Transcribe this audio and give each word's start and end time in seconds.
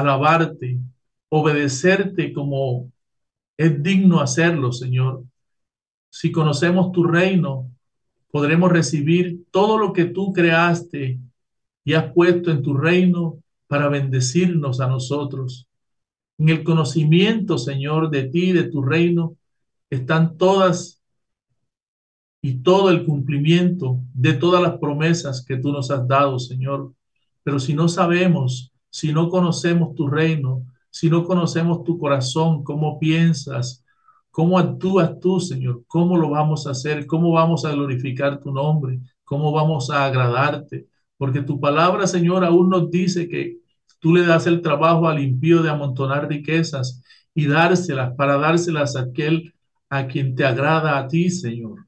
alabarte, 0.00 0.78
obedecerte 1.28 2.32
como 2.32 2.90
es 3.56 3.82
digno 3.82 4.20
hacerlo, 4.20 4.72
Señor. 4.72 5.24
Si 6.10 6.30
conocemos 6.30 6.92
tu 6.92 7.04
reino, 7.04 7.70
podremos 8.30 8.70
recibir 8.70 9.44
todo 9.50 9.78
lo 9.78 9.92
que 9.92 10.04
tú 10.04 10.32
creaste 10.32 11.18
y 11.84 11.94
has 11.94 12.12
puesto 12.12 12.50
en 12.50 12.62
tu 12.62 12.74
reino 12.74 13.42
para 13.66 13.88
bendecirnos 13.88 14.80
a 14.80 14.86
nosotros. 14.86 15.66
En 16.38 16.50
el 16.50 16.62
conocimiento, 16.62 17.58
Señor, 17.58 18.10
de 18.10 18.24
ti, 18.24 18.52
de 18.52 18.64
tu 18.64 18.82
reino, 18.82 19.36
están 19.90 20.36
todas 20.36 21.02
y 22.40 22.62
todo 22.62 22.90
el 22.90 23.04
cumplimiento 23.04 24.00
de 24.14 24.34
todas 24.34 24.62
las 24.62 24.78
promesas 24.78 25.44
que 25.44 25.56
tú 25.56 25.72
nos 25.72 25.90
has 25.90 26.06
dado, 26.06 26.38
Señor. 26.38 26.92
Pero 27.42 27.58
si 27.58 27.74
no 27.74 27.88
sabemos, 27.88 28.72
si 28.90 29.12
no 29.12 29.28
conocemos 29.28 29.94
tu 29.94 30.08
reino, 30.08 30.64
si 30.90 31.10
no 31.10 31.24
conocemos 31.24 31.84
tu 31.84 31.98
corazón, 31.98 32.64
cómo 32.64 32.98
piensas, 32.98 33.84
cómo 34.30 34.58
actúas 34.58 35.18
tú, 35.20 35.40
Señor, 35.40 35.82
cómo 35.86 36.16
lo 36.16 36.30
vamos 36.30 36.66
a 36.66 36.70
hacer, 36.70 37.06
cómo 37.06 37.32
vamos 37.32 37.64
a 37.64 37.72
glorificar 37.72 38.40
tu 38.40 38.52
nombre, 38.52 39.00
cómo 39.24 39.52
vamos 39.52 39.90
a 39.90 40.06
agradarte. 40.06 40.86
Porque 41.16 41.42
tu 41.42 41.60
palabra, 41.60 42.06
Señor, 42.06 42.44
aún 42.44 42.70
nos 42.70 42.90
dice 42.90 43.28
que 43.28 43.58
tú 43.98 44.14
le 44.14 44.24
das 44.24 44.46
el 44.46 44.62
trabajo 44.62 45.08
al 45.08 45.20
impío 45.20 45.62
de 45.62 45.70
amontonar 45.70 46.28
riquezas 46.28 47.02
y 47.34 47.46
dárselas 47.46 48.14
para 48.14 48.38
dárselas 48.38 48.96
a 48.96 49.00
aquel 49.02 49.54
a 49.90 50.06
quien 50.06 50.34
te 50.34 50.44
agrada 50.44 50.98
a 50.98 51.08
ti, 51.08 51.30
Señor. 51.30 51.87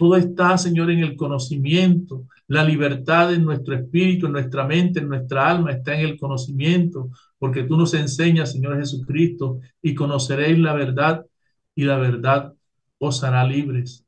Todo 0.00 0.16
está, 0.16 0.56
Señor, 0.56 0.90
en 0.90 1.00
el 1.00 1.14
conocimiento. 1.14 2.24
La 2.46 2.64
libertad 2.64 3.34
en 3.34 3.44
nuestro 3.44 3.74
espíritu, 3.74 4.24
en 4.24 4.32
nuestra 4.32 4.66
mente, 4.66 5.00
en 5.00 5.08
nuestra 5.10 5.50
alma 5.50 5.72
está 5.72 5.94
en 5.94 6.00
el 6.00 6.18
conocimiento, 6.18 7.10
porque 7.38 7.64
tú 7.64 7.76
nos 7.76 7.92
enseñas, 7.92 8.52
Señor 8.52 8.78
Jesucristo, 8.78 9.60
y 9.82 9.94
conoceréis 9.94 10.58
la 10.58 10.72
verdad 10.72 11.26
y 11.74 11.84
la 11.84 11.98
verdad 11.98 12.54
os 12.96 13.22
hará 13.22 13.44
libres. 13.44 14.06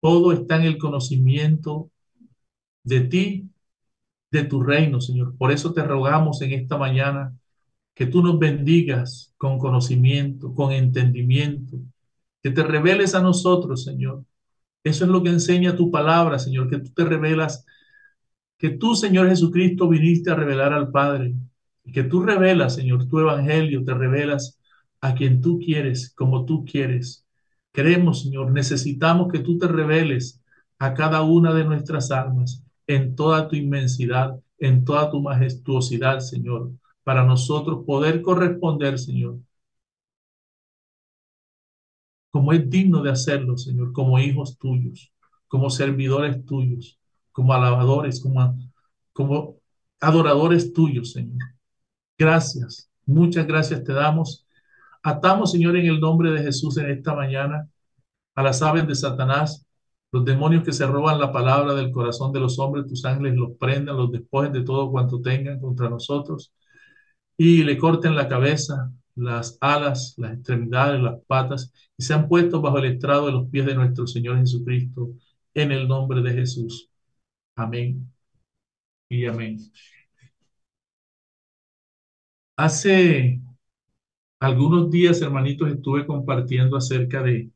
Todo 0.00 0.32
está 0.32 0.56
en 0.56 0.64
el 0.64 0.76
conocimiento 0.76 1.88
de 2.82 3.02
ti, 3.02 3.48
de 4.32 4.42
tu 4.42 4.60
reino, 4.60 5.00
Señor. 5.00 5.36
Por 5.36 5.52
eso 5.52 5.72
te 5.72 5.84
rogamos 5.84 6.42
en 6.42 6.50
esta 6.50 6.76
mañana 6.76 7.32
que 7.94 8.06
tú 8.06 8.24
nos 8.24 8.40
bendigas 8.40 9.32
con 9.36 9.56
conocimiento, 9.56 10.52
con 10.52 10.72
entendimiento, 10.72 11.76
que 12.42 12.50
te 12.50 12.64
reveles 12.64 13.14
a 13.14 13.22
nosotros, 13.22 13.84
Señor. 13.84 14.24
Eso 14.82 15.04
es 15.04 15.10
lo 15.10 15.22
que 15.22 15.30
enseña 15.30 15.76
tu 15.76 15.90
palabra, 15.90 16.38
Señor, 16.38 16.68
que 16.68 16.78
tú 16.78 16.90
te 16.94 17.04
revelas, 17.04 17.66
que 18.58 18.70
tú, 18.70 18.94
Señor 18.94 19.28
Jesucristo, 19.28 19.88
viniste 19.88 20.30
a 20.30 20.34
revelar 20.34 20.72
al 20.72 20.90
Padre, 20.90 21.34
que 21.92 22.04
tú 22.04 22.22
revelas, 22.22 22.74
Señor, 22.74 23.08
tu 23.08 23.18
evangelio, 23.18 23.84
te 23.84 23.94
revelas 23.94 24.58
a 25.00 25.14
quien 25.14 25.40
tú 25.40 25.58
quieres, 25.58 26.12
como 26.14 26.44
tú 26.44 26.64
quieres. 26.64 27.26
Queremos, 27.72 28.22
Señor, 28.22 28.52
necesitamos 28.52 29.30
que 29.30 29.40
tú 29.40 29.58
te 29.58 29.68
reveles 29.68 30.40
a 30.78 30.94
cada 30.94 31.22
una 31.22 31.52
de 31.52 31.64
nuestras 31.64 32.10
almas 32.10 32.62
en 32.86 33.14
toda 33.14 33.48
tu 33.48 33.56
inmensidad, 33.56 34.34
en 34.58 34.84
toda 34.84 35.10
tu 35.10 35.20
majestuosidad, 35.20 36.20
Señor, 36.20 36.70
para 37.04 37.24
nosotros 37.24 37.84
poder 37.86 38.22
corresponder, 38.22 38.98
Señor, 38.98 39.38
como 42.40 42.54
es 42.54 42.70
digno 42.70 43.02
de 43.02 43.10
hacerlo, 43.10 43.58
Señor, 43.58 43.92
como 43.92 44.18
hijos 44.18 44.56
tuyos, 44.56 45.12
como 45.46 45.68
servidores 45.68 46.42
tuyos, 46.46 46.98
como 47.32 47.52
alabadores, 47.52 48.22
como, 48.22 48.58
como 49.12 49.56
adoradores 50.00 50.72
tuyos, 50.72 51.12
Señor. 51.12 51.38
Gracias, 52.16 52.90
muchas 53.04 53.46
gracias 53.46 53.84
te 53.84 53.92
damos 53.92 54.46
Atamos, 55.02 55.52
Señor, 55.52 55.76
en 55.76 55.84
el 55.84 56.00
nombre 56.00 56.30
de 56.30 56.42
Jesús 56.42 56.78
en 56.78 56.90
esta 56.90 57.14
mañana 57.14 57.68
a 58.34 58.42
las 58.42 58.62
aves 58.62 58.86
de 58.86 58.94
Satanás, 58.94 59.66
los 60.10 60.24
demonios 60.24 60.64
que 60.64 60.72
se 60.72 60.86
roban 60.86 61.20
la 61.20 61.30
palabra 61.30 61.74
del 61.74 61.90
corazón 61.90 62.32
de 62.32 62.40
los 62.40 62.58
hombres, 62.58 62.86
tus 62.86 63.04
ángeles 63.04 63.34
los 63.36 63.52
prendan, 63.58 63.98
los 63.98 64.10
despojen 64.10 64.52
de 64.54 64.62
todo 64.62 64.90
cuanto 64.90 65.20
tengan 65.20 65.60
contra 65.60 65.90
nosotros 65.90 66.54
y 67.36 67.64
le 67.64 67.76
corten 67.76 68.14
la 68.14 68.28
cabeza, 68.28 68.90
las 69.20 69.58
alas, 69.60 70.14
las 70.18 70.34
extremidades, 70.34 71.00
las 71.00 71.20
patas 71.26 71.72
y 71.96 72.02
sean 72.02 72.28
puestos 72.28 72.62
bajo 72.62 72.78
el 72.78 72.86
estrado 72.86 73.26
de 73.26 73.32
los 73.32 73.48
pies 73.50 73.66
de 73.66 73.74
nuestro 73.74 74.06
Señor 74.06 74.38
Jesucristo 74.38 75.10
en 75.54 75.72
el 75.72 75.88
nombre 75.88 76.22
de 76.22 76.32
Jesús. 76.34 76.90
Amén 77.56 78.12
y 79.08 79.26
amén. 79.26 79.58
Hace 82.56 83.40
algunos 84.40 84.90
días, 84.90 85.22
hermanitos, 85.22 85.70
estuve 85.70 86.06
compartiendo 86.06 86.76
acerca 86.76 87.22
de, 87.22 87.50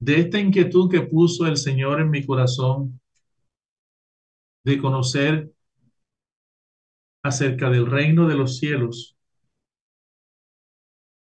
de 0.00 0.18
esta 0.18 0.40
inquietud 0.40 0.90
que 0.90 1.02
puso 1.02 1.46
el 1.46 1.56
Señor 1.56 2.00
en 2.00 2.10
mi 2.10 2.26
corazón 2.26 3.00
de 4.64 4.78
conocer 4.78 5.50
acerca 7.22 7.70
del 7.70 7.86
reino 7.86 8.26
de 8.28 8.34
los 8.34 8.58
cielos 8.58 9.17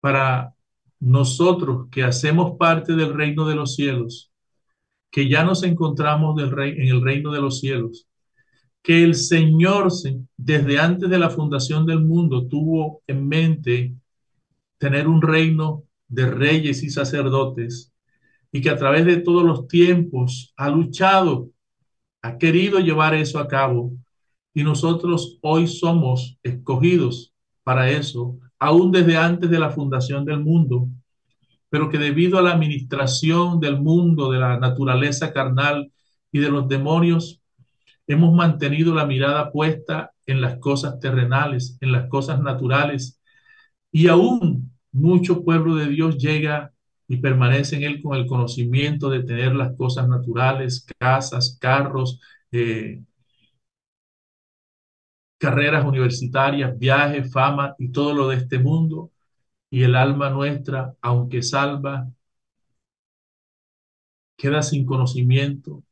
para 0.03 0.53
nosotros 0.99 1.87
que 1.89 2.03
hacemos 2.03 2.57
parte 2.57 2.91
del 2.91 3.13
reino 3.13 3.47
de 3.47 3.55
los 3.55 3.75
cielos, 3.75 4.33
que 5.09 5.29
ya 5.29 5.45
nos 5.45 5.63
encontramos 5.63 6.37
en 6.41 6.87
el 6.89 7.01
reino 7.01 7.31
de 7.31 7.39
los 7.39 7.61
cielos, 7.61 8.05
que 8.81 9.01
el 9.01 9.15
Señor 9.15 9.87
desde 10.35 10.77
antes 10.77 11.09
de 11.09 11.17
la 11.17 11.29
fundación 11.29 11.85
del 11.85 12.01
mundo 12.01 12.49
tuvo 12.49 13.01
en 13.07 13.25
mente 13.29 13.95
tener 14.77 15.07
un 15.07 15.21
reino 15.21 15.85
de 16.09 16.29
reyes 16.29 16.83
y 16.83 16.89
sacerdotes 16.89 17.93
y 18.51 18.59
que 18.59 18.71
a 18.71 18.77
través 18.77 19.05
de 19.05 19.21
todos 19.21 19.45
los 19.45 19.69
tiempos 19.69 20.53
ha 20.57 20.69
luchado, 20.69 21.49
ha 22.21 22.37
querido 22.37 22.79
llevar 22.79 23.13
eso 23.13 23.39
a 23.39 23.47
cabo 23.47 23.93
y 24.53 24.65
nosotros 24.65 25.39
hoy 25.41 25.65
somos 25.65 26.37
escogidos 26.43 27.33
para 27.63 27.89
eso, 27.89 28.37
aún 28.63 28.91
desde 28.91 29.17
antes 29.17 29.49
de 29.49 29.59
la 29.59 29.69
fundación 29.69 30.25
del 30.25 30.39
mundo, 30.39 30.87
pero 31.69 31.89
que 31.89 31.97
debido 31.97 32.37
a 32.37 32.41
la 32.41 32.51
administración 32.51 33.59
del 33.59 33.79
mundo, 33.79 34.31
de 34.31 34.39
la 34.39 34.59
naturaleza 34.59 35.33
carnal 35.33 35.91
y 36.31 36.39
de 36.39 36.49
los 36.49 36.67
demonios, 36.67 37.43
Hemos 38.07 38.33
mantenido 38.33 38.93
la 38.93 39.05
mirada 39.05 39.51
puesta 39.51 40.11
en 40.25 40.41
las 40.41 40.57
cosas 40.59 40.99
terrenales, 40.99 41.77
en 41.81 41.91
las 41.91 42.09
cosas 42.09 42.41
naturales, 42.41 43.19
y 43.91 44.07
aún 44.07 44.71
mucho 44.91 45.43
pueblo 45.43 45.75
de 45.75 45.87
Dios 45.87 46.17
llega 46.17 46.73
y 47.07 47.17
permanece 47.17 47.77
en 47.77 47.83
él 47.83 48.01
con 48.01 48.17
el 48.17 48.25
conocimiento 48.25 49.09
de 49.09 49.23
tener 49.23 49.55
las 49.55 49.75
cosas 49.77 50.07
naturales, 50.07 50.85
casas, 50.99 51.57
carros, 51.61 52.19
eh, 52.51 53.01
carreras 55.43 55.85
universitarias, 55.85 56.79
viajes, 56.79 57.29
fama 57.33 57.75
y 57.77 57.89
todo 57.89 58.13
lo 58.13 58.29
de 58.29 58.37
este 58.37 58.59
mundo. 58.59 59.11
Y 59.69 59.83
el 59.83 59.95
alma 59.95 60.29
nuestra, 60.29 60.95
aunque 61.01 61.41
salva, 61.43 62.07
queda 64.37 64.61
sin 64.63 64.85
conocimiento, 64.85 65.83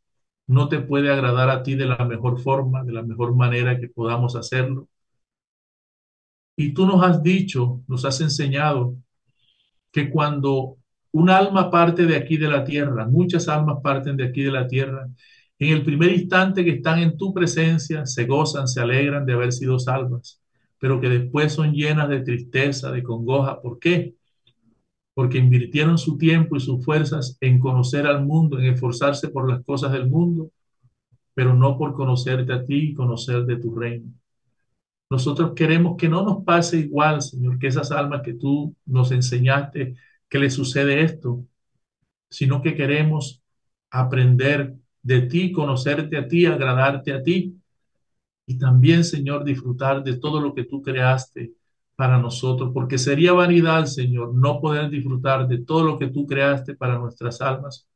no 0.48 0.70
te 0.70 0.80
puede 0.80 1.12
agradar 1.12 1.50
a 1.50 1.64
ti 1.64 1.76
de 1.76 1.86
la 1.86 2.06
mejor 2.06 2.40
forma, 2.42 2.84
de 2.84 2.94
la 2.94 3.04
mejor 3.04 3.36
manera 3.36 3.80
que 3.80 3.90
podamos 3.90 4.38
hacerlo. 4.38 4.88
Y 6.56 6.74
tú 6.74 6.86
nos 6.86 7.04
has 7.04 7.22
dicho, 7.22 7.82
nos 7.88 8.06
has 8.06 8.22
enseñado 8.22 8.96
que 9.92 10.10
cuando 10.10 10.78
un 11.12 11.30
alma 11.30 11.70
parte 11.72 12.06
de 12.06 12.16
aquí 12.16 12.38
de 12.38 12.48
la 12.50 12.64
tierra, 12.64 13.06
muchas 13.08 13.50
almas 13.50 13.80
parten 13.84 14.16
de 14.18 14.26
aquí 14.28 14.44
de 14.44 14.52
la 14.52 14.68
tierra, 14.68 15.10
en 15.70 15.78
el 15.78 15.84
primer 15.84 16.12
instante 16.12 16.66
que 16.66 16.72
están 16.72 17.00
en 17.00 17.18
tu 17.18 17.34
presencia, 17.34 18.06
se 18.06 18.26
gozan, 18.26 18.68
se 18.68 18.82
alegran 18.82 19.26
de 19.26 19.34
haber 19.34 19.52
sido 19.54 19.78
salvas, 19.80 20.42
pero 20.80 21.00
que 21.00 21.10
después 21.10 21.54
son 21.54 21.74
llenas 21.74 22.10
de 22.10 22.22
tristeza, 22.22 22.92
de 22.92 23.04
congoja. 23.04 23.62
¿Por 23.62 23.80
qué? 23.80 24.16
porque 25.14 25.38
invirtieron 25.38 25.98
su 25.98 26.18
tiempo 26.18 26.56
y 26.56 26.60
sus 26.60 26.84
fuerzas 26.84 27.38
en 27.42 27.60
conocer 27.60 28.08
al 28.08 28.26
mundo, 28.26 28.60
en 28.60 28.66
esforzarse 28.74 29.28
por 29.30 29.50
las 29.50 29.64
cosas 29.64 29.92
del 29.92 30.10
mundo, 30.10 30.52
pero 31.34 31.54
no 31.54 31.78
por 31.78 31.94
conocerte 31.94 32.54
a 32.54 32.64
ti 32.64 32.90
y 32.90 32.94
conocer 32.94 33.46
de 33.46 33.58
tu 33.58 33.76
reino. 33.76 34.12
Nosotros 35.10 35.52
queremos 35.56 35.98
que 35.98 36.08
no 36.08 36.24
nos 36.24 36.44
pase 36.44 36.78
igual, 36.80 37.22
Señor, 37.22 37.60
que 37.60 37.68
esas 37.68 37.92
almas 37.92 38.22
que 38.24 38.34
tú 38.34 38.76
nos 38.86 39.12
enseñaste 39.12 39.96
que 40.30 40.40
le 40.40 40.50
sucede 40.50 41.02
esto, 41.02 41.46
sino 42.30 42.62
que 42.62 42.76
queremos 42.76 43.44
aprender 43.90 44.76
de 45.02 45.22
ti, 45.24 45.52
conocerte 45.52 46.18
a 46.18 46.28
ti, 46.28 46.46
agradarte 46.46 47.14
a 47.14 47.24
ti 47.24 47.56
y 48.46 48.58
también, 48.58 49.04
Señor, 49.04 49.44
disfrutar 49.44 50.04
de 50.04 50.18
todo 50.18 50.42
lo 50.42 50.54
que 50.54 50.66
tú 50.66 50.82
creaste 50.82 51.54
para 51.96 52.18
nosotros, 52.18 52.72
porque 52.74 52.98
sería 52.98 53.32
vanidad, 53.34 53.86
Señor, 53.86 54.34
no 54.34 54.60
poder 54.60 54.90
disfrutar 54.90 55.48
de 55.48 55.60
todo 55.60 55.84
lo 55.84 56.00
que 56.00 56.08
tú 56.08 56.26
creaste 56.26 56.76
para 56.76 56.98
nuestras 56.98 57.42
almas, 57.42 57.88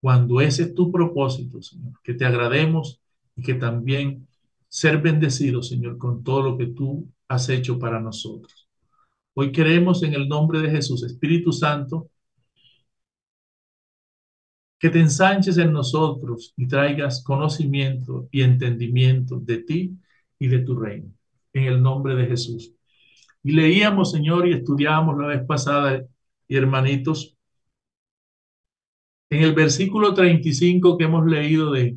cuando 0.00 0.40
ese 0.40 0.64
es 0.64 0.74
tu 0.74 0.90
propósito, 0.90 1.60
Señor, 1.62 1.92
que 2.02 2.14
te 2.14 2.24
agrademos 2.24 3.00
y 3.34 3.42
que 3.42 3.54
también 3.54 4.26
ser 4.68 5.00
bendecidos, 5.00 5.68
Señor, 5.68 5.98
con 5.98 6.22
todo 6.22 6.42
lo 6.42 6.56
que 6.56 6.66
tú 6.66 7.08
has 7.28 7.48
hecho 7.48 7.78
para 7.78 8.00
nosotros. 8.00 8.68
Hoy 9.34 9.52
queremos 9.52 10.02
en 10.02 10.14
el 10.14 10.28
nombre 10.28 10.60
de 10.60 10.70
Jesús, 10.70 11.02
Espíritu 11.02 11.52
Santo, 11.52 12.08
que 14.78 14.90
te 14.90 15.00
ensanches 15.00 15.58
en 15.58 15.72
nosotros 15.72 16.52
y 16.56 16.66
traigas 16.68 17.22
conocimiento 17.24 18.28
y 18.30 18.42
entendimiento 18.42 19.38
de 19.40 19.58
ti 19.58 19.96
y 20.38 20.48
de 20.48 20.58
tu 20.60 20.78
reino. 20.78 21.10
En 21.52 21.64
el 21.64 21.82
nombre 21.82 22.14
de 22.14 22.26
Jesús. 22.26 22.72
Y 23.42 23.52
leíamos, 23.52 24.10
Señor, 24.10 24.46
y 24.46 24.52
estudiábamos 24.52 25.16
la 25.18 25.28
vez 25.28 25.46
pasada, 25.46 26.04
y 26.48 26.56
hermanitos, 26.56 27.36
en 29.30 29.42
el 29.42 29.54
versículo 29.54 30.14
35 30.14 30.96
que 30.96 31.04
hemos 31.04 31.26
leído 31.26 31.72
de 31.72 31.96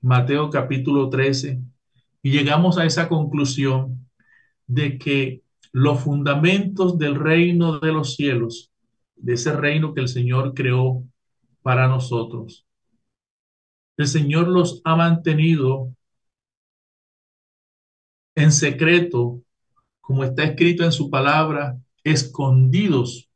Mateo 0.00 0.50
capítulo 0.50 1.08
13, 1.08 1.60
y 2.22 2.30
llegamos 2.30 2.78
a 2.78 2.84
esa 2.84 3.08
conclusión 3.08 4.08
de 4.66 4.98
que 4.98 5.42
los 5.72 6.00
fundamentos 6.00 6.98
del 6.98 7.14
reino 7.14 7.78
de 7.78 7.92
los 7.92 8.16
cielos, 8.16 8.70
de 9.16 9.34
ese 9.34 9.52
reino 9.52 9.94
que 9.94 10.00
el 10.02 10.08
Señor 10.08 10.54
creó 10.54 11.04
para 11.62 11.88
nosotros, 11.88 12.66
el 13.96 14.06
Señor 14.06 14.48
los 14.48 14.80
ha 14.84 14.94
mantenido 14.96 15.92
en 18.36 18.52
secreto, 18.52 19.42
como 20.00 20.22
está 20.24 20.44
escrito 20.44 20.84
en 20.84 20.92
su 20.92 21.10
palabra, 21.10 21.76
escondidos 22.04 23.28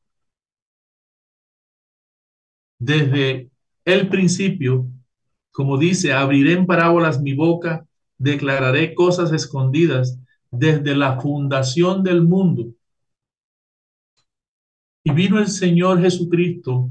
desde 2.78 3.50
el 3.84 4.08
principio, 4.08 4.86
como 5.50 5.76
dice, 5.78 6.12
abriré 6.12 6.52
en 6.52 6.66
parábolas 6.66 7.20
mi 7.20 7.34
boca, 7.34 7.86
declararé 8.16 8.94
cosas 8.94 9.32
escondidas 9.32 10.18
desde 10.50 10.94
la 10.94 11.20
fundación 11.20 12.02
del 12.04 12.22
mundo. 12.22 12.72
Y 15.04 15.10
vino 15.12 15.38
el 15.38 15.48
Señor 15.48 16.00
Jesucristo 16.00 16.90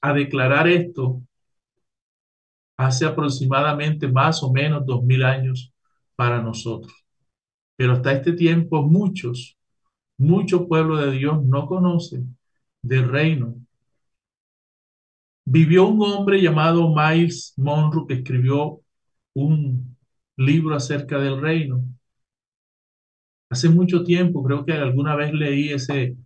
a 0.00 0.12
declarar 0.12 0.68
esto 0.68 1.22
hace 2.76 3.04
aproximadamente 3.06 4.08
más 4.08 4.42
o 4.42 4.52
menos 4.52 4.86
dos 4.86 5.02
mil 5.04 5.24
años 5.24 5.72
para 6.16 6.40
nosotros. 6.42 6.92
Pero 7.76 7.94
hasta 7.94 8.12
este 8.12 8.32
tiempo 8.32 8.82
muchos, 8.82 9.56
mucho 10.18 10.68
pueblo 10.68 10.96
de 10.98 11.12
Dios 11.12 11.44
no 11.44 11.66
conocen 11.66 12.36
del 12.82 13.08
reino 13.08 13.56
Vivió 15.50 15.86
un 15.88 16.02
hombre 16.02 16.42
llamado 16.42 16.94
Miles 16.94 17.54
Monroe 17.56 18.06
que 18.06 18.14
escribió 18.14 18.82
un 19.34 19.96
libro 20.36 20.74
acerca 20.76 21.18
del 21.18 21.40
reino. 21.40 21.82
Hace 23.50 23.68
mucho 23.70 24.04
tiempo, 24.04 24.42
creo 24.42 24.64
que 24.64 24.72
alguna 24.72 25.16
vez 25.16 25.32
leí 25.32 25.70
ese, 25.70 26.16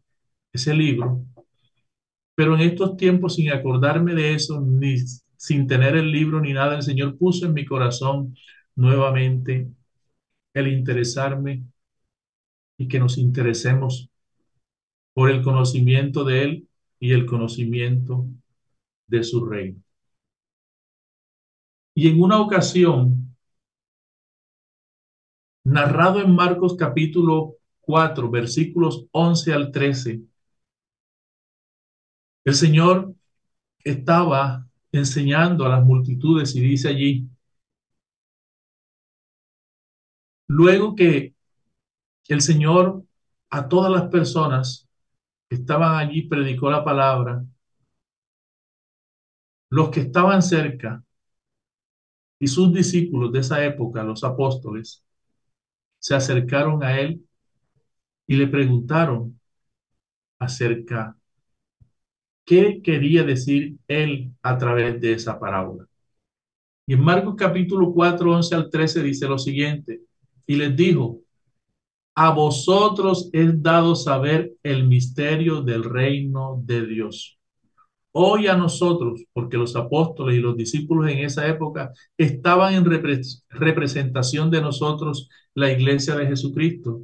ese 0.53 0.75
libro, 0.75 1.25
pero 2.35 2.55
en 2.55 2.63
estos 2.63 2.97
tiempos, 2.97 3.35
sin 3.37 3.51
acordarme 3.51 4.15
de 4.15 4.35
eso, 4.35 4.61
ni 4.61 4.97
sin 5.37 5.67
tener 5.67 5.97
el 5.97 6.11
libro 6.13 6.41
ni 6.41 6.53
nada, 6.53 6.77
el 6.77 6.83
Señor 6.83 7.19
puso 7.19 7.47
en 7.47 7.55
mi 7.55 7.65
corazón 7.65 8.37
nuevamente 8.77 9.69
el 10.55 10.69
interesarme 10.69 11.65
y 12.79 12.89
que 12.89 12.99
nos 12.99 13.19
interesemos 13.19 14.09
por 15.15 15.31
el 15.31 15.43
conocimiento 15.43 16.25
de 16.25 16.43
Él 16.43 16.69
y 17.01 17.13
el 17.13 17.27
conocimiento 17.27 18.27
de 19.07 19.25
su 19.25 19.45
reino. 19.45 19.83
Y 21.95 22.09
en 22.09 22.23
una 22.23 22.41
ocasión, 22.41 23.37
narrado 25.65 26.21
en 26.21 26.35
Marcos 26.35 26.77
capítulo 26.77 27.57
4, 27.81 28.31
versículos 28.31 29.07
11 29.13 29.53
al 29.53 29.73
13, 29.73 30.23
el 32.45 32.55
Señor 32.55 33.15
estaba 33.85 34.67
enseñando 34.93 35.67
a 35.67 35.71
las 35.71 35.85
multitudes 35.85 36.55
y 36.57 36.61
dice 36.61 36.89
allí, 36.89 37.29
luego 40.49 40.95
que 40.95 41.35
el 42.29 42.41
Señor 42.41 43.05
a 43.51 43.69
todas 43.69 43.93
las 43.93 44.09
personas 44.11 44.89
que 45.49 45.57
estaban 45.57 45.97
allí 45.97 46.23
predicó 46.23 46.71
la 46.71 46.85
palabra, 46.85 47.45
los 49.71 49.91
que 49.91 50.01
estaban 50.01 50.43
cerca 50.43 51.03
y 52.39 52.47
sus 52.47 52.73
discípulos 52.73 53.33
de 53.33 53.41
esa 53.41 53.65
época, 53.65 54.03
los 54.03 54.25
apóstoles, 54.25 55.05
se 55.99 56.15
acercaron 56.15 56.83
a 56.83 56.99
él 57.01 57.25
y 58.27 58.37
le 58.37 58.47
preguntaron 58.49 59.39
acerca 60.39 61.17
qué 62.45 62.81
quería 62.83 63.25
decir 63.25 63.77
él 63.89 64.33
a 64.43 64.59
través 64.59 65.01
de 65.01 65.13
esa 65.13 65.39
parábola. 65.39 65.87
Y 66.87 66.95
en 66.95 67.01
Marcos 67.05 67.35
capítulo 67.37 67.93
4, 67.93 68.33
11 68.37 68.55
al 68.55 68.71
13 68.71 69.03
dice 69.03 69.29
lo 69.29 69.39
siguiente, 69.39 70.03
y 70.47 70.57
les 70.57 70.75
dijo, 70.75 71.21
a 72.15 72.31
vosotros 72.31 73.31
es 73.33 73.63
dado 73.63 73.95
saber 73.95 74.53
el 74.63 74.87
misterio 74.87 75.63
del 75.63 75.85
reino 75.85 76.61
de 76.65 76.87
Dios 76.87 77.39
hoy 78.13 78.47
a 78.47 78.57
nosotros, 78.57 79.25
porque 79.33 79.57
los 79.57 79.75
apóstoles 79.75 80.37
y 80.37 80.41
los 80.41 80.57
discípulos 80.57 81.11
en 81.11 81.19
esa 81.19 81.49
época 81.49 81.93
estaban 82.17 82.75
en 82.75 82.85
representación 82.85 84.51
de 84.51 84.61
nosotros, 84.61 85.29
la 85.55 85.73
iglesia 85.73 86.15
de 86.15 86.27
Jesucristo. 86.27 87.03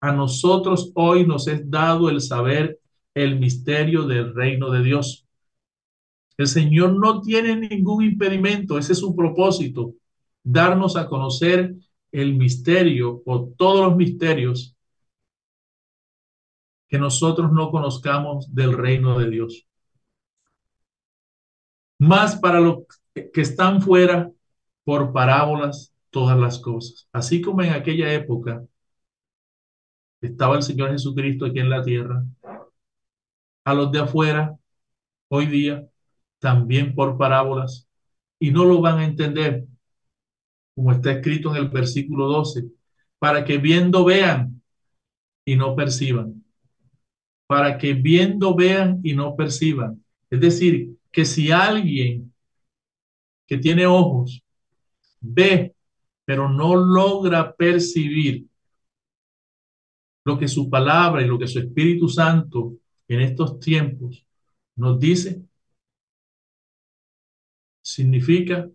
A 0.00 0.12
nosotros 0.12 0.90
hoy 0.94 1.26
nos 1.26 1.46
es 1.48 1.68
dado 1.70 2.10
el 2.10 2.20
saber 2.20 2.78
el 3.16 3.40
misterio 3.40 4.06
del 4.06 4.32
reino 4.32 4.70
de 4.70 4.84
Dios. 4.84 5.26
El 6.36 6.46
Señor 6.46 6.92
no 6.92 7.20
tiene 7.22 7.56
ningún 7.56 8.04
impedimento, 8.04 8.78
ese 8.78 8.92
es 8.92 8.98
su 8.98 9.16
propósito, 9.16 9.94
darnos 10.44 10.96
a 10.96 11.08
conocer 11.08 11.74
el 12.12 12.34
misterio 12.34 13.22
o 13.24 13.48
todos 13.56 13.88
los 13.88 13.96
misterios 13.96 14.76
que 16.88 16.98
nosotros 16.98 17.50
no 17.50 17.70
conozcamos 17.70 18.54
del 18.54 18.72
reino 18.72 19.18
de 19.18 19.30
Dios 19.30 19.66
más 21.98 22.36
para 22.36 22.60
los 22.60 22.84
que 23.32 23.40
están 23.40 23.80
fuera 23.80 24.30
por 24.84 25.12
parábolas 25.12 25.92
todas 26.10 26.38
las 26.38 26.58
cosas. 26.58 27.08
Así 27.12 27.40
como 27.40 27.62
en 27.62 27.72
aquella 27.72 28.12
época 28.12 28.62
estaba 30.20 30.56
el 30.56 30.62
Señor 30.62 30.90
Jesucristo 30.90 31.46
aquí 31.46 31.58
en 31.58 31.70
la 31.70 31.82
tierra, 31.82 32.24
a 33.66 33.74
los 33.74 33.90
de 33.90 33.98
afuera, 33.98 34.56
hoy 35.28 35.46
día, 35.46 35.84
también 36.38 36.94
por 36.94 37.18
parábolas, 37.18 37.88
y 38.38 38.52
no 38.52 38.64
lo 38.64 38.80
van 38.80 39.00
a 39.00 39.04
entender, 39.04 39.66
como 40.76 40.92
está 40.92 41.10
escrito 41.10 41.50
en 41.50 41.56
el 41.56 41.68
versículo 41.68 42.28
12, 42.28 42.64
para 43.18 43.44
que 43.44 43.58
viendo 43.58 44.04
vean 44.04 44.62
y 45.44 45.56
no 45.56 45.74
perciban, 45.74 46.44
para 47.48 47.76
que 47.76 47.94
viendo 47.94 48.54
vean 48.54 49.00
y 49.02 49.14
no 49.14 49.34
perciban. 49.34 50.04
Es 50.30 50.40
decir, 50.40 50.96
que 51.10 51.24
si 51.24 51.50
alguien 51.50 52.32
que 53.48 53.58
tiene 53.58 53.84
ojos 53.84 54.44
ve, 55.20 55.74
pero 56.24 56.48
no 56.48 56.76
logra 56.76 57.52
percibir 57.56 58.46
lo 60.24 60.38
que 60.38 60.46
su 60.46 60.70
palabra 60.70 61.22
y 61.22 61.26
lo 61.26 61.36
que 61.36 61.48
su 61.48 61.58
Espíritu 61.58 62.08
Santo 62.08 62.74
en 63.08 63.20
estos 63.20 63.60
tiempos 63.60 64.26
nos 64.76 64.98
dice, 65.00 65.42
significa 67.82 68.68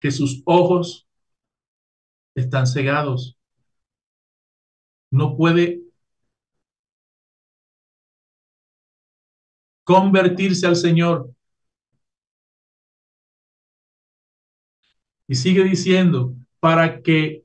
que 0.00 0.10
sus 0.10 0.42
ojos 0.44 1.06
están 2.34 2.66
cegados. 2.66 3.36
No 5.10 5.36
puede 5.36 5.82
convertirse 9.84 10.66
al 10.66 10.76
Señor. 10.76 11.30
Y 15.28 15.34
sigue 15.34 15.64
diciendo, 15.64 16.34
para 16.60 17.02
que 17.02 17.44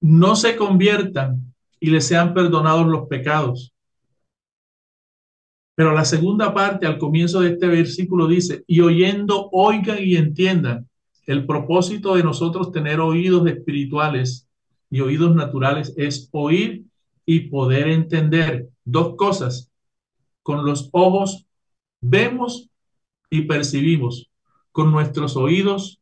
no 0.00 0.36
se 0.36 0.56
conviertan 0.56 1.54
y 1.80 1.90
les 1.90 2.06
sean 2.06 2.34
perdonados 2.34 2.86
los 2.86 3.08
pecados. 3.08 3.74
Pero 5.78 5.94
la 5.94 6.04
segunda 6.04 6.52
parte, 6.52 6.88
al 6.88 6.98
comienzo 6.98 7.38
de 7.38 7.50
este 7.50 7.68
versículo, 7.68 8.26
dice, 8.26 8.64
y 8.66 8.80
oyendo, 8.80 9.48
oigan 9.52 9.98
y 10.00 10.16
entiendan. 10.16 10.88
El 11.24 11.46
propósito 11.46 12.16
de 12.16 12.24
nosotros 12.24 12.72
tener 12.72 12.98
oídos 12.98 13.46
espirituales 13.46 14.48
y 14.90 15.02
oídos 15.02 15.36
naturales 15.36 15.94
es 15.96 16.28
oír 16.32 16.82
y 17.24 17.50
poder 17.50 17.86
entender 17.86 18.68
dos 18.84 19.14
cosas. 19.14 19.70
Con 20.42 20.66
los 20.66 20.88
ojos 20.90 21.46
Vemos 22.00 22.68
y 23.30 23.42
percibimos 23.42 24.30
con 24.72 24.90
nuestros 24.90 25.36
oídos 25.36 26.00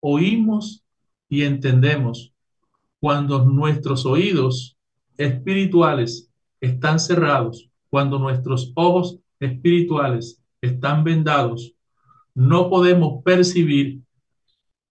oímos 0.00 0.84
y 1.30 1.44
entendemos 1.44 2.34
cuando 3.00 3.44
nuestros 3.44 4.04
oídos 4.04 4.76
espirituales 5.16 6.30
están 6.60 6.98
cerrados, 7.00 7.67
cuando 7.90 8.18
nuestros 8.18 8.72
ojos 8.74 9.18
espirituales 9.40 10.42
están 10.60 11.04
vendados, 11.04 11.74
no 12.34 12.68
podemos 12.68 13.22
percibir, 13.24 14.00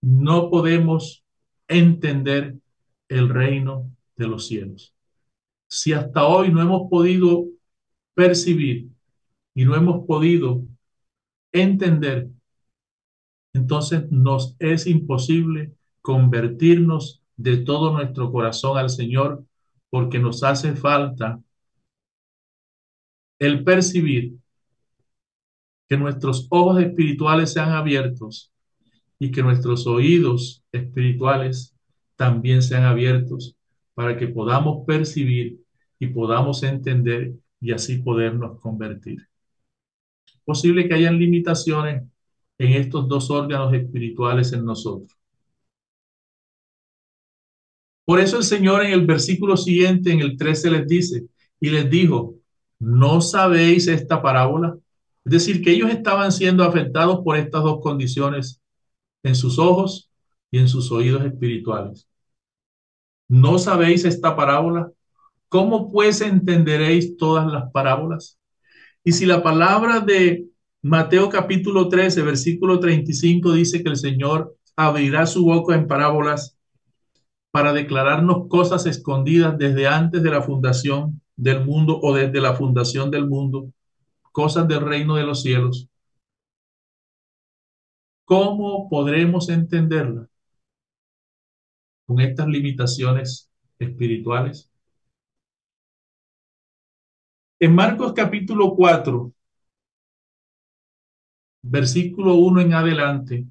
no 0.01 0.49
podemos 0.49 1.23
entender 1.67 2.55
el 3.09 3.29
reino 3.29 3.89
de 4.15 4.27
los 4.27 4.47
cielos. 4.47 4.93
Si 5.67 5.93
hasta 5.93 6.25
hoy 6.25 6.51
no 6.51 6.61
hemos 6.61 6.89
podido 6.89 7.45
percibir 8.13 8.89
y 9.53 9.65
no 9.65 9.75
hemos 9.75 10.05
podido 10.05 10.63
entender, 11.51 12.29
entonces 13.53 14.09
nos 14.11 14.55
es 14.59 14.87
imposible 14.87 15.73
convertirnos 16.01 17.21
de 17.35 17.57
todo 17.57 17.91
nuestro 17.91 18.31
corazón 18.31 18.77
al 18.77 18.89
Señor 18.89 19.43
porque 19.89 20.19
nos 20.19 20.43
hace 20.43 20.75
falta 20.75 21.39
el 23.39 23.63
percibir 23.63 24.33
que 25.87 25.97
nuestros 25.97 26.47
ojos 26.49 26.81
espirituales 26.81 27.53
sean 27.53 27.71
abiertos 27.71 28.51
y 29.19 29.31
que 29.31 29.41
nuestros 29.41 29.87
oídos 29.87 30.63
espirituales 30.71 31.75
también 32.15 32.61
sean 32.61 32.83
abiertos 32.83 33.55
para 33.93 34.17
que 34.17 34.27
podamos 34.27 34.85
percibir 34.85 35.59
y 35.99 36.07
podamos 36.07 36.63
entender 36.63 37.33
y 37.59 37.71
así 37.71 37.97
podernos 37.97 38.59
convertir. 38.59 39.27
Posible 40.45 40.87
que 40.87 40.93
hayan 40.93 41.17
limitaciones 41.17 42.03
en 42.57 42.73
estos 42.73 43.07
dos 43.07 43.29
órganos 43.31 43.73
espirituales 43.73 44.53
en 44.53 44.65
nosotros. 44.65 45.17
Por 48.05 48.19
eso 48.19 48.37
el 48.37 48.43
Señor 48.43 48.85
en 48.85 48.93
el 48.93 49.05
versículo 49.05 49.57
siguiente, 49.57 50.11
en 50.11 50.21
el 50.21 50.37
13, 50.37 50.71
les 50.71 50.87
dice, 50.87 51.25
y 51.59 51.69
les 51.69 51.89
dijo, 51.89 52.35
¿no 52.79 53.21
sabéis 53.21 53.87
esta 53.87 54.21
parábola? 54.21 54.77
Es 55.25 55.31
decir, 55.31 55.61
que 55.61 55.71
ellos 55.71 55.89
estaban 55.89 56.31
siendo 56.31 56.63
afectados 56.63 57.19
por 57.23 57.37
estas 57.37 57.63
dos 57.63 57.81
condiciones 57.81 58.61
en 59.23 59.35
sus 59.35 59.59
ojos 59.59 60.09
y 60.51 60.59
en 60.59 60.69
sus 60.69 60.91
oídos 60.91 61.25
espirituales. 61.25 62.07
¿No 63.27 63.59
sabéis 63.59 64.05
esta 64.05 64.35
parábola? 64.35 64.89
¿Cómo 65.49 65.91
pues 65.91 66.21
entenderéis 66.21 67.17
todas 67.17 67.51
las 67.51 67.69
parábolas? 67.71 68.37
Y 69.03 69.11
si 69.11 69.25
la 69.25 69.43
palabra 69.43 69.99
de 69.99 70.47
Mateo 70.81 71.29
capítulo 71.29 71.89
13, 71.89 72.21
versículo 72.21 72.79
35 72.79 73.51
dice 73.53 73.83
que 73.83 73.89
el 73.89 73.97
Señor 73.97 74.55
abrirá 74.75 75.25
su 75.25 75.43
boca 75.43 75.75
en 75.75 75.87
parábolas 75.87 76.57
para 77.51 77.73
declararnos 77.73 78.47
cosas 78.47 78.85
escondidas 78.85 79.57
desde 79.57 79.87
antes 79.87 80.21
de 80.21 80.29
la 80.29 80.41
fundación 80.41 81.21
del 81.37 81.65
mundo 81.65 81.99
o 82.01 82.13
desde 82.15 82.41
la 82.41 82.55
fundación 82.55 83.11
del 83.11 83.27
mundo, 83.27 83.71
cosas 84.31 84.67
del 84.67 84.81
reino 84.81 85.15
de 85.15 85.23
los 85.23 85.41
cielos. 85.43 85.87
¿Cómo 88.25 88.89
podremos 88.89 89.49
entenderla? 89.49 90.27
Con 92.05 92.19
estas 92.19 92.47
limitaciones 92.47 93.49
espirituales. 93.79 94.69
En 97.59 97.75
Marcos 97.75 98.13
capítulo 98.13 98.75
4, 98.75 99.31
versículo 101.61 102.35
1 102.35 102.61
en 102.61 102.73
adelante, 102.73 103.45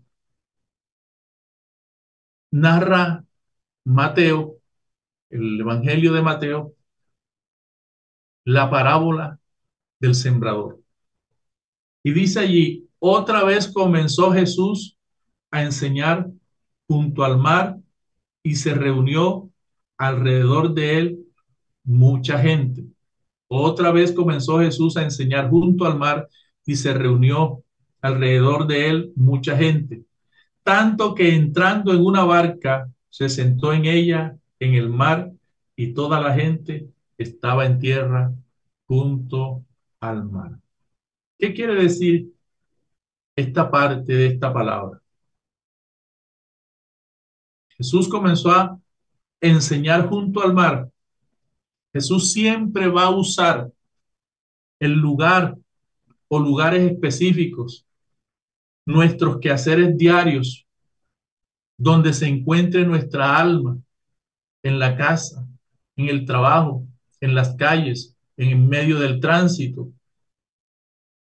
narra 2.50 3.24
Mateo, 3.84 4.58
el 5.30 5.60
Evangelio 5.60 6.12
de 6.14 6.22
Mateo, 6.22 6.75
la 8.46 8.70
parábola 8.70 9.40
del 9.98 10.14
sembrador. 10.14 10.80
Y 12.04 12.12
dice 12.12 12.38
allí, 12.40 12.88
otra 13.00 13.42
vez 13.42 13.66
comenzó 13.66 14.32
Jesús 14.32 14.96
a 15.50 15.64
enseñar 15.64 16.30
junto 16.86 17.24
al 17.24 17.38
mar 17.38 17.76
y 18.44 18.54
se 18.54 18.72
reunió 18.72 19.50
alrededor 19.98 20.74
de 20.74 20.96
él 20.96 21.18
mucha 21.82 22.38
gente. 22.38 22.84
Otra 23.48 23.90
vez 23.90 24.12
comenzó 24.12 24.60
Jesús 24.60 24.96
a 24.96 25.02
enseñar 25.02 25.50
junto 25.50 25.84
al 25.84 25.98
mar 25.98 26.28
y 26.64 26.76
se 26.76 26.94
reunió 26.94 27.64
alrededor 28.00 28.68
de 28.68 28.88
él 28.88 29.12
mucha 29.16 29.56
gente. 29.56 30.04
Tanto 30.62 31.16
que 31.16 31.34
entrando 31.34 31.92
en 31.92 32.04
una 32.04 32.22
barca, 32.24 32.88
se 33.10 33.28
sentó 33.28 33.72
en 33.72 33.86
ella, 33.86 34.36
en 34.60 34.74
el 34.74 34.88
mar, 34.88 35.32
y 35.74 35.94
toda 35.94 36.20
la 36.20 36.32
gente 36.32 36.88
estaba 37.18 37.66
en 37.66 37.78
tierra 37.78 38.32
junto 38.86 39.64
al 40.00 40.24
mar. 40.24 40.58
¿Qué 41.38 41.52
quiere 41.54 41.74
decir 41.74 42.32
esta 43.34 43.70
parte 43.70 44.12
de 44.12 44.26
esta 44.28 44.52
palabra? 44.52 45.00
Jesús 47.68 48.08
comenzó 48.08 48.50
a 48.50 48.78
enseñar 49.40 50.08
junto 50.08 50.42
al 50.42 50.54
mar. 50.54 50.90
Jesús 51.92 52.32
siempre 52.32 52.88
va 52.88 53.04
a 53.04 53.16
usar 53.16 53.70
el 54.78 54.92
lugar 54.92 55.56
o 56.28 56.38
lugares 56.38 56.90
específicos, 56.90 57.86
nuestros 58.86 59.38
quehaceres 59.40 59.96
diarios, 59.96 60.66
donde 61.78 62.12
se 62.12 62.26
encuentre 62.26 62.86
nuestra 62.86 63.38
alma, 63.38 63.78
en 64.62 64.78
la 64.78 64.96
casa, 64.96 65.46
en 65.96 66.08
el 66.08 66.24
trabajo, 66.26 66.86
en 67.26 67.34
las 67.34 67.54
calles, 67.56 68.16
en 68.36 68.68
medio 68.68 68.98
del 68.98 69.20
tránsito, 69.20 69.90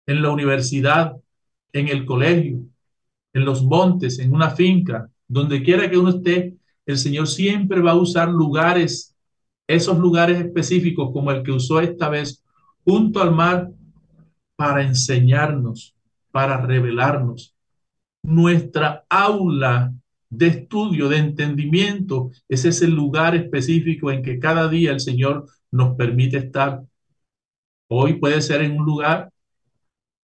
en 0.06 0.22
la 0.22 0.30
universidad, 0.30 1.16
en 1.74 1.88
el 1.88 2.06
colegio, 2.06 2.60
en 3.34 3.46
los 3.46 3.64
montes, 3.64 4.20
en 4.20 4.34
una 4.34 4.52
finca, 4.52 5.10
donde 5.28 5.64
quiera 5.64 5.90
que 5.90 5.98
uno 5.98 6.10
esté, 6.10 6.56
el 6.86 6.98
Señor 6.98 7.28
siempre 7.28 7.82
va 7.82 7.92
a 7.92 7.96
usar 7.96 8.30
lugares, 8.30 9.16
esos 9.68 9.98
lugares 9.98 10.40
específicos 10.40 11.12
como 11.12 11.32
el 11.32 11.44
que 11.44 11.52
usó 11.52 11.80
esta 11.80 12.10
vez 12.10 12.44
junto 12.84 13.22
al 13.22 13.34
mar 13.34 13.70
para 14.56 14.84
enseñarnos, 14.84 15.96
para 16.32 16.66
revelarnos. 16.66 17.54
Nuestra 18.24 19.06
aula 19.10 19.94
de 20.30 20.48
estudio, 20.48 21.08
de 21.08 21.18
entendimiento, 21.18 22.32
ese 22.50 22.70
es 22.70 22.82
el 22.82 22.92
lugar 22.92 23.36
específico 23.36 24.12
en 24.12 24.22
que 24.22 24.40
cada 24.40 24.68
día 24.68 24.92
el 24.92 25.00
Señor 25.00 25.46
nos 25.72 25.96
permite 25.96 26.38
estar. 26.38 26.84
Hoy 27.90 28.14
puede 28.14 28.42
ser 28.42 28.62
en 28.62 28.78
un 28.78 28.86
lugar, 28.86 29.30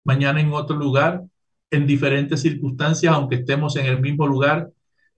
mañana 0.04 0.42
en 0.42 0.54
otro 0.54 0.76
lugar, 0.76 1.24
en 1.72 1.88
diferentes 1.88 2.42
circunstancias, 2.42 3.14
aunque 3.14 3.36
estemos 3.36 3.76
en 3.76 3.86
el 3.86 4.00
mismo 4.00 4.28
lugar, 4.28 4.72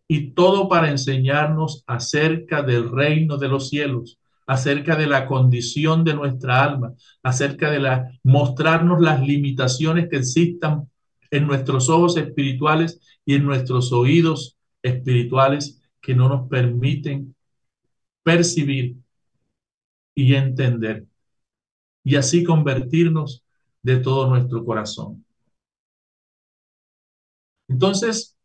y 0.08 0.32
todo 0.32 0.70
para 0.70 0.90
enseñarnos 0.90 1.84
acerca 1.86 2.62
del 2.62 2.90
reino 2.90 3.38
de 3.38 3.50
los 3.50 3.70
cielos, 3.70 4.18
acerca 4.46 4.96
de 4.96 5.08
la 5.08 5.26
condición 5.26 6.04
de 6.06 6.14
nuestra 6.14 6.64
alma, 6.64 6.94
acerca 7.22 7.70
de 7.70 7.80
la 7.80 8.10
mostrarnos 8.24 9.02
las 9.02 9.22
limitaciones 9.22 10.08
que 10.10 10.18
existan 10.18 10.90
en 11.30 11.46
nuestros 11.46 11.90
ojos 11.90 12.16
espirituales 12.16 13.02
y 13.26 13.36
en 13.36 13.46
nuestros 13.46 13.92
oídos 13.92 14.58
espirituales 14.82 15.82
que 16.00 16.16
no 16.16 16.30
nos 16.30 16.48
permiten 16.48 17.36
percibir 18.24 18.96
y 20.18 20.34
entender 20.34 21.06
y 22.04 22.16
así 22.16 22.44
convertirnos 22.44 23.44
de 23.84 23.98
todo 23.98 24.28
nuestro 24.28 24.66
corazón. 24.66 25.24
Entonces, 27.68 28.36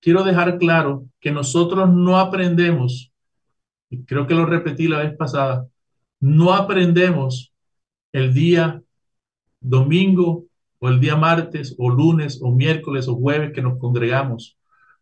quiero 0.00 0.22
dejar 0.22 0.58
claro 0.58 1.08
que 1.18 1.32
nosotros 1.32 1.92
no 1.92 2.16
aprendemos, 2.16 3.12
creo 4.06 4.28
que 4.28 4.34
lo 4.34 4.46
repetí 4.46 4.86
la 4.86 4.98
vez 4.98 5.16
pasada, 5.16 5.66
no 6.20 6.54
aprendemos 6.54 7.52
el 8.12 8.32
día 8.32 8.80
domingo 9.60 10.44
o 10.78 10.88
el 10.88 11.00
día 11.00 11.16
martes 11.16 11.74
o 11.76 11.90
lunes 11.90 12.38
o 12.40 12.52
miércoles 12.52 13.08
o 13.08 13.16
jueves 13.16 13.52
que 13.52 13.62
nos 13.62 13.78
congregamos. 13.80 14.56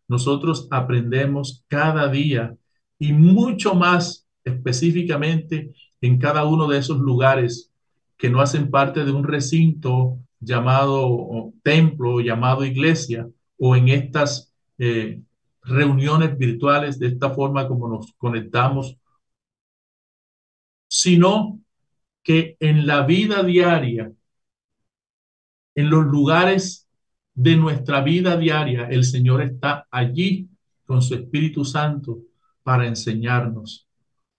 Nosotros 0.07 0.67
aprendemos 0.71 1.63
cada 1.67 2.07
día 2.07 2.55
y 2.97 3.13
mucho 3.13 3.75
más 3.75 4.27
específicamente 4.43 5.73
en 6.01 6.17
cada 6.17 6.45
uno 6.45 6.67
de 6.67 6.79
esos 6.79 6.99
lugares 6.99 7.71
que 8.17 8.29
no 8.29 8.41
hacen 8.41 8.69
parte 8.69 9.03
de 9.03 9.11
un 9.11 9.23
recinto 9.23 10.19
llamado 10.39 11.53
templo, 11.63 12.19
llamado 12.19 12.65
iglesia, 12.65 13.27
o 13.57 13.75
en 13.75 13.89
estas 13.89 14.53
eh, 14.77 15.21
reuniones 15.63 16.37
virtuales, 16.37 16.99
de 16.99 17.07
esta 17.07 17.29
forma 17.31 17.67
como 17.67 17.87
nos 17.87 18.13
conectamos, 18.13 18.97
sino 20.87 21.59
que 22.23 22.57
en 22.59 22.85
la 22.85 23.05
vida 23.05 23.43
diaria, 23.43 24.11
en 25.75 25.89
los 25.89 26.05
lugares 26.05 26.87
de 27.33 27.55
nuestra 27.55 28.01
vida 28.01 28.37
diaria, 28.37 28.87
el 28.89 29.03
Señor 29.03 29.41
está 29.41 29.87
allí 29.89 30.49
con 30.85 31.01
su 31.01 31.15
Espíritu 31.15 31.63
Santo 31.65 32.19
para 32.63 32.87
enseñarnos 32.87 33.87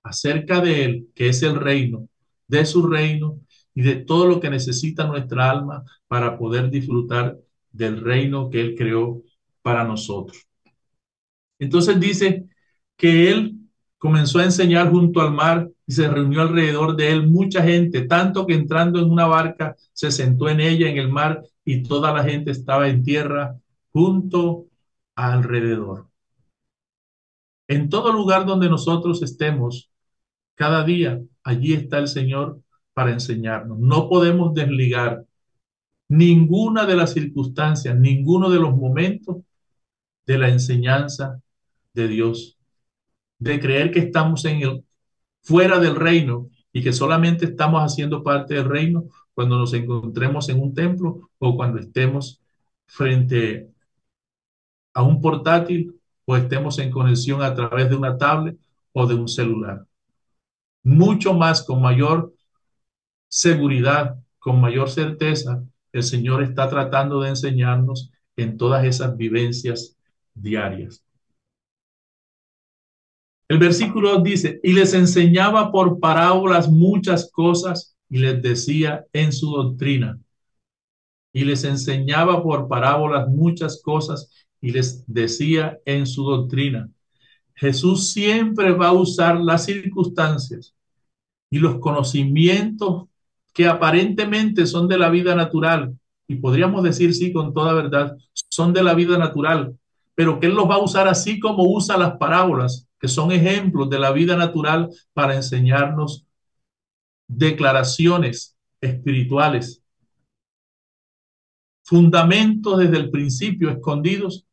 acerca 0.02 0.60
de 0.60 0.84
Él, 0.84 1.08
que 1.14 1.28
es 1.28 1.42
el 1.42 1.56
reino, 1.56 2.08
de 2.48 2.66
su 2.66 2.86
reino 2.86 3.40
y 3.74 3.82
de 3.82 3.96
todo 3.96 4.26
lo 4.26 4.40
que 4.40 4.50
necesita 4.50 5.06
nuestra 5.06 5.50
alma 5.50 5.84
para 6.08 6.38
poder 6.38 6.70
disfrutar 6.70 7.38
del 7.70 8.00
reino 8.00 8.50
que 8.50 8.60
Él 8.60 8.74
creó 8.76 9.22
para 9.62 9.84
nosotros. 9.84 10.46
Entonces 11.58 11.98
dice 12.00 12.46
que 12.96 13.30
Él 13.30 13.56
comenzó 13.98 14.40
a 14.40 14.44
enseñar 14.44 14.90
junto 14.90 15.20
al 15.20 15.32
mar 15.32 15.70
y 15.86 15.92
se 15.92 16.08
reunió 16.08 16.42
alrededor 16.42 16.96
de 16.96 17.10
Él 17.12 17.28
mucha 17.28 17.62
gente, 17.62 18.02
tanto 18.02 18.46
que 18.46 18.54
entrando 18.54 18.98
en 18.98 19.10
una 19.10 19.26
barca 19.26 19.76
se 19.92 20.10
sentó 20.10 20.48
en 20.48 20.60
ella 20.60 20.88
en 20.88 20.98
el 20.98 21.08
mar 21.08 21.42
y 21.64 21.82
toda 21.84 22.12
la 22.12 22.24
gente 22.24 22.50
estaba 22.50 22.88
en 22.88 23.04
tierra 23.04 23.56
junto 23.92 24.66
alrededor. 25.14 26.08
En 27.68 27.88
todo 27.88 28.12
lugar 28.12 28.44
donde 28.44 28.68
nosotros 28.68 29.22
estemos, 29.22 29.91
cada 30.54 30.84
día, 30.84 31.20
allí 31.42 31.74
está 31.74 31.98
el 31.98 32.08
Señor 32.08 32.60
para 32.94 33.12
enseñarnos. 33.12 33.78
No 33.78 34.08
podemos 34.08 34.54
desligar 34.54 35.24
ninguna 36.08 36.86
de 36.86 36.96
las 36.96 37.12
circunstancias, 37.12 37.96
ninguno 37.96 38.50
de 38.50 38.58
los 38.60 38.76
momentos 38.76 39.38
de 40.26 40.38
la 40.38 40.48
enseñanza 40.48 41.40
de 41.94 42.08
Dios, 42.08 42.58
de 43.38 43.60
creer 43.60 43.90
que 43.90 44.00
estamos 44.00 44.44
en 44.44 44.62
el 44.62 44.84
fuera 45.42 45.78
del 45.80 45.96
reino 45.96 46.48
y 46.72 46.82
que 46.82 46.92
solamente 46.92 47.46
estamos 47.46 47.82
haciendo 47.82 48.22
parte 48.22 48.54
del 48.54 48.68
reino 48.68 49.04
cuando 49.34 49.58
nos 49.58 49.74
encontremos 49.74 50.48
en 50.48 50.60
un 50.60 50.74
templo 50.74 51.30
o 51.38 51.56
cuando 51.56 51.78
estemos 51.78 52.40
frente 52.86 53.70
a 54.94 55.02
un 55.02 55.20
portátil 55.20 55.98
o 56.24 56.36
estemos 56.36 56.78
en 56.78 56.90
conexión 56.90 57.42
a 57.42 57.54
través 57.54 57.88
de 57.90 57.96
una 57.96 58.16
tablet 58.16 58.58
o 58.92 59.06
de 59.06 59.14
un 59.14 59.28
celular. 59.28 59.86
Mucho 60.82 61.34
más, 61.34 61.62
con 61.62 61.80
mayor 61.80 62.34
seguridad, 63.28 64.16
con 64.38 64.60
mayor 64.60 64.90
certeza, 64.90 65.64
el 65.92 66.02
Señor 66.02 66.42
está 66.42 66.68
tratando 66.68 67.20
de 67.20 67.30
enseñarnos 67.30 68.10
en 68.36 68.56
todas 68.56 68.84
esas 68.84 69.16
vivencias 69.16 69.96
diarias. 70.34 71.04
El 73.48 73.58
versículo 73.58 74.20
dice, 74.20 74.60
y 74.62 74.72
les 74.72 74.94
enseñaba 74.94 75.70
por 75.70 76.00
parábolas 76.00 76.70
muchas 76.70 77.30
cosas 77.30 77.94
y 78.08 78.18
les 78.18 78.42
decía 78.42 79.04
en 79.12 79.32
su 79.32 79.50
doctrina. 79.50 80.18
Y 81.34 81.44
les 81.44 81.64
enseñaba 81.64 82.42
por 82.42 82.66
parábolas 82.68 83.28
muchas 83.28 83.82
cosas 83.82 84.46
y 84.60 84.70
les 84.72 85.04
decía 85.06 85.78
en 85.84 86.06
su 86.06 86.24
doctrina. 86.24 86.88
Jesús 87.62 88.12
siempre 88.12 88.72
va 88.72 88.88
a 88.88 88.92
usar 88.92 89.38
las 89.38 89.66
circunstancias 89.66 90.74
y 91.48 91.60
los 91.60 91.78
conocimientos 91.78 93.04
que 93.54 93.68
aparentemente 93.68 94.66
son 94.66 94.88
de 94.88 94.98
la 94.98 95.10
vida 95.10 95.36
natural, 95.36 95.96
y 96.26 96.34
podríamos 96.34 96.82
decir 96.82 97.14
sí 97.14 97.32
con 97.32 97.54
toda 97.54 97.72
verdad, 97.72 98.16
son 98.50 98.72
de 98.72 98.82
la 98.82 98.94
vida 98.94 99.16
natural, 99.16 99.78
pero 100.16 100.40
que 100.40 100.46
Él 100.46 100.54
los 100.54 100.68
va 100.68 100.74
a 100.74 100.82
usar 100.82 101.06
así 101.06 101.38
como 101.38 101.62
usa 101.62 101.96
las 101.96 102.16
parábolas, 102.16 102.88
que 102.98 103.06
son 103.06 103.30
ejemplos 103.30 103.88
de 103.88 104.00
la 104.00 104.10
vida 104.10 104.36
natural 104.36 104.90
para 105.12 105.36
enseñarnos 105.36 106.26
declaraciones 107.28 108.56
espirituales, 108.80 109.84
fundamentos 111.84 112.78
desde 112.78 112.96
el 112.96 113.08
principio 113.08 113.70
escondidos 113.70 114.48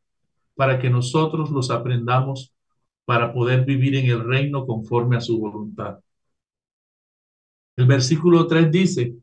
para 0.53 0.77
que 0.77 0.91
nosotros 0.91 1.49
los 1.49 1.71
aprendamos 1.71 2.53
para 3.09 3.33
poder 3.33 3.65
vivir 3.65 3.95
en 3.95 4.05
el 4.05 4.23
reino 4.23 4.67
conforme 4.67 5.17
a 5.17 5.19
su 5.19 5.39
voluntad. 5.39 5.97
El 7.75 7.87
versículo 7.87 8.45
3 8.45 8.69
dice, 8.69 9.15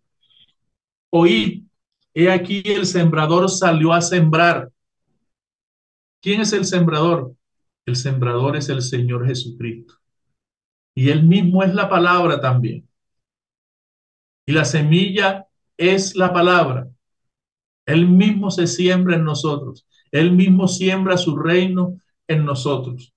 oíd, 1.11 1.62
he 2.12 2.29
aquí 2.29 2.64
el 2.64 2.85
sembrador 2.85 3.49
salió 3.49 3.92
a 3.92 4.03
sembrar. 4.03 4.72
¿Quién 6.20 6.40
es 6.40 6.53
el 6.53 6.64
sembrador? 6.64 7.33
El 7.85 7.94
sembrador 7.94 8.57
es 8.57 8.68
el 8.70 8.83
Señor 8.83 9.25
Jesucristo. 9.25 9.94
Y 10.92 11.11
él 11.11 11.22
mismo 11.22 11.62
es 11.62 11.72
la 11.72 11.88
palabra 11.88 12.40
también. 12.40 12.88
Y 14.46 14.53
la 14.53 14.64
semilla 14.64 15.46
es 15.77 16.16
la 16.16 16.33
palabra. 16.33 16.88
Él 17.87 18.09
mismo 18.09 18.51
se 18.51 18.66
siembra 18.66 19.14
en 19.14 19.22
nosotros. 19.22 19.87
Él 20.11 20.33
mismo 20.33 20.66
siembra 20.66 21.16
su 21.16 21.37
reino 21.37 22.01
en 22.27 22.44
nosotros. 22.44 23.12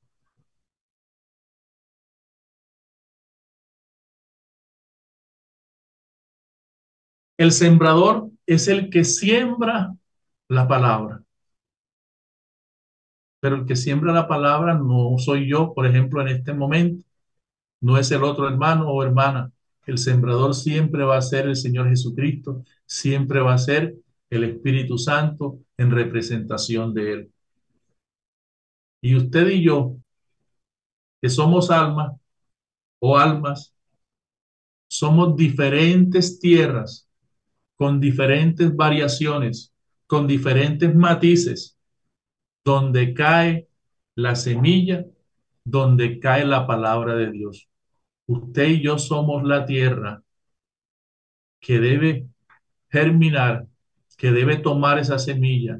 El 7.39 7.53
sembrador 7.53 8.29
es 8.45 8.67
el 8.67 8.89
que 8.89 9.05
siembra 9.05 9.95
la 10.49 10.67
palabra. 10.67 11.23
Pero 13.39 13.55
el 13.55 13.65
que 13.65 13.77
siembra 13.77 14.11
la 14.11 14.27
palabra 14.27 14.73
no 14.73 15.17
soy 15.17 15.49
yo, 15.49 15.73
por 15.73 15.85
ejemplo, 15.85 16.21
en 16.21 16.27
este 16.27 16.53
momento. 16.53 17.01
No 17.79 17.97
es 17.97 18.11
el 18.11 18.25
otro 18.25 18.49
hermano 18.49 18.89
o 18.89 19.01
hermana. 19.03 19.53
El 19.85 19.97
sembrador 19.97 20.53
siempre 20.53 21.05
va 21.05 21.15
a 21.15 21.21
ser 21.21 21.45
el 21.47 21.55
Señor 21.55 21.87
Jesucristo, 21.87 22.65
siempre 22.85 23.39
va 23.39 23.53
a 23.53 23.57
ser 23.57 23.95
el 24.29 24.43
Espíritu 24.43 24.97
Santo 24.97 25.59
en 25.77 25.91
representación 25.91 26.93
de 26.93 27.13
Él. 27.13 27.31
Y 29.01 29.15
usted 29.15 29.47
y 29.47 29.63
yo, 29.63 29.95
que 31.21 31.29
somos 31.29 31.71
almas 31.71 32.19
o 32.99 33.17
almas, 33.17 33.73
somos 34.89 35.37
diferentes 35.37 36.37
tierras 36.41 37.08
con 37.79 38.01
diferentes 38.01 38.75
variaciones, 38.75 39.73
con 40.05 40.27
diferentes 40.27 40.93
matices, 40.93 41.77
donde 42.65 43.13
cae 43.13 43.69
la 44.15 44.35
semilla, 44.35 45.05
donde 45.63 46.19
cae 46.19 46.45
la 46.45 46.67
palabra 46.67 47.15
de 47.15 47.31
Dios. 47.31 47.69
Usted 48.27 48.67
y 48.67 48.81
yo 48.81 48.99
somos 48.99 49.45
la 49.45 49.65
tierra 49.65 50.21
que 51.61 51.79
debe 51.79 52.27
germinar 52.89 53.65
que 54.17 54.33
debe 54.33 54.57
tomar 54.57 54.99
esa 54.99 55.17
semilla 55.17 55.79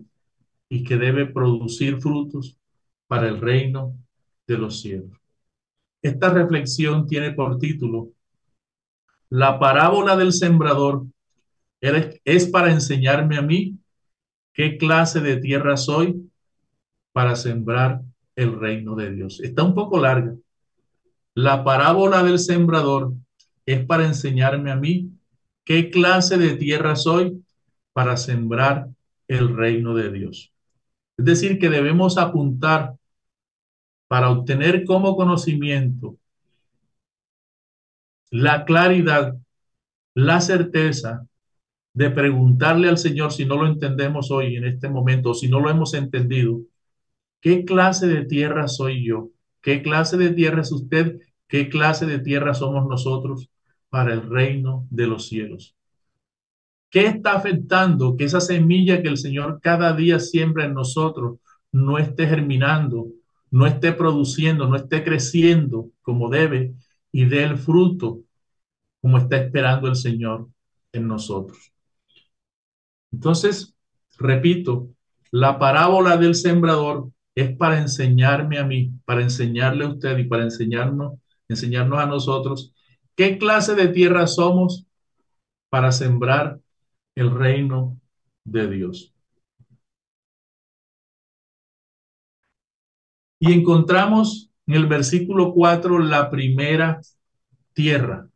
y 0.70 0.86
que 0.86 0.96
debe 0.96 1.26
producir 1.26 2.00
frutos 2.00 2.58
para 3.08 3.28
el 3.28 3.42
reino 3.42 3.98
de 4.48 4.58
los 4.58 4.80
cielos. 4.80 5.12
Esta 6.02 6.30
reflexión 6.30 7.06
tiene 7.06 7.34
por 7.34 7.60
título 7.60 8.14
La 9.30 9.60
parábola 9.60 10.16
del 10.16 10.32
sembrador 10.32 11.06
es 11.82 12.48
para 12.48 12.72
enseñarme 12.72 13.38
a 13.38 13.42
mí 13.42 13.78
qué 14.54 14.78
clase 14.78 15.22
de 15.22 15.38
tierra 15.38 15.78
soy 15.78 16.30
para 17.14 17.36
sembrar 17.36 18.02
el 18.36 18.60
reino 18.60 18.96
de 18.96 19.12
Dios. 19.12 19.40
Está 19.42 19.64
un 19.64 19.74
poco 19.74 20.00
larga. 20.00 20.36
La 21.34 21.64
parábola 21.64 22.24
del 22.24 22.40
sembrador 22.40 23.14
es 23.66 23.86
para 23.86 24.06
enseñarme 24.06 24.72
a 24.72 24.76
mí 24.76 25.12
qué 25.64 25.90
clase 25.90 26.38
de 26.38 26.56
tierra 26.56 26.96
soy 26.96 27.44
para 27.94 28.18
sembrar 28.18 28.90
el 29.28 29.56
reino 29.56 29.94
de 29.94 30.12
Dios. 30.12 30.52
Es 31.18 31.26
decir, 31.26 31.60
que 31.60 31.70
debemos 31.70 32.18
apuntar 32.18 32.96
para 34.08 34.32
obtener 34.32 34.86
como 34.86 35.16
conocimiento 35.16 36.18
la 38.32 38.66
claridad, 38.66 39.38
la 40.16 40.42
certeza 40.42 41.28
de 42.00 42.10
preguntarle 42.12 42.88
al 42.88 42.98
Señor 42.98 43.34
si 43.34 43.46
no 43.46 43.58
lo 43.58 43.68
entendemos 43.68 44.32
hoy 44.32 44.56
en 44.56 44.64
este 44.64 44.88
momento, 44.88 45.34
si 45.34 45.50
no 45.50 45.60
lo 45.60 45.70
hemos 45.70 45.94
entendido, 45.94 46.62
¿qué 47.42 47.66
clase 47.66 48.08
de 48.08 48.24
tierra 48.24 48.70
soy 48.70 49.04
yo? 49.06 49.32
¿Qué 49.62 49.82
clase 49.82 50.16
de 50.16 50.30
tierra 50.30 50.62
es 50.62 50.72
usted? 50.72 51.20
¿Qué 51.50 51.68
clase 51.68 52.06
de 52.06 52.20
tierra 52.20 52.54
somos 52.54 52.88
nosotros 52.88 53.50
para 53.90 54.14
el 54.14 54.22
reino 54.30 54.88
de 54.90 55.08
los 55.08 55.28
cielos? 55.28 55.76
¿Qué 56.90 57.06
está 57.08 57.34
afectando 57.34 58.16
que 58.16 58.24
esa 58.24 58.40
semilla 58.40 59.02
que 59.02 59.10
el 59.10 59.18
Señor 59.18 59.60
cada 59.62 59.92
día 59.92 60.20
siembra 60.20 60.64
en 60.64 60.76
nosotros 60.76 61.40
no 61.74 61.98
esté 61.98 62.28
germinando, 62.28 63.08
no 63.52 63.68
esté 63.68 63.92
produciendo, 63.92 64.70
no 64.70 64.78
esté 64.78 65.04
creciendo 65.04 65.90
como 66.02 66.30
debe 66.30 66.76
y 67.12 67.26
dé 67.26 67.44
el 67.44 67.58
fruto 67.58 68.22
como 69.02 69.18
está 69.18 69.36
esperando 69.36 69.90
el 69.90 69.98
Señor 69.98 70.48
en 70.94 71.06
nosotros? 71.06 71.74
Entonces, 73.12 73.76
repito, 74.18 74.90
la 75.32 75.60
parábola 75.60 76.18
del 76.18 76.36
sembrador 76.36 77.10
es 77.36 77.56
para 77.56 77.80
enseñarme 77.80 78.60
a 78.60 78.66
mí, 78.66 78.92
para 79.06 79.22
enseñarle 79.22 79.86
a 79.86 79.90
usted 79.90 80.18
y 80.18 80.26
para 80.26 80.44
enseñarnos, 80.44 81.20
enseñarnos 81.48 82.00
a 82.00 82.06
nosotros 82.06 82.74
qué 83.16 83.38
clase 83.38 83.76
de 83.76 83.90
tierra 83.90 84.28
somos 84.28 84.86
para 85.70 85.92
sembrar 85.92 86.60
el 87.16 87.32
reino 87.32 88.00
de 88.44 88.70
Dios. 88.70 89.14
Y 93.40 93.54
encontramos 93.54 94.52
en 94.68 94.76
el 94.76 94.88
versículo 94.88 95.54
4 95.54 96.00
la 96.00 96.30
primera 96.30 97.02
tierra. 97.74 98.28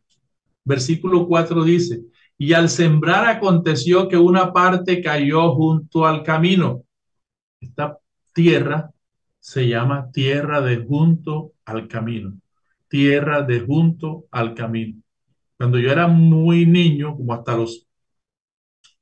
Versículo 0.63 1.27
4 1.27 1.63
dice, 1.63 2.03
y 2.37 2.53
al 2.53 2.69
sembrar 2.69 3.25
aconteció 3.25 4.07
que 4.07 4.17
una 4.17 4.53
parte 4.53 5.01
cayó 5.01 5.53
junto 5.53 6.05
al 6.05 6.23
camino. 6.23 6.83
Esta 7.59 7.97
tierra 8.33 8.91
se 9.39 9.67
llama 9.67 10.09
tierra 10.11 10.61
de 10.61 10.77
junto 10.77 11.53
al 11.65 11.87
camino. 11.87 12.33
Tierra 12.87 13.41
de 13.41 13.59
junto 13.61 14.25
al 14.31 14.53
camino. 14.53 15.01
Cuando 15.57 15.79
yo 15.79 15.91
era 15.91 16.07
muy 16.07 16.65
niño, 16.65 17.15
como 17.15 17.33
hasta 17.33 17.55
los 17.55 17.87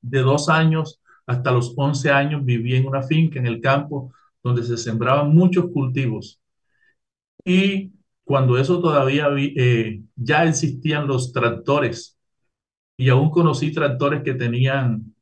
de 0.01 0.19
dos 0.19 0.49
años 0.49 1.01
hasta 1.31 1.51
los 1.51 1.73
once 1.77 2.11
años, 2.11 2.43
viví 2.43 2.75
en 2.75 2.87
una 2.87 3.03
finca 3.03 3.39
en 3.39 3.47
el 3.47 3.61
campo 3.61 4.13
donde 4.43 4.63
se 4.63 4.77
sembraban 4.77 5.33
muchos 5.33 5.71
cultivos. 5.71 6.39
Y 7.45 7.91
cuando 8.23 8.57
eso 8.57 8.81
todavía 8.81 9.27
eh, 9.37 10.01
ya 10.15 10.45
existían 10.45 11.07
los 11.07 11.31
tractores, 11.31 12.17
y 13.01 13.09
aún 13.09 13.31
conocí 13.31 13.71
tractores 13.71 14.21
que 14.23 14.35
tenían 14.35 15.15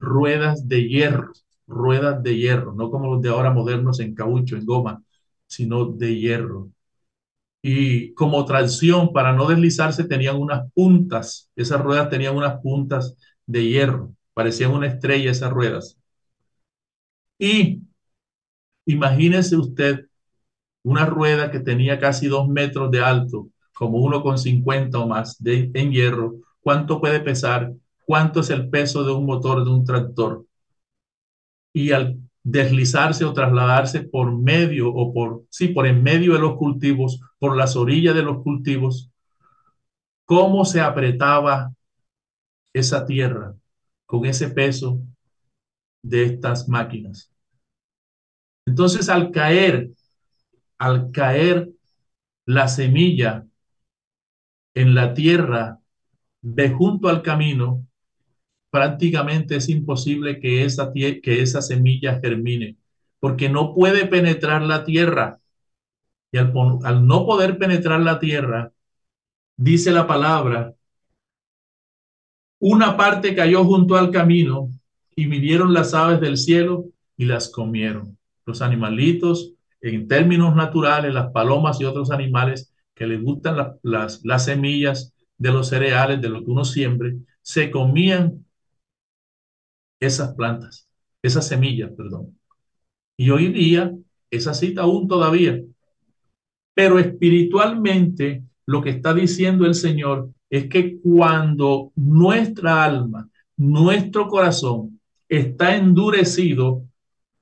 ruedas 0.00 0.68
de 0.68 0.88
hierro, 0.88 1.32
ruedas 1.66 2.22
de 2.22 2.36
hierro, 2.36 2.74
no 2.74 2.90
como 2.90 3.14
los 3.14 3.22
de 3.22 3.30
ahora 3.30 3.50
modernos 3.52 4.00
en 4.00 4.14
caucho, 4.14 4.56
en 4.56 4.66
goma, 4.66 5.02
sino 5.46 5.86
de 5.86 6.18
hierro. 6.18 6.70
Y 7.62 8.14
como 8.14 8.44
tracción, 8.46 9.12
para 9.12 9.32
no 9.34 9.48
deslizarse, 9.48 10.04
tenían 10.04 10.36
unas 10.36 10.70
puntas, 10.72 11.50
esas 11.56 11.80
ruedas 11.82 12.10
tenían 12.10 12.36
unas 12.36 12.60
puntas 12.60 13.16
de 13.46 13.66
hierro, 13.68 14.14
parecían 14.34 14.72
una 14.72 14.88
estrella 14.88 15.30
esas 15.32 15.50
ruedas. 15.52 15.98
Y 17.38 17.82
imagínese 18.86 19.56
usted 19.56 20.06
una 20.84 21.06
rueda 21.06 21.50
que 21.50 21.60
tenía 21.60 22.00
casi 22.00 22.28
dos 22.28 22.48
metros 22.48 22.90
de 22.90 23.02
alto, 23.02 23.48
como 23.74 23.98
uno 23.98 24.22
con 24.22 24.38
cincuenta 24.38 24.98
o 25.00 25.08
más 25.08 25.42
de, 25.42 25.70
en 25.74 25.92
hierro, 25.92 26.36
¿cuánto 26.62 27.00
puede 27.00 27.20
pesar? 27.20 27.72
¿Cuánto 28.06 28.40
es 28.40 28.50
el 28.50 28.70
peso 28.70 29.04
de 29.04 29.12
un 29.12 29.26
motor 29.26 29.64
de 29.64 29.70
un 29.70 29.84
tractor? 29.84 30.46
Y 31.74 31.92
al 31.92 32.18
deslizarse 32.42 33.24
o 33.24 33.32
trasladarse 33.32 34.02
por 34.02 34.32
medio 34.36 34.92
o 34.92 35.12
por, 35.12 35.44
sí, 35.50 35.68
por 35.68 35.86
en 35.86 36.02
medio 36.02 36.32
de 36.34 36.40
los 36.40 36.56
cultivos, 36.56 37.20
por 37.38 37.56
las 37.56 37.76
orillas 37.76 38.14
de 38.14 38.22
los 38.22 38.42
cultivos, 38.42 39.10
cómo 40.24 40.64
se 40.64 40.80
apretaba 40.80 41.72
esa 42.72 43.04
tierra 43.04 43.54
con 44.06 44.24
ese 44.26 44.48
peso 44.48 45.00
de 46.02 46.24
estas 46.24 46.68
máquinas. 46.68 47.30
Entonces, 48.66 49.08
al 49.08 49.30
caer, 49.30 49.90
al 50.78 51.10
caer 51.10 51.70
la 52.46 52.68
semilla 52.68 53.46
en 54.74 54.94
la 54.94 55.14
tierra 55.14 55.81
de 56.42 56.70
junto 56.70 57.08
al 57.08 57.22
camino, 57.22 57.86
prácticamente 58.70 59.56
es 59.56 59.68
imposible 59.68 60.40
que 60.40 60.64
esa, 60.64 60.92
que 60.92 61.42
esa 61.42 61.62
semilla 61.62 62.18
germine, 62.20 62.76
porque 63.20 63.48
no 63.48 63.74
puede 63.74 64.06
penetrar 64.06 64.62
la 64.62 64.84
tierra. 64.84 65.38
Y 66.32 66.38
al, 66.38 66.52
no 67.06 67.26
poder 67.26 67.58
penetrar 67.58 68.00
la 68.00 68.18
tierra, 68.18 68.72
dice 69.56 69.92
la 69.92 70.06
palabra, 70.06 70.74
una 72.58 72.96
parte 72.96 73.34
cayó 73.34 73.64
junto 73.64 73.96
al 73.96 74.10
camino 74.10 74.70
y 75.14 75.26
vinieron 75.26 75.74
las 75.74 75.94
aves 75.94 76.20
del 76.20 76.36
cielo 76.38 76.86
y 77.16 77.26
las 77.26 77.50
comieron. 77.50 78.16
Los 78.46 78.62
animalitos, 78.62 79.52
en 79.80 80.08
términos 80.08 80.56
naturales, 80.56 81.12
las 81.12 81.30
palomas 81.32 81.80
y 81.80 81.84
otros 81.84 82.10
animales 82.10 82.72
que 82.94 83.06
les 83.06 83.22
gustan 83.22 83.76
las, 83.82 84.24
las 84.24 84.44
semillas 84.44 85.12
de 85.42 85.50
los 85.50 85.68
cereales, 85.68 86.20
de 86.20 86.28
lo 86.28 86.44
que 86.44 86.50
uno 86.52 86.64
siembre, 86.64 87.16
se 87.42 87.68
comían 87.68 88.46
esas 90.00 90.34
plantas, 90.36 90.88
esas 91.20 91.48
semillas, 91.48 91.90
perdón. 91.96 92.38
Y 93.16 93.30
hoy 93.30 93.48
día 93.52 93.92
es 94.30 94.46
así 94.46 94.72
aún 94.78 95.08
todavía. 95.08 95.60
Pero 96.74 97.00
espiritualmente 97.00 98.44
lo 98.66 98.82
que 98.82 98.90
está 98.90 99.12
diciendo 99.14 99.66
el 99.66 99.74
Señor 99.74 100.30
es 100.48 100.68
que 100.68 101.00
cuando 101.00 101.90
nuestra 101.96 102.84
alma, 102.84 103.28
nuestro 103.56 104.28
corazón 104.28 105.00
está 105.28 105.74
endurecido, 105.74 106.84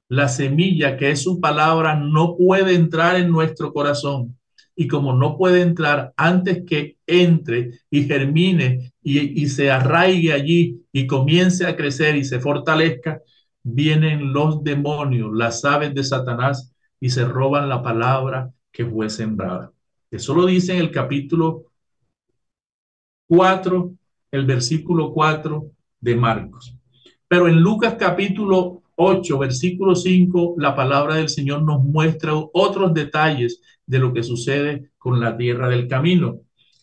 la 0.09 0.29
semilla 0.29 0.97
que 0.97 1.11
es 1.11 1.23
su 1.23 1.39
palabra 1.39 1.97
no 1.97 2.35
puede 2.35 2.75
entrar 2.75 3.17
en 3.17 3.31
nuestro 3.31 3.75
corazón. 3.75 4.39
Y 4.75 4.89
como 4.89 5.13
no 5.13 5.37
puede 5.37 5.61
entrar 5.61 6.15
antes 6.17 6.65
que 6.67 6.97
entre 7.11 7.81
y 7.91 8.05
germine 8.05 8.93
y, 9.03 9.47
se 9.49 9.71
arraigue 9.71 10.33
allí 10.33 10.83
y 10.93 11.07
comience 11.07 11.67
a 11.67 11.77
crecer 11.77 12.17
y 12.17 12.25
se 12.25 12.41
fortalezca, 12.41 13.21
vienen 13.63 14.33
los 14.33 14.63
demonios, 14.63 15.31
las 15.35 15.65
aves 15.65 15.95
de 15.95 16.05
Satanás 16.05 16.73
y 17.01 17.11
se 17.11 17.25
roban 17.25 17.69
la 17.69 17.83
palabra 17.83 18.51
que 18.71 18.87
fue 18.87 19.11
sembrada. 19.11 19.73
Eso 20.11 20.35
lo 20.35 20.47
dice 20.47 20.73
en 20.73 20.81
el 20.81 20.91
capítulo 20.91 21.65
4, 23.29 23.93
el 24.33 24.47
versículo 24.47 25.13
4 25.13 25.71
de 26.01 26.17
Marcos. 26.17 26.77
Pero 27.29 27.49
en 27.49 27.61
Lucas 27.61 27.95
capítulo 27.99 28.83
8, 28.97 29.39
versículo 29.39 29.95
5, 29.95 30.57
la 30.59 30.75
palabra 30.75 31.15
del 31.15 31.29
Señor 31.29 31.63
nos 31.63 31.83
muestra 31.83 32.33
otros 32.35 32.93
detalles 32.93 33.63
de 33.87 33.99
lo 33.99 34.13
que 34.13 34.23
sucede 34.23 34.91
con 34.99 35.21
la 35.21 35.37
tierra 35.37 35.69
del 35.69 35.89
camino. 35.89 36.41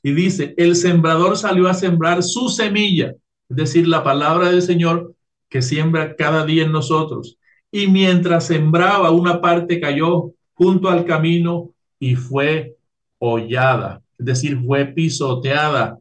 Y 0.07 0.13
dice, 0.13 0.53
el 0.55 0.77
sembrador 0.77 1.35
salió 1.35 1.67
a 1.67 1.73
sembrar 1.73 2.23
su 2.23 2.47
semilla, 2.47 3.13
es 3.49 3.57
decir, 3.57 3.89
la 3.89 4.05
palabra 4.05 4.49
del 4.49 4.61
Señor 4.61 5.13
que 5.49 5.61
siembra 5.61 6.15
cada 6.15 6.45
día 6.45 6.63
en 6.63 6.71
nosotros. 6.71 7.37
Y 7.73 7.87
mientras 7.87 8.45
sembraba, 8.45 9.11
una 9.11 9.41
parte 9.41 9.81
cayó 9.81 10.31
junto 10.53 10.87
al 10.89 11.03
camino 11.03 11.71
y 11.99 12.15
fue 12.15 12.77
hollada, 13.17 14.01
es 14.17 14.25
decir, 14.25 14.57
fue 14.65 14.85
pisoteada. 14.85 15.99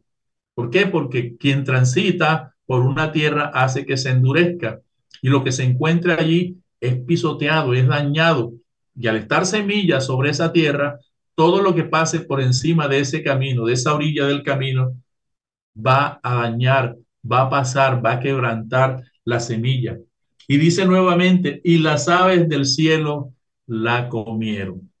¿Por 0.53 0.69
qué? 0.69 0.85
Porque 0.85 1.35
quien 1.35 1.65
transita 1.65 2.55
por 2.65 2.83
una 2.83 3.11
tierra 3.11 3.51
hace 3.53 3.85
que 3.85 3.97
se 3.97 4.11
endurezca 4.11 4.79
y 5.21 5.27
lo 5.27 5.43
que 5.43 5.51
se 5.51 5.65
encuentra 5.65 6.15
allí 6.15 6.55
es 6.79 6.95
pisoteado, 6.95 7.73
es 7.73 7.85
dañado. 7.85 8.53
Y 8.95 9.07
al 9.07 9.17
estar 9.17 9.45
semilla 9.45 9.99
sobre 9.99 10.29
esa 10.29 10.53
tierra, 10.53 10.97
todo 11.37 11.61
lo 11.61 11.75
que 11.75 11.83
pase 11.83 12.21
por 12.21 12.41
encima 12.41 12.87
de 12.87 12.99
ese 12.99 13.23
camino, 13.23 13.65
de 13.65 13.73
esa 13.73 13.93
orilla 13.93 14.25
del 14.25 14.41
camino, 14.41 14.95
va 15.75 16.19
a 16.23 16.35
dañar, 16.41 16.97
va 17.31 17.43
a 17.43 17.49
pasar, 17.51 18.03
va 18.03 18.13
a 18.13 18.19
quebrantar 18.19 19.03
la 19.23 19.39
semilla. 19.39 19.99
Y 20.47 20.57
dice 20.57 20.85
nuevamente, 20.85 21.61
y 21.63 21.77
las 21.77 22.07
aves 22.09 22.49
del 22.49 22.65
cielo 22.65 23.33
la 23.67 24.09
comieron. 24.09 24.91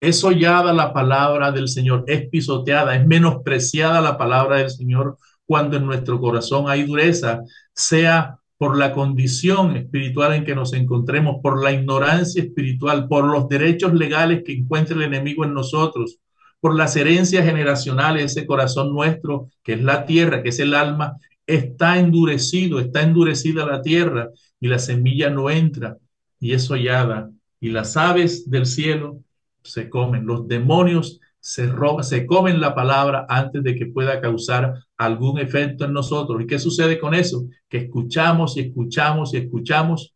Es 0.00 0.24
hollada 0.24 0.72
la 0.72 0.94
palabra 0.94 1.52
del 1.52 1.68
Señor, 1.68 2.04
es 2.06 2.26
pisoteada, 2.30 2.96
es 2.96 3.06
menospreciada 3.06 4.00
la 4.00 4.16
palabra 4.16 4.56
del 4.56 4.70
Señor 4.70 5.18
cuando 5.44 5.76
en 5.76 5.84
nuestro 5.84 6.18
corazón 6.18 6.70
hay 6.70 6.84
dureza, 6.84 7.42
sea 7.74 8.39
por 8.60 8.76
la 8.76 8.92
condición 8.92 9.74
espiritual 9.74 10.34
en 10.34 10.44
que 10.44 10.54
nos 10.54 10.74
encontremos, 10.74 11.36
por 11.42 11.64
la 11.64 11.72
ignorancia 11.72 12.42
espiritual, 12.42 13.08
por 13.08 13.24
los 13.24 13.48
derechos 13.48 13.94
legales 13.94 14.42
que 14.44 14.52
encuentra 14.52 14.94
el 14.94 15.00
enemigo 15.00 15.46
en 15.46 15.54
nosotros, 15.54 16.18
por 16.60 16.76
las 16.76 16.94
herencias 16.94 17.46
generacionales, 17.46 18.24
ese 18.26 18.44
corazón 18.44 18.92
nuestro, 18.92 19.48
que 19.62 19.72
es 19.72 19.82
la 19.82 20.04
tierra, 20.04 20.42
que 20.42 20.50
es 20.50 20.58
el 20.58 20.74
alma, 20.74 21.16
está 21.46 21.98
endurecido, 21.98 22.80
está 22.80 23.00
endurecida 23.00 23.64
la 23.64 23.80
tierra 23.80 24.28
y 24.60 24.68
la 24.68 24.78
semilla 24.78 25.30
no 25.30 25.48
entra 25.48 25.96
y 26.38 26.52
es 26.52 26.70
hollada. 26.70 27.30
Y 27.60 27.70
las 27.70 27.96
aves 27.96 28.50
del 28.50 28.66
cielo 28.66 29.20
se 29.62 29.88
comen, 29.88 30.26
los 30.26 30.46
demonios 30.46 31.18
se, 31.40 31.66
roban, 31.66 32.04
se 32.04 32.26
comen 32.26 32.60
la 32.60 32.74
palabra 32.74 33.26
antes 33.28 33.62
de 33.62 33.74
que 33.74 33.86
pueda 33.86 34.20
causar 34.20 34.74
algún 34.96 35.38
efecto 35.38 35.84
en 35.84 35.92
nosotros. 35.92 36.42
¿Y 36.42 36.46
qué 36.46 36.58
sucede 36.58 36.98
con 36.98 37.14
eso? 37.14 37.46
Que 37.68 37.78
escuchamos 37.78 38.56
y 38.56 38.60
escuchamos 38.60 39.34
y 39.34 39.38
escuchamos, 39.38 40.14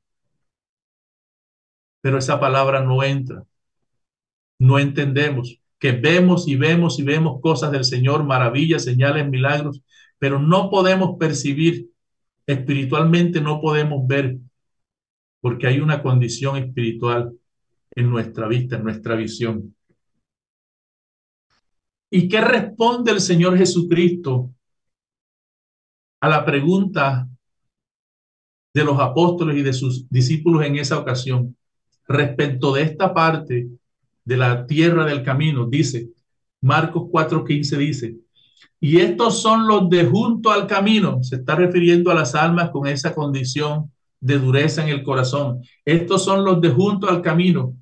pero 2.01 2.19
esa 2.19 2.39
palabra 2.39 2.83
no 2.83 3.03
entra. 3.03 3.45
No 4.59 4.79
entendemos 4.79 5.59
que 5.79 5.93
vemos 5.93 6.49
y 6.49 6.57
vemos 6.57 6.99
y 6.99 7.03
vemos 7.03 7.41
cosas 7.41 7.73
del 7.73 7.85
Señor, 7.85 8.25
maravillas, 8.25 8.85
señales, 8.85 9.29
milagros, 9.29 9.83
pero 10.19 10.39
no 10.39 10.71
podemos 10.71 11.17
percibir 11.19 11.91
espiritualmente, 12.47 13.41
no 13.41 13.61
podemos 13.61 14.07
ver, 14.07 14.39
porque 15.41 15.67
hay 15.67 15.81
una 15.81 16.03
condición 16.03 16.57
espiritual 16.57 17.33
en 17.95 18.11
nuestra 18.11 18.49
vista, 18.49 18.77
en 18.77 18.85
nuestra 18.85 19.15
visión. 19.15 19.75
¿Y 22.17 22.29
qué 22.29 22.41
responde 22.41 23.11
el 23.11 23.21
Señor 23.21 23.59
Jesucristo 23.59 24.53
a 26.21 26.29
la 26.29 26.45
pregunta 26.45 27.27
de 28.73 28.85
los 28.85 29.01
apóstoles 29.01 29.57
y 29.57 29.63
de 29.63 29.73
sus 29.73 30.09
discípulos 30.09 30.65
en 30.65 30.77
esa 30.77 30.97
ocasión. 30.97 31.57
Respecto 32.07 32.73
de 32.73 32.83
esta 32.83 33.13
parte 33.13 33.67
de 34.25 34.37
la 34.37 34.65
tierra 34.65 35.05
del 35.05 35.25
camino, 35.25 35.67
dice, 35.67 36.11
Marcos 36.61 37.09
4:15 37.11 37.77
dice, 37.79 38.17
y 38.79 39.01
estos 39.01 39.43
son 39.43 39.67
los 39.67 39.91
de 39.91 40.05
junto 40.05 40.53
al 40.53 40.69
camino, 40.69 41.21
se 41.21 41.35
está 41.35 41.57
refiriendo 41.57 42.13
a 42.13 42.15
las 42.15 42.37
almas 42.37 42.71
con 42.71 42.87
esa 42.87 43.13
condición 43.13 43.91
de 44.21 44.39
dureza 44.39 44.85
en 44.85 44.91
el 44.91 45.03
corazón. 45.03 45.63
Estos 45.85 46.25
son 46.25 46.45
los 46.45 46.61
de 46.61 46.71
junto 46.71 47.09
al 47.09 47.23
camino, 47.23 47.75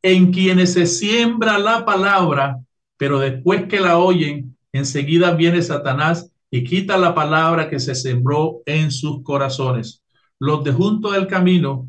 en 0.00 0.32
quienes 0.32 0.74
se 0.74 0.86
siembra 0.86 1.58
la 1.58 1.84
palabra, 1.84 2.56
pero 3.00 3.18
después 3.18 3.66
que 3.66 3.80
la 3.80 3.96
oyen, 3.96 4.58
enseguida 4.72 5.32
viene 5.32 5.62
Satanás 5.62 6.30
y 6.50 6.64
quita 6.64 6.98
la 6.98 7.14
palabra 7.14 7.70
que 7.70 7.80
se 7.80 7.94
sembró 7.94 8.60
en 8.66 8.90
sus 8.90 9.22
corazones. 9.22 10.02
Los 10.38 10.62
de 10.64 10.72
junto 10.72 11.10
del 11.10 11.26
camino, 11.26 11.88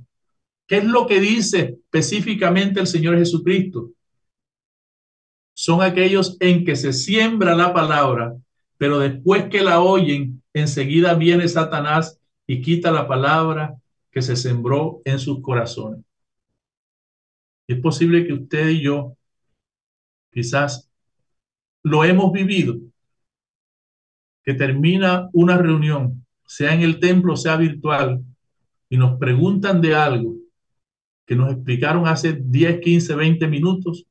¿qué 0.66 0.78
es 0.78 0.86
lo 0.86 1.08
que 1.08 1.20
dice 1.20 1.80
específicamente 1.84 2.80
el 2.80 2.88
Señor 2.88 3.18
Jesucristo? 3.18 3.92
Son 5.54 5.82
aquellos 5.82 6.38
en 6.40 6.64
que 6.64 6.78
se 6.78 6.94
siembra 6.94 7.56
la 7.56 7.74
palabra, 7.74 8.34
pero 8.78 8.98
después 8.98 9.50
que 9.50 9.64
la 9.64 9.82
oyen, 9.82 10.42
enseguida 10.54 11.14
viene 11.16 11.46
Satanás 11.50 12.22
y 12.48 12.62
quita 12.62 12.90
la 12.90 13.06
palabra 13.06 13.76
que 14.12 14.22
se 14.22 14.38
sembró 14.38 15.02
en 15.04 15.20
sus 15.20 15.42
corazones. 15.42 16.06
Es 17.68 17.82
posible 17.82 18.26
que 18.26 18.32
usted 18.32 18.70
y 18.70 18.84
yo 18.84 19.18
quizás 20.32 20.88
lo 21.84 22.04
hemos 22.04 22.32
vivido, 22.32 22.78
que 24.44 24.54
termina 24.54 25.30
una 25.34 25.58
reunión, 25.58 26.26
sea 26.46 26.74
en 26.74 26.82
el 26.82 27.00
templo, 27.00 27.36
sea 27.36 27.58
virtual, 27.58 28.24
y 28.90 28.98
nos 28.98 29.18
preguntan 29.18 29.82
de 29.82 29.96
algo 29.96 30.36
que 31.26 31.36
nos 31.36 31.52
explicaron 31.52 32.08
hace 32.08 32.34
10, 32.34 32.82
15, 32.82 33.16
20 33.16 33.48
minutos 33.48 34.06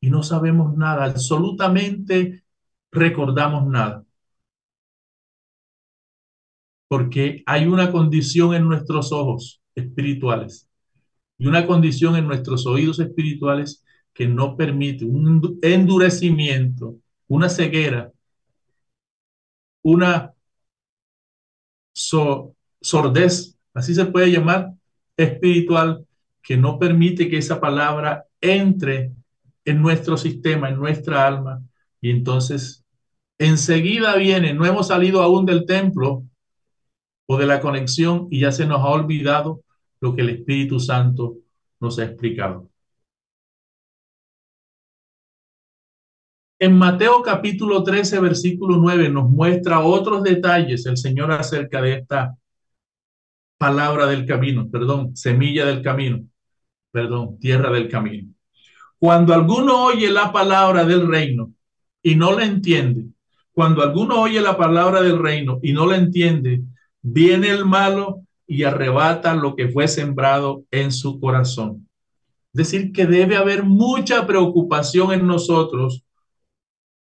y 0.00 0.10
no 0.10 0.22
sabemos 0.22 0.76
nada, 0.76 1.04
absolutamente 1.04 2.42
recordamos 2.90 3.66
nada. 3.66 4.04
Porque 6.88 7.42
hay 7.46 7.66
una 7.66 7.90
condición 7.90 8.54
en 8.54 8.68
nuestros 8.68 9.12
ojos 9.12 9.62
espirituales 9.74 10.68
y 11.38 11.46
una 11.46 11.66
condición 11.66 12.16
en 12.16 12.26
nuestros 12.26 12.66
oídos 12.66 12.98
espirituales 12.98 13.82
que 14.12 14.26
no 14.26 14.56
permite 14.56 15.04
un 15.04 15.58
endurecimiento, 15.62 16.96
una 17.28 17.48
ceguera, 17.48 18.12
una 19.82 20.32
sordez, 21.94 23.56
así 23.74 23.94
se 23.94 24.06
puede 24.06 24.30
llamar, 24.30 24.72
espiritual, 25.16 26.06
que 26.42 26.56
no 26.56 26.78
permite 26.78 27.28
que 27.28 27.38
esa 27.38 27.60
palabra 27.60 28.26
entre 28.40 29.12
en 29.64 29.80
nuestro 29.80 30.16
sistema, 30.16 30.68
en 30.68 30.76
nuestra 30.76 31.26
alma, 31.26 31.62
y 32.00 32.10
entonces 32.10 32.84
enseguida 33.38 34.16
viene, 34.16 34.52
no 34.52 34.66
hemos 34.66 34.88
salido 34.88 35.22
aún 35.22 35.46
del 35.46 35.66
templo, 35.66 36.24
de 37.38 37.46
la 37.46 37.60
conexión 37.60 38.28
y 38.30 38.40
ya 38.40 38.52
se 38.52 38.66
nos 38.66 38.80
ha 38.80 38.88
olvidado 38.88 39.62
lo 40.00 40.14
que 40.14 40.22
el 40.22 40.30
Espíritu 40.30 40.80
Santo 40.80 41.36
nos 41.80 41.98
ha 41.98 42.04
explicado. 42.04 42.71
En 46.62 46.78
Mateo 46.78 47.22
capítulo 47.22 47.82
13, 47.82 48.20
versículo 48.20 48.76
9, 48.76 49.08
nos 49.08 49.28
muestra 49.28 49.80
otros 49.80 50.22
detalles 50.22 50.86
el 50.86 50.96
Señor 50.96 51.32
acerca 51.32 51.82
de 51.82 51.94
esta 51.94 52.36
palabra 53.58 54.06
del 54.06 54.24
camino, 54.24 54.70
perdón, 54.70 55.16
semilla 55.16 55.66
del 55.66 55.82
camino, 55.82 56.22
perdón, 56.92 57.36
tierra 57.40 57.72
del 57.72 57.88
camino. 57.88 58.32
Cuando 58.96 59.34
alguno 59.34 59.86
oye 59.86 60.08
la 60.08 60.30
palabra 60.30 60.84
del 60.84 61.08
reino 61.08 61.52
y 62.00 62.14
no 62.14 62.30
la 62.30 62.44
entiende, 62.44 63.06
cuando 63.50 63.82
alguno 63.82 64.20
oye 64.20 64.40
la 64.40 64.56
palabra 64.56 65.02
del 65.02 65.18
reino 65.18 65.58
y 65.64 65.72
no 65.72 65.84
la 65.86 65.96
entiende, 65.96 66.62
viene 67.00 67.48
el 67.48 67.64
malo 67.64 68.22
y 68.46 68.62
arrebata 68.62 69.34
lo 69.34 69.56
que 69.56 69.66
fue 69.66 69.88
sembrado 69.88 70.62
en 70.70 70.92
su 70.92 71.18
corazón. 71.18 71.88
Es 72.54 72.70
decir, 72.70 72.92
que 72.92 73.04
debe 73.04 73.34
haber 73.34 73.64
mucha 73.64 74.28
preocupación 74.28 75.12
en 75.12 75.26
nosotros, 75.26 76.04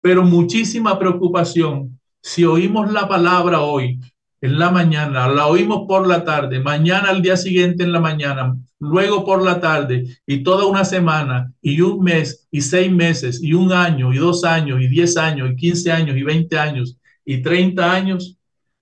pero 0.02 0.24
muchísima 0.24 0.98
preocupación. 1.00 2.00
Si 2.22 2.44
oímos 2.44 2.92
la 2.92 3.08
palabra 3.08 3.62
hoy, 3.62 4.00
en 4.42 4.58
la 4.58 4.72
mañana, 4.72 5.28
la 5.28 5.48
oímos 5.48 5.86
por 5.88 6.08
la 6.08 6.24
tarde, 6.26 6.60
mañana 6.60 7.10
al 7.10 7.22
día 7.22 7.38
siguiente 7.38 7.84
en 7.84 7.92
la 7.92 8.00
mañana, 8.00 8.58
luego 8.80 9.24
por 9.24 9.44
la 9.44 9.60
tarde 9.60 10.18
y 10.26 10.42
toda 10.42 10.66
una 10.66 10.84
semana 10.84 11.54
y 11.62 11.80
un 11.82 12.04
mes 12.04 12.48
y 12.50 12.62
seis 12.62 12.92
meses 12.92 13.40
y 13.42 13.54
un 13.54 13.72
año 13.72 14.12
y 14.12 14.18
dos 14.18 14.44
años 14.44 14.82
y 14.82 14.88
diez 14.88 15.16
años 15.16 15.52
y 15.52 15.56
quince 15.56 15.92
años 15.92 16.18
y 16.18 16.24
veinte 16.24 16.58
años 16.58 16.98
y 17.24 17.44
treinta 17.44 17.94
años, 17.94 18.40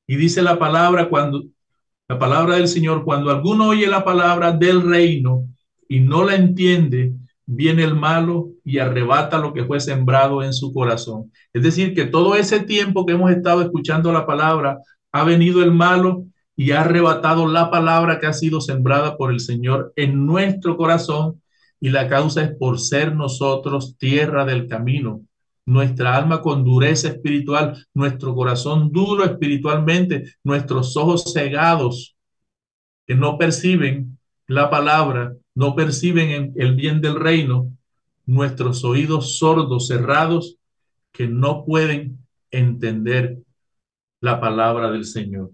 y 0.07 0.15
dice 0.15 0.41
la 0.41 0.57
palabra 0.57 1.09
cuando 1.09 1.43
la 2.07 2.17
palabra 2.17 2.55
del 2.55 2.67
Señor, 2.67 3.03
cuando 3.03 3.29
alguno 3.29 3.67
oye 3.67 3.85
la 3.85 4.03
palabra 4.03 4.53
del 4.53 4.81
reino 4.81 5.45
y 5.87 5.99
no 5.99 6.23
la 6.23 6.35
entiende, 6.35 7.13
viene 7.51 7.83
el 7.83 7.95
malo 7.95 8.49
y 8.63 8.77
arrebata 8.77 9.39
lo 9.39 9.53
que 9.53 9.65
fue 9.65 9.79
sembrado 9.79 10.43
en 10.43 10.53
su 10.53 10.71
corazón. 10.71 11.31
Es 11.51 11.63
decir, 11.63 11.95
que 11.95 12.05
todo 12.05 12.35
ese 12.35 12.59
tiempo 12.59 13.07
que 13.07 13.13
hemos 13.13 13.31
estado 13.31 13.63
escuchando 13.63 14.13
la 14.13 14.27
palabra, 14.27 14.77
ha 15.11 15.23
venido 15.23 15.63
el 15.63 15.71
malo 15.71 16.25
y 16.55 16.71
ha 16.71 16.81
arrebatado 16.81 17.47
la 17.47 17.71
palabra 17.71 18.19
que 18.19 18.27
ha 18.27 18.33
sido 18.33 18.61
sembrada 18.61 19.17
por 19.17 19.31
el 19.31 19.39
Señor 19.39 19.91
en 19.95 20.27
nuestro 20.27 20.77
corazón 20.77 21.41
y 21.79 21.89
la 21.89 22.07
causa 22.07 22.43
es 22.43 22.51
por 22.51 22.79
ser 22.79 23.15
nosotros 23.15 23.97
tierra 23.97 24.45
del 24.45 24.67
camino, 24.67 25.21
nuestra 25.65 26.15
alma 26.15 26.43
con 26.43 26.63
dureza 26.63 27.07
espiritual, 27.07 27.83
nuestro 27.95 28.35
corazón 28.35 28.91
duro 28.91 29.23
espiritualmente, 29.25 30.35
nuestros 30.43 30.95
ojos 30.95 31.33
cegados 31.33 32.15
que 33.07 33.15
no 33.15 33.39
perciben 33.39 34.19
la 34.45 34.69
palabra, 34.69 35.33
no 35.59 35.75
perciben 35.75 36.53
el 36.55 36.73
bien 36.73 37.01
del 37.01 37.15
reino, 37.15 37.69
nuestros 38.25 38.85
oídos 38.85 39.39
sordos, 39.39 39.87
cerrados, 39.87 40.55
que 41.11 41.27
no 41.27 41.65
pueden 41.65 42.17
entender 42.49 43.39
la 44.21 44.39
palabra 44.39 44.89
del 44.89 45.03
Señor. 45.03 45.51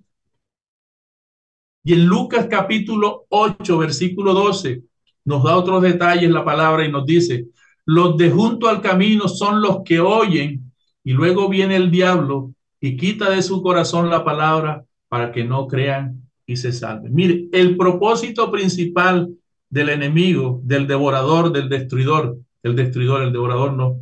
Y 1.83 1.93
en 1.93 2.05
Lucas 2.05 2.45
capítulo 2.47 3.25
8, 3.29 3.79
versículo 3.79 4.35
12, 4.35 4.83
nos 5.23 5.43
da 5.43 5.57
otros 5.57 5.81
detalles 5.81 6.29
la 6.29 6.45
palabra 6.45 6.85
y 6.85 6.91
nos 6.91 7.07
dice, 7.07 7.47
los 7.83 8.15
de 8.15 8.29
junto 8.29 8.69
al 8.69 8.83
camino 8.83 9.27
son 9.27 9.59
los 9.59 9.81
que 9.83 9.99
oyen 10.01 10.71
y 11.03 11.13
luego 11.13 11.49
viene 11.49 11.77
el 11.77 11.89
diablo 11.89 12.53
y 12.79 12.95
quita 12.95 13.31
de 13.31 13.41
su 13.41 13.63
corazón 13.63 14.11
la 14.11 14.23
palabra 14.23 14.85
para 15.07 15.31
que 15.31 15.43
no 15.43 15.65
crean 15.65 16.29
y 16.45 16.57
se 16.57 16.71
salven. 16.73 17.11
Mire, 17.11 17.49
el 17.51 17.75
propósito 17.75 18.51
principal 18.51 19.35
del 19.75 19.89
enemigo, 19.89 20.61
del 20.63 20.87
devorador, 20.87 21.51
del 21.51 21.67
destruidor, 21.67 22.37
el 22.63 22.77
destruidor, 22.77 23.23
el 23.23 23.33
devorador 23.33 23.73
no, 23.73 23.99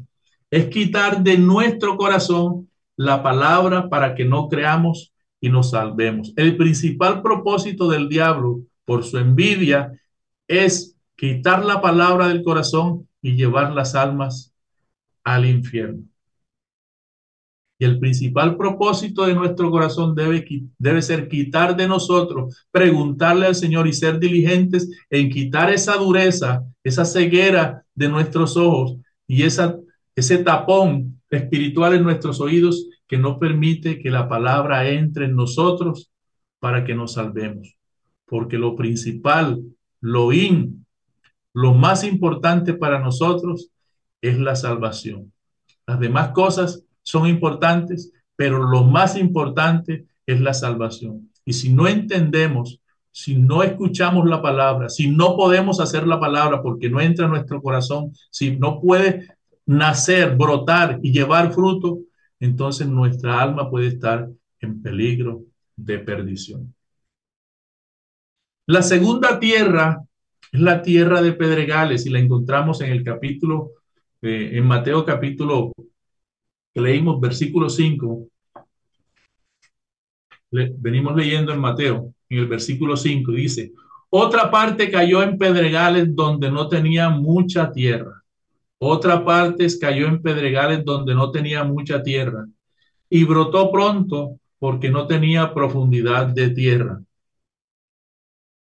es 0.52 0.68
quitar 0.68 1.24
de 1.24 1.36
nuestro 1.36 1.98
corazón 1.98 2.70
la 2.96 3.24
palabra 3.24 3.90
para 3.90 4.14
que 4.14 4.24
no 4.24 4.50
creamos 4.50 5.12
y 5.42 5.50
nos 5.50 5.72
salvemos. 5.72 6.32
El 6.36 6.58
principal 6.58 7.24
propósito 7.24 7.90
del 7.90 8.08
diablo, 8.08 8.60
por 8.86 9.04
su 9.04 9.18
envidia, 9.18 10.00
es 10.48 10.96
quitar 11.16 11.66
la 11.66 11.82
palabra 11.82 12.28
del 12.28 12.44
corazón 12.44 13.10
y 13.20 13.36
llevar 13.36 13.74
las 13.74 13.96
almas 13.96 14.54
al 15.24 15.48
infierno. 15.48 16.04
Y 17.84 17.86
el 17.86 18.00
principal 18.00 18.56
propósito 18.56 19.26
de 19.26 19.36
nuestro 19.36 19.70
corazón 19.70 20.16
debe, 20.16 20.46
debe 20.78 21.02
ser 21.02 21.28
quitar 21.28 21.76
de 21.76 21.86
nosotros, 21.86 22.66
preguntarle 22.72 23.46
al 23.46 23.56
Señor 23.56 23.88
y 23.88 23.92
ser 23.92 24.20
diligentes 24.20 24.90
en 25.10 25.30
quitar 25.30 25.70
esa 25.70 25.98
dureza, 25.98 26.64
esa 26.82 27.04
ceguera 27.04 27.84
de 27.94 28.08
nuestros 28.08 28.56
ojos 28.56 28.96
y 29.28 29.44
esa, 29.44 29.78
ese 30.16 30.38
tapón 30.38 31.20
espiritual 31.30 31.94
en 31.94 32.04
nuestros 32.04 32.40
oídos 32.40 32.88
que 33.06 33.18
no 33.18 33.38
permite 33.38 34.00
que 34.00 34.10
la 34.10 34.30
palabra 34.30 34.88
entre 34.88 35.26
en 35.26 35.36
nosotros 35.36 36.10
para 36.60 36.86
que 36.86 36.96
nos 36.96 37.16
salvemos. 37.16 37.76
Porque 38.26 38.58
lo 38.58 38.78
principal, 38.78 39.62
lo 40.00 40.32
in, 40.32 40.86
lo 41.52 41.74
más 41.74 42.06
importante 42.06 42.76
para 42.76 43.00
nosotros 43.00 43.72
es 44.22 44.40
la 44.40 44.56
salvación. 44.56 45.34
Las 45.86 46.00
demás 46.00 46.30
cosas 46.30 46.86
son 47.04 47.28
importantes, 47.28 48.12
pero 48.36 48.64
lo 48.64 48.84
más 48.84 49.18
importante 49.18 50.06
es 50.26 50.42
la 50.42 50.54
salvación. 50.54 51.30
Y 51.46 51.54
si 51.54 51.72
no 51.72 51.88
entendemos, 51.88 52.80
si 53.12 53.36
no 53.36 53.62
escuchamos 53.62 54.28
la 54.28 54.42
palabra, 54.42 54.90
si 54.90 55.08
no 55.08 55.36
podemos 55.36 55.80
hacer 55.80 56.08
la 56.08 56.20
palabra 56.20 56.62
porque 56.62 56.90
no 56.90 57.00
entra 57.00 57.26
en 57.26 57.32
nuestro 57.32 57.62
corazón, 57.62 58.12
si 58.32 58.58
no 58.58 58.82
puede 58.82 59.28
nacer, 59.66 60.36
brotar 60.36 61.00
y 61.04 61.12
llevar 61.12 61.54
fruto, 61.54 62.00
entonces 62.40 62.88
nuestra 62.88 63.42
alma 63.42 63.70
puede 63.70 63.88
estar 63.88 64.28
en 64.60 64.82
peligro 64.82 65.44
de 65.76 66.00
perdición. 66.00 66.74
La 68.66 68.82
segunda 68.82 69.40
tierra 69.40 70.02
es 70.52 70.60
la 70.60 70.82
tierra 70.82 71.22
de 71.22 71.34
pedregales 71.34 72.06
y 72.06 72.10
la 72.10 72.20
encontramos 72.20 72.82
en 72.82 72.92
el 72.92 73.04
capítulo, 73.04 73.72
eh, 74.22 74.52
en 74.54 74.66
Mateo 74.66 75.06
capítulo, 75.06 75.74
leímos 76.82 77.20
versículo 77.20 77.70
5. 77.70 78.28
Le, 80.52 80.74
venimos 80.78 81.16
leyendo 81.16 81.52
en 81.52 81.60
Mateo, 81.60 82.14
en 82.30 82.40
el 82.40 82.48
versículo 82.48 82.96
5, 82.96 83.32
dice, 83.32 83.72
otra 84.10 84.52
parte 84.52 84.92
cayó 84.92 85.24
en 85.24 85.38
pedregales 85.38 86.16
donde 86.16 86.52
no 86.52 86.68
tenía 86.68 87.10
mucha 87.10 87.72
tierra. 87.72 88.22
Otra 88.78 89.24
parte 89.24 89.66
cayó 89.80 90.08
en 90.08 90.22
pedregales 90.22 90.84
donde 90.84 91.16
no 91.16 91.32
tenía 91.32 91.64
mucha 91.64 92.04
tierra. 92.04 92.46
Y 93.10 93.24
brotó 93.24 93.72
pronto 93.72 94.40
porque 94.60 94.90
no 94.90 95.08
tenía 95.08 95.54
profundidad 95.54 96.28
de 96.28 96.50
tierra. 96.50 97.02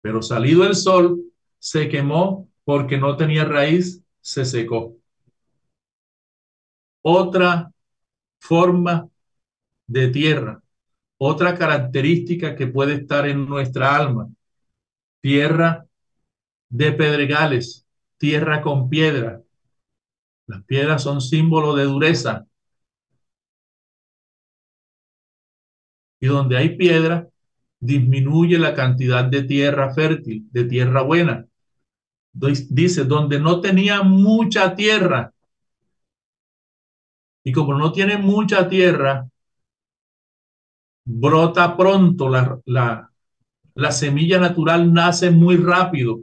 Pero 0.00 0.22
salido 0.22 0.64
el 0.64 0.74
sol, 0.74 1.20
se 1.58 1.88
quemó 1.88 2.48
porque 2.64 2.98
no 2.98 3.16
tenía 3.16 3.44
raíz, 3.44 4.02
se 4.20 4.44
secó. 4.44 4.96
Otra 7.02 7.71
forma 8.42 9.08
de 9.86 10.08
tierra, 10.08 10.60
otra 11.16 11.56
característica 11.56 12.56
que 12.56 12.66
puede 12.66 12.94
estar 12.94 13.28
en 13.28 13.46
nuestra 13.46 13.94
alma 13.94 14.28
tierra 15.20 15.86
de 16.68 16.90
pedregales, 16.92 17.86
tierra 18.18 18.60
con 18.60 18.90
piedra. 18.90 19.40
Las 20.48 20.64
piedras 20.64 21.04
son 21.04 21.20
símbolo 21.20 21.76
de 21.76 21.84
dureza. 21.84 22.44
Y 26.18 26.26
donde 26.26 26.56
hay 26.56 26.76
piedra, 26.76 27.28
disminuye 27.78 28.58
la 28.58 28.74
cantidad 28.74 29.24
de 29.24 29.44
tierra 29.44 29.94
fértil, 29.94 30.48
de 30.50 30.64
tierra 30.64 31.02
buena. 31.02 31.46
Dice, 32.32 33.04
donde 33.04 33.38
no 33.38 33.60
tenía 33.60 34.02
mucha 34.02 34.74
tierra. 34.74 35.32
Y 37.44 37.52
como 37.52 37.74
no 37.74 37.92
tiene 37.92 38.18
mucha 38.18 38.68
tierra, 38.68 39.26
brota 41.04 41.76
pronto 41.76 42.28
la, 42.28 42.60
la, 42.66 43.10
la 43.74 43.92
semilla 43.92 44.38
natural 44.38 44.92
nace 44.92 45.30
muy 45.30 45.56
rápido, 45.56 46.20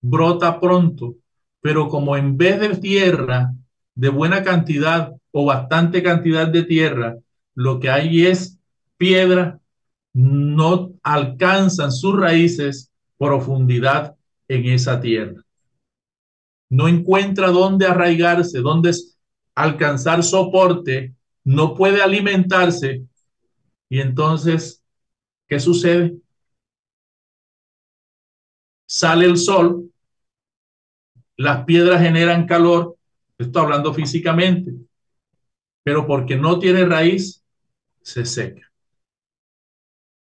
brota 0.00 0.58
pronto, 0.60 1.16
pero 1.60 1.88
como 1.88 2.16
en 2.16 2.36
vez 2.36 2.60
de 2.60 2.76
tierra 2.76 3.52
de 3.94 4.08
buena 4.08 4.42
cantidad 4.42 5.12
o 5.32 5.44
bastante 5.44 6.02
cantidad 6.02 6.48
de 6.48 6.62
tierra, 6.64 7.16
lo 7.54 7.80
que 7.80 7.90
hay 7.90 8.26
es 8.26 8.58
piedra, 8.96 9.60
no 10.12 10.92
alcanzan 11.02 11.92
sus 11.92 12.18
raíces 12.18 12.90
profundidad 13.18 14.16
en 14.48 14.66
esa 14.66 15.00
tierra. 15.00 15.42
No 16.70 16.88
encuentra 16.88 17.50
dónde 17.50 17.86
arraigarse, 17.86 18.60
dónde 18.60 18.92
alcanzar 19.56 20.22
soporte, 20.22 21.14
no 21.42 21.74
puede 21.74 22.00
alimentarse. 22.02 23.04
Y 23.88 24.00
entonces, 24.00 24.84
¿qué 25.48 25.58
sucede? 25.58 26.16
sale 28.86 29.26
el 29.26 29.36
sol, 29.36 29.90
las 31.36 31.64
piedras 31.64 32.00
generan 32.00 32.46
calor, 32.46 32.96
estoy 33.36 33.62
hablando 33.62 33.92
físicamente, 33.92 34.72
pero 35.82 36.06
porque 36.06 36.36
no 36.36 36.58
tiene 36.58 36.84
raíz, 36.84 37.44
se 38.00 38.24
seca. 38.24 38.72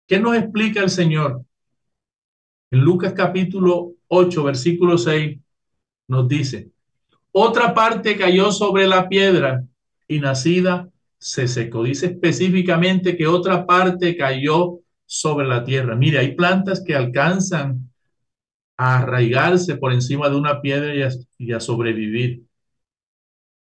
¿Qué 0.07 0.19
nos 0.19 0.37
explica 0.37 0.83
el 0.83 0.91
Señor? 0.91 1.45
En 2.71 2.81
Lucas 2.81 3.13
capítulo 3.13 3.93
8, 4.09 4.45
versículo 4.45 4.99
6, 4.99 5.39
nos 6.09 6.29
dice, 6.29 6.71
otra 7.39 7.75
parte 7.75 8.17
cayó 8.17 8.51
sobre 8.51 8.87
la 8.87 9.11
piedra 9.11 9.63
y 10.09 10.21
nacida 10.21 10.89
se 11.19 11.47
secó. 11.47 11.83
Dice 11.83 12.07
específicamente 12.07 13.15
que 13.15 13.27
otra 13.27 13.67
parte 13.67 14.17
cayó 14.17 14.79
sobre 15.05 15.47
la 15.47 15.63
tierra. 15.63 15.97
Mire, 15.97 16.19
hay 16.19 16.35
plantas 16.35 16.83
que 16.83 16.95
alcanzan 16.95 17.91
a 18.79 19.01
arraigarse 19.01 19.77
por 19.77 19.93
encima 19.93 20.31
de 20.31 20.37
una 20.37 20.63
piedra 20.63 20.95
y 20.95 21.03
a, 21.03 21.11
y 21.37 21.53
a 21.53 21.61
sobrevivir. 21.61 22.43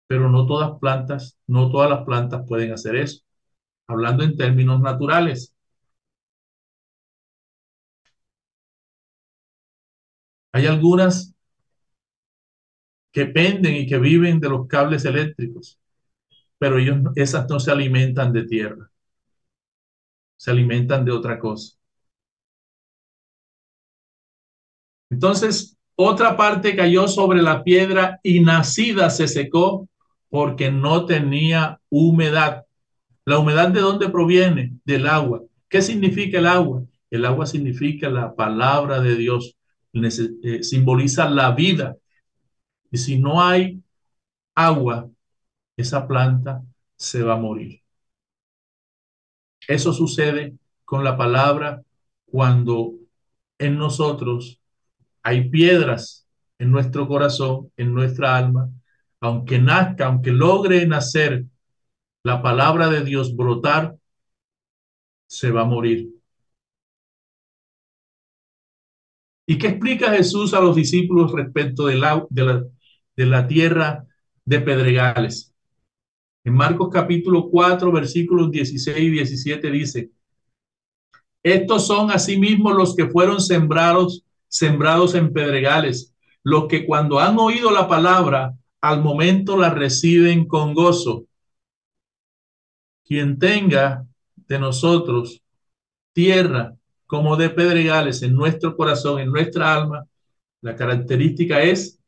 Pero 0.07 0.29
no 0.29 0.47
todas 0.47 0.79
plantas, 0.79 1.39
no 1.47 1.71
todas 1.71 1.89
las 1.89 2.05
plantas 2.05 2.43
pueden 2.47 2.73
hacer 2.73 2.97
eso. 2.97 3.23
Hablando 3.87 4.25
en 4.25 4.37
términos 4.37 4.81
naturales. 4.83 5.55
Hay 10.53 10.67
algunas 10.67 11.34
que 13.15 13.27
penden 13.27 13.77
y 13.77 13.87
que 13.87 13.99
viven 13.99 14.41
de 14.41 14.51
los 14.51 14.67
cables 14.67 15.05
eléctricos, 15.05 15.79
pero 16.59 16.79
ellos, 16.79 16.99
esas 17.17 17.49
no 17.49 17.61
se 17.61 17.71
alimentan 17.71 18.33
de 18.33 18.45
tierra, 18.45 18.91
se 20.37 20.51
alimentan 20.51 21.05
de 21.05 21.13
otra 21.13 21.39
cosa. 21.39 21.77
Entonces, 25.11 25.77
otra 25.95 26.37
parte 26.37 26.75
cayó 26.75 27.07
sobre 27.07 27.41
la 27.41 27.63
piedra 27.63 28.19
y 28.25 28.41
nacida 28.41 29.11
se 29.11 29.29
secó 29.29 29.89
porque 30.29 30.73
no 30.73 31.07
tenía 31.07 31.81
humedad. 31.89 32.65
¿La 33.25 33.39
humedad 33.39 33.69
de 33.69 33.81
dónde 33.81 34.09
proviene? 34.09 34.73
Del 34.85 35.07
agua. 35.07 35.43
¿Qué 35.69 35.83
significa 35.83 36.39
el 36.39 36.47
agua? 36.47 36.83
El 37.11 37.25
agua 37.27 37.47
significa 37.47 38.11
la 38.11 38.35
palabra 38.35 39.01
de 39.01 39.15
Dios, 39.15 39.57
eh, 39.93 40.65
simboliza 40.65 41.31
la 41.31 41.53
vida. 41.53 41.97
Y 42.95 42.99
si 42.99 43.19
no 43.19 43.43
hay 43.43 43.83
agua, 44.55 45.11
esa 45.77 46.07
planta 46.07 46.63
se 46.95 47.25
va 47.25 47.35
a 47.35 47.41
morir. 47.41 47.83
Eso 49.67 49.93
sucede 49.93 50.57
con 50.85 51.03
la 51.03 51.17
palabra 51.17 51.83
cuando 52.25 52.93
en 53.59 53.79
nosotros 53.79 54.61
hay 55.25 55.51
piedras 55.51 56.29
en 56.61 56.71
nuestro 56.71 57.09
corazón, 57.09 57.73
en 57.77 57.93
nuestra 57.93 58.37
alma, 58.37 58.71
aunque 59.19 59.59
nazca, 59.59 60.07
aunque 60.07 60.31
logre 60.31 60.87
nacer 60.87 61.47
la 62.23 62.43
palabra 62.43 62.91
de 62.91 63.03
Dios 63.03 63.35
brotar, 63.35 63.97
se 65.27 65.51
va 65.51 65.63
a 65.63 65.65
morir. 65.65 66.11
¿Y 69.47 69.59
qué 69.59 69.67
explica 69.67 70.13
Jesús 70.13 70.55
a 70.55 70.61
los 70.61 70.77
discípulos 70.77 71.33
respecto 71.33 71.87
de 71.87 71.97
la, 71.97 72.25
de 72.31 72.45
de 73.17 73.27
la 73.27 73.47
tierra 73.47 74.07
de 74.45 74.61
pedregales? 74.61 75.53
En 76.45 76.55
Marcos 76.55 76.89
capítulo 76.93 77.49
4, 77.49 77.91
versículos 77.91 78.51
16 78.51 78.99
y 78.99 79.11
17 79.11 79.71
dice, 79.71 80.11
estos 81.43 81.87
son 81.87 82.11
asimismo 82.11 82.73
los 82.73 82.95
que 82.97 83.07
fueron 83.07 83.41
sembrados 83.41 84.25
sembrados 84.55 85.17
en 85.17 85.33
pedregales, 85.33 86.15
los 86.45 86.69
que 86.69 86.87
cuando 86.87 87.19
han 87.19 87.37
oído 87.41 87.73
la 87.73 87.89
palabra, 87.89 88.55
al 88.81 89.03
momento 89.03 89.57
la 89.57 89.71
reciben 89.71 90.47
con 90.47 90.75
gozo. 90.75 91.25
Quien 93.05 93.37
tenga 93.41 94.07
de 94.37 94.61
nosotros 94.61 95.43
tierra 96.13 96.77
como 97.05 97.37
de 97.37 97.51
pedregales 97.51 98.23
en 98.23 98.37
nuestro 98.37 98.77
corazón, 98.77 99.21
en 99.21 99.33
nuestra 99.33 99.75
alma, 99.75 100.07
la 100.61 100.77
característica 100.77 101.61
es 101.61 101.99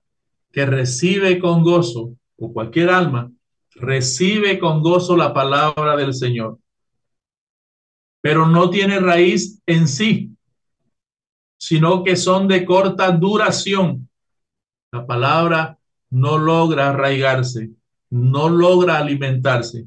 que 0.57 0.64
recibe 0.64 1.38
con 1.38 1.62
gozo, 1.62 2.16
o 2.38 2.51
cualquier 2.51 2.88
alma, 2.88 3.31
recibe 3.75 4.59
con 4.59 4.81
gozo 4.81 5.14
la 5.14 5.35
palabra 5.35 5.97
del 5.97 6.14
Señor, 6.14 6.59
pero 8.23 8.47
no 8.47 8.70
tiene 8.70 8.99
raíz 8.99 9.61
en 9.66 9.87
sí, 9.87 10.35
sino 11.59 12.03
que 12.03 12.16
son 12.16 12.49
de 12.49 12.64
corta 12.64 13.11
duración. 13.11 14.09
La 14.93 15.07
palabra 15.07 15.78
no 16.09 16.39
logra 16.39 16.89
arraigarse, 16.89 17.72
no 18.09 18.49
logra 18.49 18.97
alimentarse, 18.97 19.87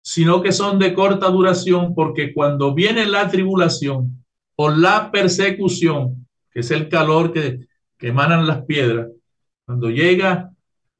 sino 0.00 0.40
que 0.40 0.50
son 0.50 0.78
de 0.78 0.94
corta 0.94 1.28
duración 1.28 1.94
porque 1.94 2.32
cuando 2.32 2.72
viene 2.72 3.04
la 3.04 3.28
tribulación 3.28 4.24
o 4.56 4.70
la 4.70 5.10
persecución, 5.10 6.26
que 6.50 6.60
es 6.60 6.70
el 6.70 6.88
calor 6.88 7.34
que, 7.34 7.68
que 7.98 8.08
emanan 8.08 8.46
las 8.46 8.64
piedras, 8.64 9.08
cuando 9.66 9.90
llega 9.90 10.52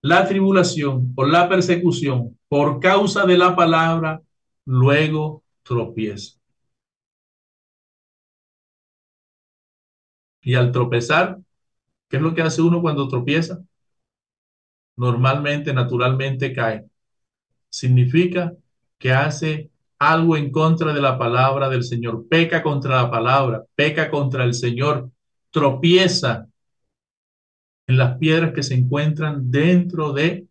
la 0.02 0.28
tribulación 0.28 1.12
o 1.16 1.24
la 1.24 1.48
persecución 1.48 2.38
por 2.48 2.80
causa 2.80 3.24
de 3.24 3.38
la 3.38 3.56
palabra, 3.56 4.20
luego 4.66 5.44
tropieza. 5.62 6.38
Y 10.42 10.54
al 10.54 10.72
tropezar, 10.72 11.38
¿qué 12.08 12.16
es 12.16 12.22
lo 12.22 12.34
que 12.34 12.42
hace 12.42 12.62
uno 12.62 12.80
cuando 12.80 13.08
tropieza? 13.08 13.62
Normalmente, 14.96 15.72
naturalmente 15.72 16.52
cae. 16.52 16.86
Significa 17.70 18.52
que 18.98 19.12
hace 19.12 19.70
algo 19.98 20.36
en 20.36 20.50
contra 20.50 20.92
de 20.92 21.00
la 21.00 21.18
palabra 21.18 21.68
del 21.68 21.84
Señor, 21.84 22.26
peca 22.28 22.62
contra 22.62 23.02
la 23.02 23.10
palabra, 23.10 23.64
peca 23.74 24.10
contra 24.10 24.44
el 24.44 24.54
Señor, 24.54 25.10
tropieza 25.50 26.47
en 27.88 27.96
las 27.96 28.18
piedras 28.18 28.52
que 28.52 28.62
se 28.62 28.74
encuentran 28.74 29.50
dentro 29.50 30.12
de 30.12 30.46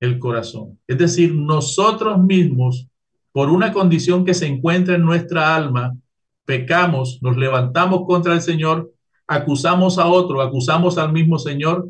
el 0.00 0.18
corazón. 0.18 0.80
Es 0.88 0.98
decir, 0.98 1.32
nosotros 1.32 2.18
mismos, 2.18 2.88
por 3.30 3.50
una 3.50 3.72
condición 3.72 4.24
que 4.24 4.34
se 4.34 4.46
encuentra 4.46 4.96
en 4.96 5.04
nuestra 5.04 5.54
alma, 5.54 5.96
pecamos, 6.44 7.20
nos 7.22 7.36
levantamos 7.36 8.04
contra 8.06 8.34
el 8.34 8.40
Señor, 8.40 8.92
acusamos 9.28 9.98
a 9.98 10.06
otro, 10.08 10.40
acusamos 10.40 10.98
al 10.98 11.12
mismo 11.12 11.38
Señor, 11.38 11.88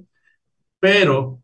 pero 0.78 1.40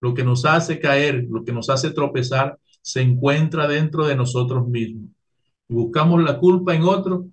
lo 0.00 0.14
que 0.14 0.24
nos 0.24 0.44
hace 0.44 0.80
caer, 0.80 1.26
lo 1.30 1.44
que 1.44 1.52
nos 1.52 1.70
hace 1.70 1.92
tropezar, 1.92 2.58
se 2.80 3.02
encuentra 3.02 3.68
dentro 3.68 4.06
de 4.06 4.16
nosotros 4.16 4.66
mismos. 4.66 5.10
Buscamos 5.68 6.22
la 6.22 6.38
culpa 6.38 6.74
en 6.74 6.82
otro, 6.82 7.26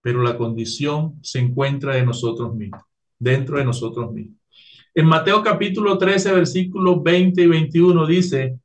pero 0.00 0.22
la 0.22 0.36
condición 0.36 1.18
se 1.22 1.38
encuentra 1.38 1.94
de 1.94 2.04
nosotros 2.04 2.54
mismos, 2.54 2.82
dentro 3.18 3.58
de 3.58 3.64
nosotros 3.64 4.10
mismos. 4.12 4.36
En 4.98 5.04
Mateo 5.04 5.42
capítulo 5.42 5.98
13, 5.98 6.32
versículos 6.32 7.02
20 7.02 7.42
y 7.42 7.46
21 7.46 8.06
dice, 8.06 8.58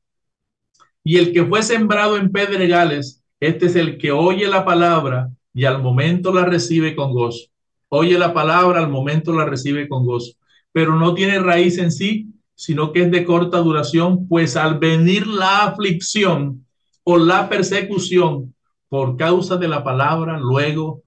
y 1.03 1.17
el 1.17 1.34
que 1.34 1.43
fue 1.43 1.61
sembrado 1.61 2.15
en 2.15 2.32
pedregales, 2.32 3.21
este 3.41 3.65
es 3.65 3.75
el 3.75 3.97
que 3.97 4.13
oye 4.13 4.47
la 4.47 4.63
palabra 4.63 5.29
y 5.53 5.65
al 5.65 5.82
momento 5.82 6.34
la 6.34 6.45
recibe 6.45 6.95
con 6.95 7.11
gozo. 7.11 7.47
Oye 7.89 8.17
la 8.17 8.34
palabra, 8.34 8.79
al 8.79 8.89
momento 8.89 9.34
la 9.34 9.43
recibe 9.43 9.89
con 9.89 10.05
gozo, 10.05 10.38
pero 10.71 10.95
no 10.95 11.13
tiene 11.15 11.38
raíz 11.38 11.77
en 11.79 11.91
sí, 11.91 12.27
sino 12.55 12.93
que 12.93 13.01
es 13.01 13.11
de 13.11 13.25
corta 13.25 13.57
duración, 13.57 14.29
pues 14.29 14.55
al 14.55 14.79
venir 14.79 15.27
la 15.27 15.65
aflicción 15.65 16.65
o 17.03 17.17
la 17.17 17.49
persecución 17.49 18.55
por 18.88 19.17
causa 19.17 19.57
de 19.57 19.67
la 19.67 19.84
palabra, 19.84 20.39
luego 20.39 21.03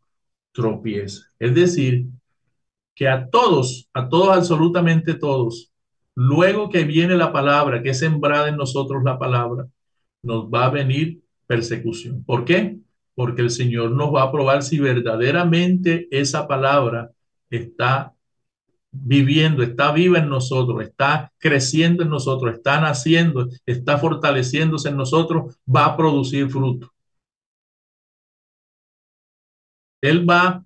tropieza. 0.52 1.22
Es 1.38 1.54
decir, 1.54 2.08
que 2.94 3.08
a 3.08 3.28
todos, 3.28 3.88
a 3.92 4.08
todos, 4.08 4.36
absolutamente 4.36 5.14
todos, 5.14 5.72
luego 6.14 6.68
que 6.70 6.84
viene 6.84 7.16
la 7.16 7.32
palabra, 7.32 7.82
que 7.82 7.90
es 7.90 7.98
sembrada 7.98 8.48
en 8.48 8.56
nosotros 8.56 9.02
la 9.04 9.18
palabra, 9.18 9.66
nos 10.22 10.46
va 10.46 10.66
a 10.66 10.70
venir 10.70 11.20
persecución. 11.46 12.24
¿Por 12.24 12.44
qué? 12.44 12.78
Porque 13.14 13.42
el 13.42 13.50
Señor 13.50 13.90
nos 13.90 14.14
va 14.14 14.22
a 14.22 14.32
probar 14.32 14.62
si 14.62 14.78
verdaderamente 14.78 16.08
esa 16.10 16.46
palabra 16.48 17.10
está 17.50 18.14
viviendo, 18.90 19.62
está 19.62 19.92
viva 19.92 20.18
en 20.18 20.28
nosotros, 20.28 20.82
está 20.82 21.32
creciendo 21.38 22.04
en 22.04 22.10
nosotros, 22.10 22.54
está 22.54 22.80
naciendo, 22.80 23.48
está 23.66 23.98
fortaleciéndose 23.98 24.88
en 24.88 24.96
nosotros, 24.96 25.58
va 25.66 25.86
a 25.86 25.96
producir 25.96 26.48
fruto. 26.48 26.92
Él 30.00 30.28
va 30.28 30.64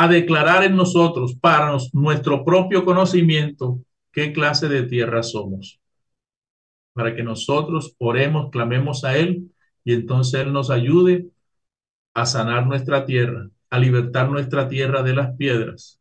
a 0.00 0.06
declarar 0.06 0.62
en 0.62 0.76
nosotros, 0.76 1.34
para 1.34 1.76
nuestro 1.92 2.44
propio 2.44 2.84
conocimiento, 2.84 3.80
qué 4.12 4.32
clase 4.32 4.68
de 4.68 4.84
tierra 4.84 5.24
somos. 5.24 5.80
Para 6.92 7.16
que 7.16 7.24
nosotros 7.24 7.96
oremos, 7.98 8.48
clamemos 8.52 9.02
a 9.02 9.16
Él 9.16 9.50
y 9.82 9.94
entonces 9.94 10.42
Él 10.42 10.52
nos 10.52 10.70
ayude 10.70 11.26
a 12.14 12.26
sanar 12.26 12.64
nuestra 12.64 13.06
tierra, 13.06 13.50
a 13.70 13.78
libertar 13.80 14.30
nuestra 14.30 14.68
tierra 14.68 15.02
de 15.02 15.16
las 15.16 15.36
piedras. 15.36 15.98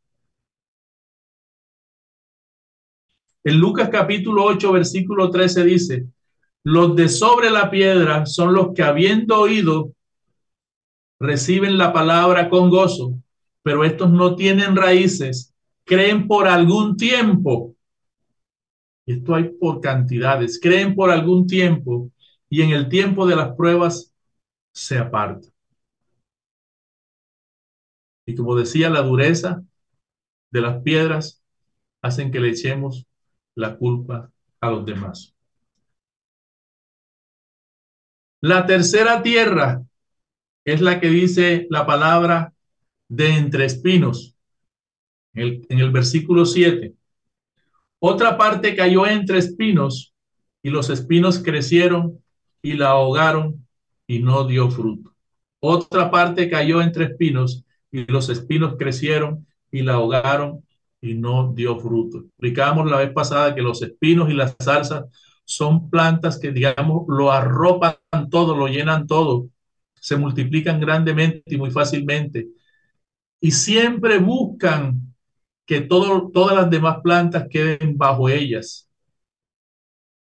En 3.43 3.57
Lucas 3.59 3.89
capítulo 3.89 4.43
8, 4.43 4.73
versículo 4.73 5.31
13 5.31 5.63
dice, 5.63 6.05
los 6.63 6.95
de 6.95 7.09
sobre 7.09 7.49
la 7.49 7.71
piedra 7.71 8.27
son 8.27 8.53
los 8.53 8.75
que 8.75 8.83
habiendo 8.83 9.39
oído, 9.39 9.91
reciben 11.19 11.79
la 11.79 11.91
palabra 11.91 12.47
con 12.47 12.69
gozo 12.69 13.15
pero 13.67 13.83
estos 13.83 14.09
no 14.09 14.33
tienen 14.37 14.77
raíces, 14.77 15.53
creen 15.83 16.25
por 16.25 16.47
algún 16.47 16.95
tiempo. 16.95 17.75
Esto 19.05 19.35
hay 19.35 19.49
por 19.49 19.81
cantidades, 19.81 20.57
creen 20.57 20.95
por 20.95 21.11
algún 21.11 21.45
tiempo 21.45 22.09
y 22.47 22.61
en 22.61 22.69
el 22.69 22.87
tiempo 22.87 23.27
de 23.27 23.35
las 23.35 23.57
pruebas 23.57 24.13
se 24.71 24.97
apartan. 24.97 25.51
Y 28.25 28.35
como 28.35 28.55
decía, 28.55 28.89
la 28.89 29.01
dureza 29.01 29.61
de 30.49 30.61
las 30.61 30.81
piedras 30.81 31.43
hacen 32.01 32.31
que 32.31 32.39
le 32.39 32.51
echemos 32.51 33.05
la 33.53 33.75
culpa 33.75 34.31
a 34.61 34.71
los 34.71 34.85
demás. 34.85 35.35
La 38.39 38.65
tercera 38.65 39.21
tierra 39.21 39.83
es 40.63 40.79
la 40.79 41.01
que 41.01 41.09
dice 41.09 41.67
la 41.69 41.85
palabra 41.85 42.53
de 43.09 43.35
entre 43.35 43.65
espinos, 43.65 44.35
en 45.33 45.79
el, 45.79 45.91
versículo 45.91 46.45
7. 46.45 46.93
Otra 47.99 48.37
parte 48.37 48.75
cayó 48.75 49.05
entre 49.05 49.37
espinos 49.37 50.13
y 50.63 50.69
los 50.69 50.89
espinos 50.89 51.39
crecieron 51.39 52.23
y 52.61 52.73
la 52.73 52.89
ahogaron 52.89 53.65
y 54.07 54.19
no 54.19 54.45
dio 54.45 54.69
fruto. 54.69 55.13
Otra 55.59 56.11
parte 56.11 56.49
cayó 56.49 56.81
entre 56.81 57.05
espinos 57.05 57.63
y 57.91 58.05
los 58.05 58.29
espinos 58.29 58.75
crecieron 58.77 59.47
y 59.71 59.81
la 59.81 59.93
ahogaron 59.93 60.63
y 61.01 61.13
no 61.13 61.53
dio 61.53 61.79
fruto. 61.79 62.19
Explicamos 62.19 62.89
la 62.89 62.97
vez 62.97 63.11
pasada 63.11 63.53
que 63.53 63.61
los 63.61 63.81
espinos 63.81 64.29
y 64.29 64.33
las 64.33 64.55
zarzas 64.61 65.05
son 65.45 65.89
plantas 65.89 66.39
que, 66.39 66.51
digamos, 66.51 67.05
lo 67.07 67.31
arropan 67.31 67.95
todo, 68.29 68.55
lo 68.55 68.67
llenan 68.67 69.07
todo, 69.07 69.47
se 69.95 70.17
multiplican 70.17 70.79
grandemente 70.79 71.55
y 71.55 71.57
muy 71.57 71.71
fácilmente 71.71 72.47
y 73.39 73.51
siempre 73.51 74.19
buscan 74.19 75.13
que 75.65 75.81
todo, 75.81 76.31
todas 76.31 76.55
las 76.55 76.69
demás 76.69 76.97
plantas 77.03 77.47
queden 77.49 77.97
bajo 77.97 78.29
ellas. 78.29 78.89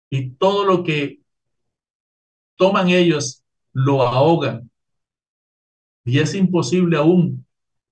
Y 0.09 0.32
todo 0.32 0.66
lo 0.66 0.84
que 0.84 1.20
toman 2.57 2.89
ellos 2.89 3.43
lo 3.74 4.01
ahogan. 4.01 4.70
Y 6.03 6.20
es 6.20 6.34
imposible 6.36 6.97
aún. 6.97 7.45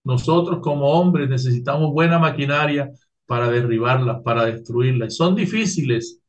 Nosotros 0.04 0.60
como 0.62 0.88
hombres 0.90 1.30
necesitamos 1.30 1.92
buena 1.92 2.20
maquinaria 2.20 2.92
para 3.26 3.50
derribarlas, 3.50 4.22
para 4.22 4.46
destruirlas. 4.46 5.16
Son 5.16 5.36
difíciles 5.36 6.20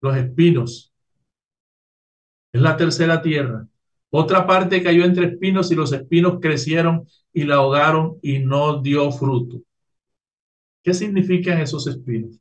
los 0.00 0.16
espinos. 0.16 0.92
Es 2.52 2.60
la 2.60 2.76
tercera 2.76 3.22
tierra. 3.22 3.66
Otra 4.18 4.46
parte 4.46 4.82
cayó 4.82 5.04
entre 5.04 5.26
espinos 5.26 5.70
y 5.70 5.74
los 5.74 5.92
espinos 5.92 6.38
crecieron 6.40 7.06
y 7.34 7.44
la 7.44 7.56
ahogaron 7.56 8.16
y 8.22 8.38
no 8.38 8.80
dio 8.80 9.12
fruto. 9.12 9.60
¿Qué 10.82 10.94
significan 10.94 11.60
esos 11.60 11.86
espinos? 11.86 12.40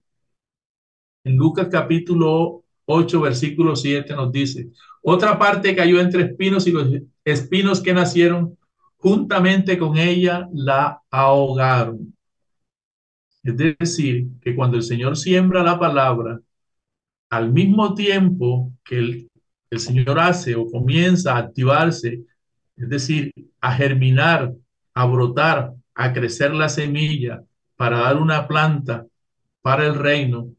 En 1.26 1.36
Lucas 1.36 1.68
capítulo 1.70 2.64
8, 2.86 3.20
versículo 3.20 3.76
7 3.76 4.16
nos 4.16 4.32
dice, 4.32 4.70
otra 5.02 5.38
parte 5.38 5.76
cayó 5.76 6.00
entre 6.00 6.24
espinos 6.24 6.66
y 6.66 6.72
los 6.72 6.88
espinos 7.26 7.82
que 7.82 7.94
nacieron 7.94 8.58
juntamente 8.96 9.78
con 9.78 9.98
ella 9.98 10.48
la 10.54 11.02
ahogaron. 11.12 12.16
Es 13.44 13.58
decir, 13.58 14.28
que 14.40 14.56
cuando 14.56 14.78
el 14.78 14.84
Señor 14.84 15.18
siembra 15.18 15.62
la 15.62 15.78
palabra, 15.78 16.40
al 17.30 17.52
mismo 17.52 17.94
tiempo 17.96 18.72
que 18.86 18.98
el, 18.98 19.30
el 19.76 19.82
Señor 19.82 20.20
hace 20.20 20.56
o 20.56 20.70
comienza 20.70 21.36
a 21.36 21.40
activarse, 21.40 22.22
es 22.78 22.90
decir, 22.90 23.34
a 23.62 23.74
germinar 23.74 24.54
a 24.94 25.06
brotar, 25.06 25.74
a 25.94 26.14
crecer 26.14 26.54
la 26.54 26.70
semilla 26.70 27.44
para 27.76 28.00
dar 28.00 28.18
una 28.18 28.48
planta 28.48 29.06
para 29.62 29.86
el 29.86 29.96
reino, 29.96 30.54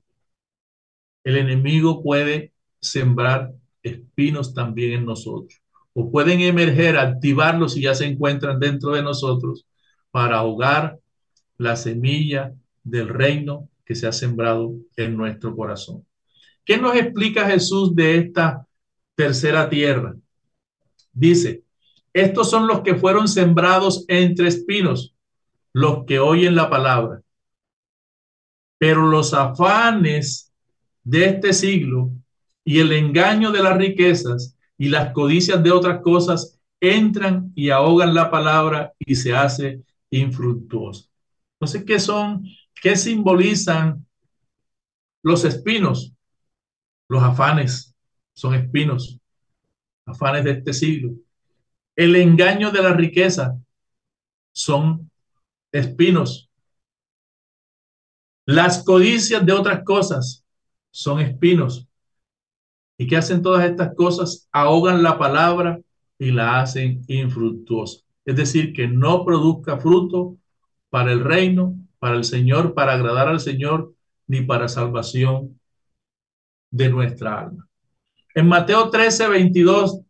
el 1.25 1.39
enemigo 1.39 2.03
puede 2.03 2.53
sembrar 2.81 3.53
espinos 3.83 4.53
también 4.53 4.93
en 4.93 5.07
nosotros. 5.07 5.61
O 5.95 6.11
pueden 6.11 6.41
emerger, 6.41 6.99
activarlos 6.99 7.77
y 7.77 7.83
ya 7.83 7.95
se 7.95 8.05
encuentran 8.05 8.61
dentro 8.61 8.93
de 8.93 9.03
nosotros 9.03 9.67
para 10.11 10.37
ahogar 10.37 10.99
la 11.57 11.77
semilla 11.77 12.53
del 12.85 13.09
reino 13.09 13.69
que 13.85 13.95
se 13.95 14.07
ha 14.07 14.13
sembrado 14.13 14.75
en 14.97 15.17
nuestro 15.17 15.57
corazón. 15.57 16.05
¿Qué 16.65 16.77
nos 16.77 16.95
explica 16.97 17.49
Jesús 17.49 17.95
de 17.95 18.19
esta 18.19 18.67
tercera 19.17 19.69
tierra? 19.69 20.15
Dice, 21.13 21.65
estos 22.13 22.49
son 22.49 22.67
los 22.67 22.83
que 22.83 22.95
fueron 22.95 23.27
sembrados 23.27 24.05
entre 24.09 24.49
espinos, 24.49 25.15
los 25.73 26.05
que 26.05 26.19
oyen 26.21 26.55
la 26.55 26.71
palabra. 26.71 27.23
Pero 28.79 29.07
los 29.09 29.35
afanes 29.35 30.53
de 31.03 31.25
este 31.27 31.53
siglo 31.53 32.11
y 32.65 32.81
el 32.81 32.93
engaño 32.93 33.51
de 33.51 33.63
las 33.63 33.77
riquezas 33.77 34.57
y 34.79 34.89
las 34.89 35.13
codicias 35.13 35.63
de 35.63 35.71
otras 35.73 36.03
cosas 36.03 36.59
entran 36.81 37.53
y 37.55 37.71
ahogan 37.71 38.15
la 38.15 38.31
palabra 38.31 38.93
y 38.99 39.15
se 39.15 39.35
hace 39.35 39.83
infructuosa. 40.11 41.09
Entonces, 41.55 41.85
¿qué 41.85 41.99
son? 41.99 42.45
¿Qué 42.75 42.97
simbolizan 42.97 44.07
los 45.23 45.45
espinos? 45.45 46.13
Los 47.09 47.23
afanes, 47.23 47.96
son 48.37 48.55
espinos, 48.55 49.19
afanes 50.05 50.45
de 50.45 50.51
este 50.53 50.73
siglo. 50.75 51.15
El 51.97 52.15
engaño 52.17 52.71
de 52.71 52.83
la 52.83 52.93
riqueza 52.93 53.59
son 54.53 55.11
espinos. 55.73 56.51
Las 58.45 58.85
codicias 58.85 59.45
de 59.45 59.53
otras 59.53 59.83
cosas 59.85 60.45
son 60.91 61.21
espinos. 61.21 61.89
¿Y 62.99 63.07
qué 63.07 63.17
hacen 63.17 63.43
todas 63.43 63.65
estas 63.69 63.95
cosas? 63.95 64.49
Ahogan 64.53 65.03
la 65.03 65.19
palabra 65.19 65.81
y 66.19 66.31
la 66.31 66.61
hacen 66.61 67.03
infructuosa. 67.09 68.03
Es 68.27 68.37
decir, 68.37 68.75
que 68.75 68.87
no 68.87 69.25
produzca 69.25 69.79
fruto 69.79 70.37
para 70.91 71.11
el 71.13 71.25
reino, 71.25 71.75
para 71.99 72.17
el 72.17 72.25
Señor, 72.25 72.75
para 72.75 72.93
agradar 72.93 73.29
al 73.29 73.41
Señor, 73.41 73.95
ni 74.27 74.43
para 74.43 74.69
salvación 74.69 75.59
de 76.71 76.91
nuestra 76.91 77.41
alma. 77.41 77.67
En 78.37 78.49
Mateo 78.49 78.91
13, 78.91 79.29
22, 79.29 80.03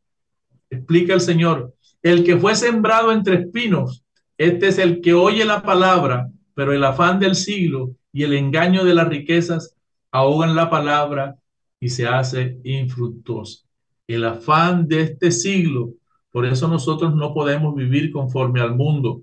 explica 0.69 1.15
el 1.15 1.21
Señor, 1.21 1.73
el 2.03 2.25
que 2.25 2.37
fue 2.37 2.57
sembrado 2.57 3.13
entre 3.13 3.37
espinos, 3.37 4.05
este 4.37 4.67
es 4.67 4.79
el 4.79 5.01
que 5.01 5.15
oye 5.15 5.45
la 5.45 5.63
palabra, 5.63 6.29
pero 6.53 6.73
el 6.73 6.83
afán 6.83 7.21
del 7.21 7.37
siglo 7.37 7.93
y 8.13 8.25
el 8.25 8.33
engaño 8.33 8.85
de 8.85 8.95
las 8.95 9.07
riquezas 9.07 9.77
ahogan 10.11 10.57
la 10.57 10.69
palabra 10.69 11.37
y 11.79 11.89
se 11.89 12.09
hace 12.09 12.59
infructuosa. 12.65 13.65
El 14.09 14.25
afán 14.25 14.89
de 14.89 15.03
este 15.03 15.31
siglo, 15.31 15.93
por 16.33 16.47
eso 16.47 16.67
nosotros 16.67 17.15
no 17.15 17.33
podemos 17.33 17.77
vivir 17.77 18.11
conforme 18.11 18.61
al 18.61 18.75
mundo, 18.75 19.23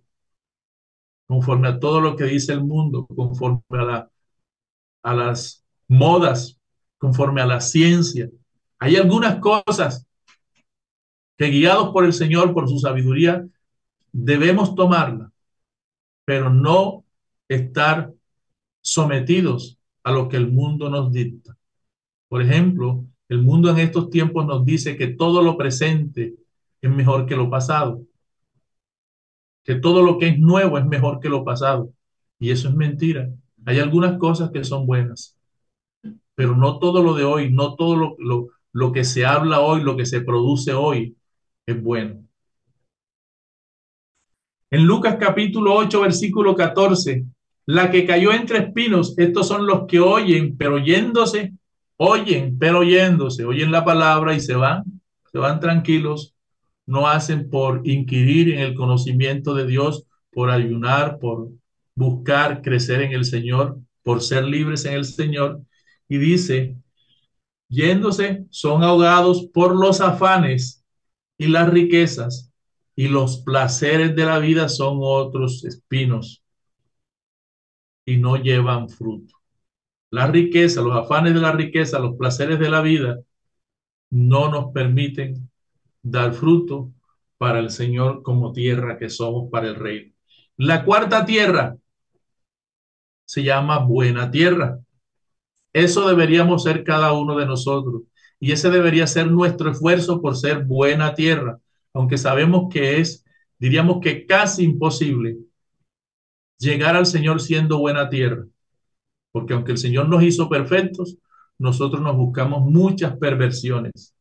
conforme 1.28 1.68
a 1.68 1.78
todo 1.78 2.00
lo 2.00 2.16
que 2.16 2.24
dice 2.24 2.54
el 2.54 2.64
mundo, 2.64 3.06
conforme 3.08 3.62
la, 3.70 4.10
a 5.04 5.14
las 5.14 5.66
modas, 5.90 6.58
conforme 6.98 7.42
a 7.42 7.46
la 7.46 7.60
ciencia. 7.60 8.30
Hay 8.84 8.98
algunas 8.98 9.40
cosas 9.40 10.06
que 11.38 11.46
guiados 11.46 11.94
por 11.94 12.04
el 12.04 12.12
Señor, 12.12 12.54
por 12.54 12.68
su 12.68 12.80
sabiduría, 12.80 13.48
debemos 14.12 14.76
tomarla, 14.76 15.32
pero 16.26 16.50
no 16.50 17.06
estar 17.48 18.12
sometidos 18.82 19.80
a 20.04 20.12
lo 20.12 20.28
que 20.28 20.36
el 20.36 20.52
mundo 20.52 20.90
nos 20.90 21.14
dicta. 21.14 21.56
Por 22.28 22.42
ejemplo, 22.42 23.06
el 23.30 23.42
mundo 23.42 23.70
en 23.70 23.80
estos 23.80 24.10
tiempos 24.10 24.46
nos 24.46 24.66
dice 24.66 24.98
que 24.98 25.08
todo 25.08 25.42
lo 25.42 25.56
presente 25.56 26.36
es 26.82 26.92
mejor 26.92 27.26
que 27.26 27.38
lo 27.38 27.50
pasado, 27.50 28.02
que 29.64 29.76
todo 29.76 30.04
lo 30.04 30.18
que 30.18 30.28
es 30.28 30.40
nuevo 30.40 30.78
es 30.78 30.86
mejor 30.86 31.22
que 31.22 31.30
lo 31.30 31.46
pasado. 31.46 31.94
Y 32.38 32.52
eso 32.52 32.68
es 32.68 32.76
mentira. 32.76 33.30
Hay 33.66 33.80
algunas 33.80 34.18
cosas 34.18 34.52
que 34.52 34.66
son 34.66 34.86
buenas, 34.86 35.38
pero 36.36 36.58
no 36.58 36.80
todo 36.80 37.02
lo 37.02 37.14
de 37.14 37.24
hoy, 37.24 37.50
no 37.50 37.76
todo 37.78 37.96
lo, 37.96 38.16
lo, 38.20 38.50
lo 38.74 38.92
que 38.92 39.04
se 39.04 39.26
habla 39.26 39.62
hoy, 39.62 39.82
lo 39.82 39.96
que 39.96 40.06
se 40.06 40.22
produce 40.22 40.74
hoy 40.74 41.16
es 41.66 41.82
bueno. 41.82 42.24
En 44.72 44.86
Lucas 44.86 45.18
capítulo 45.20 45.76
8, 45.76 46.02
versículo 46.02 46.56
14, 46.56 47.24
la 47.68 47.92
que 47.92 48.06
cayó 48.06 48.34
entre 48.34 48.58
espinos, 48.58 49.14
estos 49.18 49.48
son 49.48 49.68
los 49.68 49.86
que 49.88 50.00
oyen, 50.00 50.58
pero 50.58 50.76
oyéndose, 50.76 51.54
oyen, 51.98 52.58
pero 52.58 52.80
oyéndose, 52.80 53.46
oyen 53.46 53.72
la 53.72 53.86
palabra 53.86 54.34
y 54.34 54.42
se 54.42 54.56
van, 54.56 54.84
se 55.32 55.38
van 55.38 55.60
tranquilos, 55.60 56.34
no 56.88 57.08
hacen 57.08 57.50
por 57.50 57.88
inquirir 57.88 58.54
en 58.54 58.60
el 58.60 58.74
conocimiento 58.74 59.54
de 59.54 59.68
Dios, 59.68 60.06
por 60.32 60.50
ayunar, 60.50 61.20
por 61.20 61.50
buscar 61.96 62.62
crecer 62.64 63.02
en 63.04 63.14
el 63.14 63.26
Señor, 63.26 63.78
por 64.02 64.22
ser 64.22 64.44
libres 64.44 64.86
en 64.86 64.96
el 64.96 65.06
Señor. 65.06 65.62
Y 66.10 66.18
dice, 66.18 66.76
yéndose, 67.74 68.46
son 68.50 68.84
ahogados 68.84 69.48
por 69.54 69.76
los 69.76 70.00
afanes 70.00 70.84
y 71.38 71.48
las 71.48 71.70
riquezas, 71.70 72.52
y 72.96 73.08
los 73.08 73.38
placeres 73.38 74.16
de 74.16 74.26
la 74.26 74.38
vida 74.38 74.70
son 74.70 75.00
otros 75.02 75.66
espinos 75.66 76.44
y 78.06 78.18
no 78.18 78.38
llevan 78.38 78.88
fruto. 78.88 79.36
La 80.12 80.28
riqueza, 80.28 80.82
los 80.82 80.96
afanes 80.96 81.34
de 81.34 81.42
la 81.42 81.52
riqueza, 81.52 81.98
los 81.98 82.16
placeres 82.16 82.60
de 82.60 82.70
la 82.70 82.82
vida 82.82 83.20
no 84.12 84.50
nos 84.52 84.72
permiten 84.72 85.50
dar 86.04 86.34
fruto 86.34 86.92
para 87.40 87.60
el 87.60 87.72
Señor 87.72 88.22
como 88.22 88.54
tierra 88.54 89.00
que 89.00 89.10
somos 89.10 89.50
para 89.50 89.68
el 89.68 89.76
reino. 89.76 90.14
La 90.58 90.86
cuarta 90.86 91.26
tierra 91.26 91.76
se 93.26 93.42
llama 93.42 93.80
buena 93.80 94.30
tierra. 94.30 94.80
Eso 95.74 96.08
deberíamos 96.08 96.64
ser 96.64 96.84
cada 96.84 97.14
uno 97.14 97.36
de 97.36 97.46
nosotros. 97.46 98.04
Y 98.40 98.52
ese 98.52 98.70
debería 98.70 99.08
ser 99.08 99.32
nuestro 99.32 99.72
esfuerzo 99.72 100.22
por 100.22 100.38
ser 100.38 100.64
buena 100.64 101.16
tierra, 101.16 101.60
aunque 101.94 102.18
sabemos 102.18 102.72
que 102.72 103.00
es, 103.00 103.26
diríamos 103.58 104.00
que 104.02 104.26
casi 104.26 104.64
imposible 104.64 105.38
llegar 106.60 106.96
al 106.96 107.06
Señor 107.06 107.42
siendo 107.42 107.80
buena 107.80 108.10
tierra. 108.10 108.46
Porque 109.32 109.54
aunque 109.54 109.72
el 109.72 109.78
Señor 109.78 110.10
nos 110.10 110.24
hizo 110.24 110.48
perfectos, 110.48 111.18
nosotros 111.58 112.02
nos 112.02 112.16
buscamos 112.16 112.62
muchas 112.70 113.18
perversiones 113.18 114.14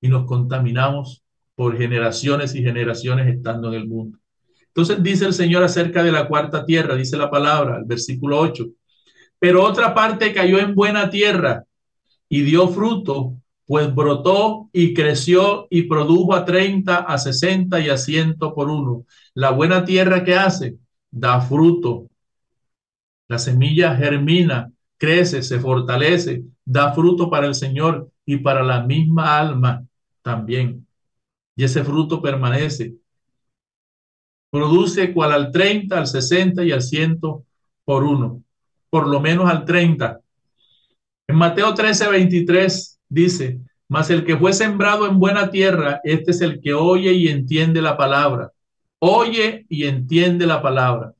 y 0.00 0.08
nos 0.08 0.26
contaminamos 0.26 1.24
por 1.54 1.76
generaciones 1.76 2.54
y 2.54 2.62
generaciones 2.62 3.34
estando 3.34 3.68
en 3.68 3.74
el 3.74 3.88
mundo. 3.88 4.18
Entonces 4.66 5.02
dice 5.02 5.24
el 5.24 5.32
Señor 5.32 5.62
acerca 5.62 6.02
de 6.02 6.12
la 6.12 6.26
cuarta 6.28 6.64
tierra, 6.64 6.96
dice 6.96 7.16
la 7.16 7.30
palabra, 7.30 7.78
el 7.78 7.84
versículo 7.84 8.38
8, 8.40 8.66
pero 9.44 9.62
otra 9.62 9.92
parte 9.92 10.32
cayó 10.32 10.58
en 10.58 10.74
buena 10.74 11.10
tierra 11.10 11.66
y 12.30 12.40
dio 12.40 12.66
fruto, 12.68 13.34
pues 13.66 13.94
brotó 13.94 14.70
y 14.72 14.94
creció 14.94 15.66
y 15.68 15.82
produjo 15.82 16.34
a 16.34 16.46
30, 16.46 16.96
a 16.96 17.18
60 17.18 17.78
y 17.80 17.90
a 17.90 17.98
100 17.98 18.38
por 18.38 18.70
uno. 18.70 19.04
La 19.34 19.50
buena 19.50 19.84
tierra 19.84 20.24
que 20.24 20.34
hace, 20.34 20.78
da 21.10 21.42
fruto. 21.42 22.08
La 23.28 23.38
semilla 23.38 23.94
germina, 23.94 24.72
crece, 24.96 25.42
se 25.42 25.60
fortalece, 25.60 26.44
da 26.64 26.94
fruto 26.94 27.28
para 27.28 27.46
el 27.46 27.54
Señor 27.54 28.10
y 28.24 28.38
para 28.38 28.62
la 28.62 28.80
misma 28.84 29.38
alma 29.38 29.84
también. 30.22 30.86
Y 31.54 31.64
ese 31.64 31.84
fruto 31.84 32.22
permanece. 32.22 32.94
Produce 34.48 35.12
cual 35.12 35.32
al 35.32 35.52
30, 35.52 35.98
al 35.98 36.06
60 36.06 36.64
y 36.64 36.72
al 36.72 36.80
100 36.80 37.20
por 37.84 38.04
uno. 38.04 38.43
Por 38.94 39.08
lo 39.08 39.18
menos 39.18 39.50
al 39.50 39.64
30. 39.64 40.20
En 41.26 41.34
Mateo 41.34 41.74
13, 41.74 42.10
23 42.10 43.00
dice, 43.08 43.58
mas 43.88 44.08
el 44.08 44.24
que 44.24 44.36
fue 44.36 44.52
sembrado 44.52 45.08
en 45.08 45.18
buena 45.18 45.50
tierra, 45.50 46.00
este 46.04 46.30
es 46.30 46.40
el 46.42 46.60
que 46.60 46.74
oye 46.74 47.12
y 47.12 47.26
entiende 47.26 47.82
la 47.82 47.96
palabra. 47.96 48.52
Oye 49.00 49.66
y 49.68 49.86
entiende 49.86 50.46
la 50.46 50.62
palabra. 50.62 51.12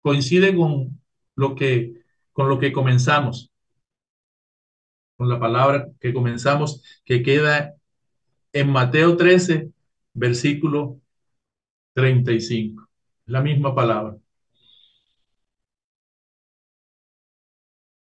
Coincide 0.00 0.56
con 0.56 0.98
lo 1.36 1.54
que, 1.54 1.92
con 2.32 2.48
lo 2.48 2.58
que 2.58 2.72
comenzamos, 2.72 3.52
con 5.18 5.28
la 5.28 5.38
palabra 5.38 5.86
que 6.00 6.14
comenzamos, 6.14 6.82
que 7.04 7.22
queda 7.22 7.74
en 8.54 8.70
Mateo 8.70 9.18
13, 9.18 9.70
versículo 10.14 10.98
35. 11.92 12.87
La 13.28 13.40
misma 13.40 13.72
palabra. 13.74 14.16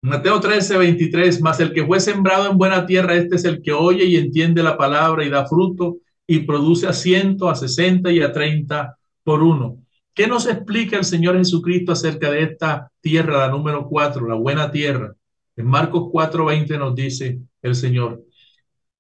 Mateo 0.02 0.40
13, 0.40 0.78
23, 0.78 1.42
más 1.42 1.60
el 1.60 1.74
que 1.74 1.84
fue 1.84 2.00
sembrado 2.00 2.52
en 2.52 2.58
buena 2.58 2.86
tierra, 2.86 3.16
este 3.16 3.38
es 3.38 3.46
el 3.46 3.62
que 3.64 3.72
oye 3.72 4.06
y 4.06 4.18
entiende 4.18 4.62
la 4.62 4.78
palabra 4.78 5.26
y 5.26 5.30
da 5.30 5.48
fruto 5.48 5.98
y 6.28 6.40
produce 6.40 6.88
a 6.88 6.94
ciento, 6.94 7.50
a 7.50 7.56
sesenta 7.56 8.12
y 8.12 8.22
a 8.22 8.32
treinta 8.32 8.98
por 9.24 9.42
uno. 9.42 9.80
¿Qué 10.14 10.28
nos 10.28 10.48
explica 10.48 10.98
el 10.98 11.06
Señor 11.06 11.38
Jesucristo 11.38 11.94
acerca 11.94 12.30
de 12.30 12.44
esta 12.44 12.92
tierra, 13.02 13.40
la 13.40 13.50
número 13.50 13.88
cuatro, 13.88 14.28
la 14.28 14.36
buena 14.36 14.70
tierra? 14.70 15.16
En 15.56 15.66
Marcos 15.66 16.10
4, 16.12 16.46
20 16.46 16.78
nos 16.78 16.94
dice 16.94 17.40
el 17.62 17.74
Señor. 17.74 18.22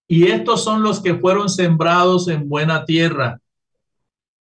Y 0.07 0.28
estos 0.28 0.63
son 0.63 0.82
los 0.82 1.01
que 1.01 1.16
fueron 1.16 1.49
sembrados 1.49 2.30
en 2.30 2.49
buena 2.49 2.86
tierra, 2.86 3.39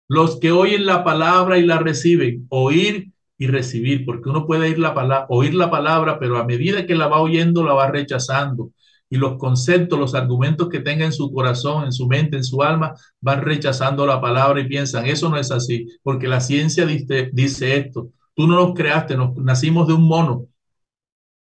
los 0.08 0.38
que 0.38 0.52
oyen 0.52 0.86
la 0.86 1.04
palabra 1.04 1.58
y 1.58 1.66
la 1.66 1.78
reciben. 1.78 2.46
Oír 2.50 3.12
y 3.38 3.46
recibir, 3.46 4.04
porque 4.04 4.28
uno 4.28 4.46
puede 4.46 4.68
oír 4.68 4.78
la, 4.78 4.94
palabra, 4.94 5.26
oír 5.28 5.54
la 5.54 5.70
palabra, 5.70 6.18
pero 6.18 6.38
a 6.38 6.44
medida 6.44 6.86
que 6.86 6.94
la 6.94 7.08
va 7.08 7.20
oyendo, 7.20 7.64
la 7.64 7.74
va 7.74 7.90
rechazando. 7.90 8.70
Y 9.10 9.16
los 9.16 9.38
conceptos, 9.38 9.98
los 9.98 10.14
argumentos 10.14 10.68
que 10.68 10.80
tenga 10.80 11.04
en 11.04 11.12
su 11.12 11.32
corazón, 11.32 11.84
en 11.84 11.92
su 11.92 12.06
mente, 12.06 12.36
en 12.36 12.44
su 12.44 12.62
alma, 12.62 12.94
van 13.20 13.42
rechazando 13.42 14.06
la 14.06 14.20
palabra 14.20 14.60
y 14.60 14.68
piensan, 14.68 15.06
eso 15.06 15.28
no 15.28 15.36
es 15.36 15.50
así, 15.50 15.86
porque 16.02 16.28
la 16.28 16.40
ciencia 16.40 16.86
dice, 16.86 17.30
dice 17.32 17.76
esto. 17.76 18.10
Tú 18.34 18.46
no 18.46 18.56
nos 18.56 18.74
creaste, 18.74 19.16
nos, 19.16 19.36
nacimos 19.36 19.86
de 19.86 19.94
un 19.94 20.06
mono. 20.06 20.46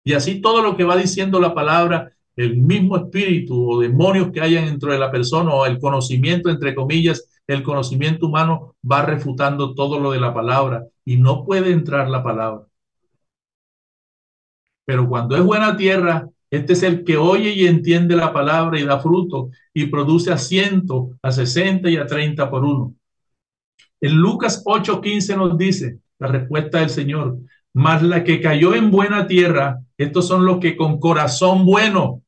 Y 0.03 0.13
así 0.13 0.41
todo 0.41 0.61
lo 0.61 0.75
que 0.75 0.83
va 0.83 0.97
diciendo 0.97 1.39
la 1.39 1.53
palabra, 1.53 2.11
el 2.35 2.57
mismo 2.57 2.97
espíritu 2.97 3.71
o 3.71 3.79
demonios 3.79 4.31
que 4.31 4.41
hayan 4.41 4.65
dentro 4.65 4.91
de 4.91 4.99
la 4.99 5.11
persona 5.11 5.53
o 5.53 5.65
el 5.65 5.79
conocimiento, 5.79 6.49
entre 6.49 6.73
comillas, 6.75 7.27
el 7.47 7.63
conocimiento 7.63 8.27
humano 8.27 8.75
va 8.89 9.03
refutando 9.03 9.73
todo 9.75 9.99
lo 9.99 10.11
de 10.11 10.19
la 10.19 10.33
palabra 10.33 10.85
y 11.05 11.17
no 11.17 11.45
puede 11.45 11.71
entrar 11.71 12.09
la 12.09 12.23
palabra. 12.23 12.65
Pero 14.85 15.07
cuando 15.07 15.35
es 15.35 15.43
buena 15.43 15.77
tierra, 15.77 16.27
este 16.49 16.73
es 16.73 16.83
el 16.83 17.03
que 17.03 17.17
oye 17.17 17.51
y 17.51 17.67
entiende 17.67 18.15
la 18.15 18.33
palabra 18.33 18.79
y 18.79 18.83
da 18.83 18.99
fruto 18.99 19.49
y 19.73 19.87
produce 19.87 20.31
a 20.31 20.37
ciento, 20.37 21.17
a 21.21 21.31
sesenta 21.31 21.89
y 21.89 21.97
a 21.97 22.05
treinta 22.05 22.49
por 22.49 22.63
uno. 22.63 22.95
En 24.01 24.15
Lucas 24.15 24.61
8:15 24.65 25.35
nos 25.37 25.57
dice 25.57 25.99
la 26.19 26.27
respuesta 26.27 26.79
del 26.79 26.89
Señor, 26.89 27.37
mas 27.73 28.03
la 28.03 28.23
que 28.23 28.41
cayó 28.41 28.75
en 28.75 28.91
buena 28.91 29.27
tierra, 29.27 29.79
estos 29.97 30.27
son 30.27 30.45
los 30.45 30.59
que 30.59 30.75
con 30.75 30.99
corazón 30.99 31.65
bueno. 31.65 32.22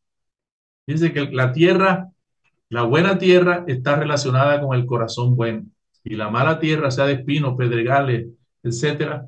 Dice 0.87 1.11
que 1.11 1.25
la 1.31 1.51
tierra, 1.51 2.09
la 2.69 2.83
buena 2.83 3.17
tierra 3.17 3.63
está 3.67 3.95
relacionada 3.95 4.61
con 4.61 4.75
el 4.75 4.85
corazón 4.85 5.35
bueno 5.35 5.65
y 6.03 6.15
la 6.15 6.29
mala 6.29 6.59
tierra, 6.59 6.91
sea 6.91 7.05
de 7.05 7.13
espinos, 7.13 7.55
pedregales, 7.57 8.27
etcétera, 8.61 9.27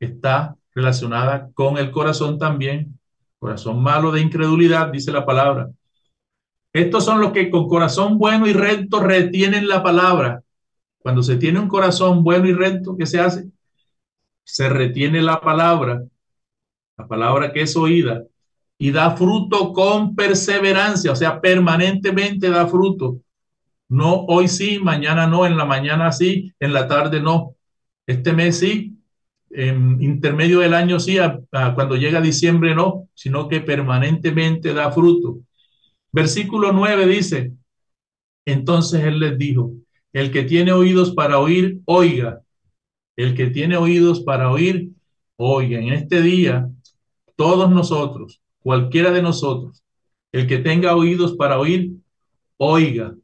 está 0.00 0.56
relacionada 0.74 1.50
con 1.52 1.76
el 1.76 1.90
corazón 1.90 2.38
también, 2.38 2.98
corazón 3.38 3.82
malo 3.82 4.10
de 4.10 4.22
incredulidad, 4.22 4.90
dice 4.90 5.12
la 5.12 5.26
palabra. 5.26 5.70
Estos 6.72 7.04
son 7.04 7.20
los 7.20 7.32
que 7.32 7.50
con 7.50 7.68
corazón 7.68 8.18
bueno 8.18 8.46
y 8.46 8.54
recto 8.54 9.00
retienen 9.00 9.68
la 9.68 9.82
palabra. 9.82 10.42
Cuando 10.98 11.22
se 11.22 11.36
tiene 11.36 11.60
un 11.60 11.68
corazón 11.68 12.24
bueno 12.24 12.48
y 12.48 12.54
recto, 12.54 12.96
¿qué 12.96 13.04
se 13.04 13.20
hace? 13.20 13.50
Se 14.42 14.68
retiene 14.70 15.20
la 15.20 15.40
palabra, 15.40 16.02
la 16.96 17.06
palabra 17.06 17.52
que 17.52 17.60
es 17.60 17.76
oída, 17.76 18.24
y 18.78 18.90
da 18.90 19.16
fruto 19.16 19.72
con 19.72 20.14
perseverancia, 20.14 21.12
o 21.12 21.16
sea, 21.16 21.40
permanentemente 21.40 22.50
da 22.50 22.66
fruto. 22.66 23.20
No 23.88 24.24
hoy 24.26 24.48
sí, 24.48 24.78
mañana 24.78 25.26
no, 25.26 25.46
en 25.46 25.56
la 25.56 25.64
mañana 25.64 26.10
sí, 26.12 26.52
en 26.58 26.72
la 26.72 26.88
tarde 26.88 27.20
no. 27.20 27.54
Este 28.06 28.32
mes 28.32 28.58
sí, 28.58 28.98
en 29.50 30.02
intermedio 30.02 30.60
del 30.60 30.74
año 30.74 30.98
sí, 30.98 31.16
cuando 31.50 31.96
llega 31.96 32.20
diciembre 32.20 32.74
no, 32.74 33.08
sino 33.14 33.48
que 33.48 33.60
permanentemente 33.60 34.74
da 34.74 34.90
fruto. 34.90 35.40
Versículo 36.10 36.72
9 36.72 37.06
dice, 37.06 37.52
entonces 38.44 39.04
él 39.04 39.20
les 39.20 39.38
dijo, 39.38 39.72
el 40.12 40.30
que 40.30 40.44
tiene 40.44 40.72
oídos 40.72 41.12
para 41.12 41.38
oír, 41.38 41.80
oiga. 41.86 42.40
El 43.16 43.34
que 43.34 43.48
tiene 43.48 43.76
oídos 43.76 44.20
para 44.20 44.50
oír, 44.50 44.90
oiga. 45.36 45.80
En 45.80 45.92
este 45.92 46.22
día, 46.22 46.68
todos 47.36 47.70
nosotros, 47.70 48.40
cualquiera 48.64 49.12
de 49.12 49.22
nosotros, 49.22 49.84
el 50.32 50.48
que 50.48 50.58
tenga 50.58 50.96
oídos 50.96 51.36
para 51.36 51.58
oír, 51.60 51.92
oiga. 52.56 53.14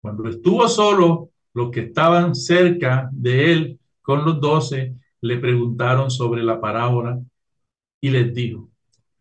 Cuando 0.00 0.28
estuvo 0.28 0.66
solo, 0.68 1.28
los 1.52 1.70
que 1.70 1.80
estaban 1.80 2.34
cerca 2.34 3.10
de 3.12 3.52
él 3.52 3.78
con 4.00 4.24
los 4.24 4.40
doce 4.40 4.96
le 5.20 5.36
preguntaron 5.38 6.10
sobre 6.10 6.42
la 6.42 6.60
parábola 6.60 7.20
y 8.00 8.08
les 8.08 8.34
dijo, 8.34 8.70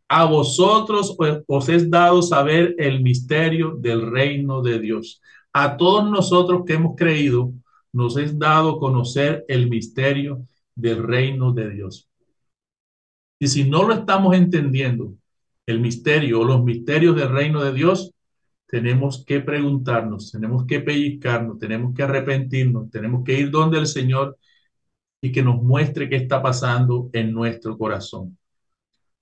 a 0.07 0.26
vosotros 0.26 1.16
os 1.45 1.70
es 1.70 1.89
dado 1.89 2.22
saber 2.22 2.76
el 2.80 3.01
misterio 3.01 3.76
del 3.78 4.09
reino 4.09 4.62
de 4.62 4.80
Dios. 4.80 5.22
A 5.51 5.76
todos 5.76 6.09
nosotros 6.09 6.64
que 6.66 6.74
hemos 6.74 6.95
creído, 6.95 7.51
nos 7.91 8.16
es 8.16 8.39
dado 8.39 8.80
conocer 8.80 9.43
el 9.49 9.70
misterio 9.70 10.47
del 10.74 11.03
reino 11.03 11.51
de 11.51 11.70
Dios. 11.70 12.11
Y 13.41 13.47
si 13.47 13.67
no 13.67 13.81
lo 13.81 13.95
estamos 13.95 14.35
entendiendo, 14.35 15.15
el 15.65 15.79
misterio 15.79 16.41
o 16.41 16.43
los 16.43 16.63
misterios 16.63 17.15
del 17.15 17.29
reino 17.29 17.63
de 17.63 17.73
Dios, 17.73 18.13
tenemos 18.67 19.25
que 19.25 19.39
preguntarnos, 19.39 20.31
tenemos 20.31 20.67
que 20.67 20.79
pellizcarnos, 20.79 21.57
tenemos 21.57 21.95
que 21.95 22.03
arrepentirnos, 22.03 22.91
tenemos 22.91 23.23
que 23.23 23.39
ir 23.39 23.49
donde 23.49 23.79
el 23.79 23.87
Señor 23.87 24.37
y 25.21 25.31
que 25.31 25.41
nos 25.41 25.59
muestre 25.59 26.07
qué 26.07 26.17
está 26.17 26.39
pasando 26.39 27.09
en 27.13 27.33
nuestro 27.33 27.79
corazón. 27.79 28.37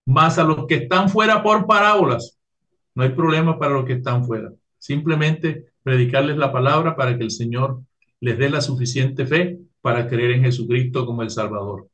Más 0.05 0.37
a 0.37 0.43
los 0.43 0.67
que 0.67 0.75
están 0.75 1.07
fuera 1.07 1.41
por 1.41 1.65
parábolas, 1.65 2.37
no 2.95 3.03
hay 3.03 3.11
problema 3.11 3.57
para 3.57 3.75
los 3.75 3.85
que 3.85 3.93
están 3.93 4.25
fuera. 4.25 4.51
Simplemente 4.77 5.67
predicarles 5.81 6.35
la 6.35 6.51
palabra 6.51 6.93
para 6.97 7.17
que 7.17 7.23
el 7.23 7.31
Señor 7.31 7.81
les 8.19 8.37
dé 8.37 8.49
la 8.49 8.59
suficiente 8.59 9.25
fe 9.25 9.59
para 9.79 10.09
creer 10.09 10.31
en 10.31 10.43
Jesucristo 10.43 11.05
como 11.05 11.21
el 11.21 11.29
Salvador. 11.29 11.87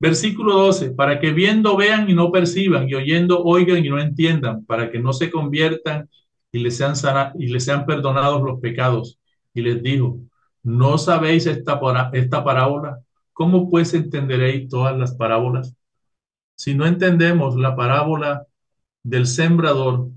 Versículo 0.00 0.54
12, 0.54 0.90
para 0.92 1.18
que 1.18 1.32
viendo 1.32 1.76
vean 1.76 2.08
y 2.08 2.14
no 2.14 2.30
perciban, 2.30 2.88
y 2.88 2.94
oyendo 2.94 3.42
oigan 3.42 3.84
y 3.84 3.88
no 3.88 4.00
entiendan, 4.00 4.64
para 4.64 4.90
que 4.90 5.00
no 5.00 5.12
se 5.12 5.30
conviertan 5.30 6.08
y 6.52 6.60
les 6.60 6.76
sean, 6.76 6.94
y 7.38 7.48
les 7.48 7.64
sean 7.64 7.84
perdonados 7.84 8.42
los 8.42 8.60
pecados. 8.60 9.18
Y 9.54 9.62
les 9.62 9.82
dijo, 9.82 10.20
¿no 10.62 10.98
sabéis 10.98 11.46
esta, 11.46 11.80
esta 12.12 12.44
parábola? 12.44 13.00
¿Cómo 13.32 13.68
pues 13.70 13.92
entenderéis 13.94 14.68
todas 14.68 14.96
las 14.96 15.14
parábolas? 15.14 15.74
Si 16.56 16.74
no 16.74 16.86
entendemos 16.86 17.56
la 17.56 17.74
parábola 17.76 18.46
del 19.02 19.26
sembrador, 19.26 20.10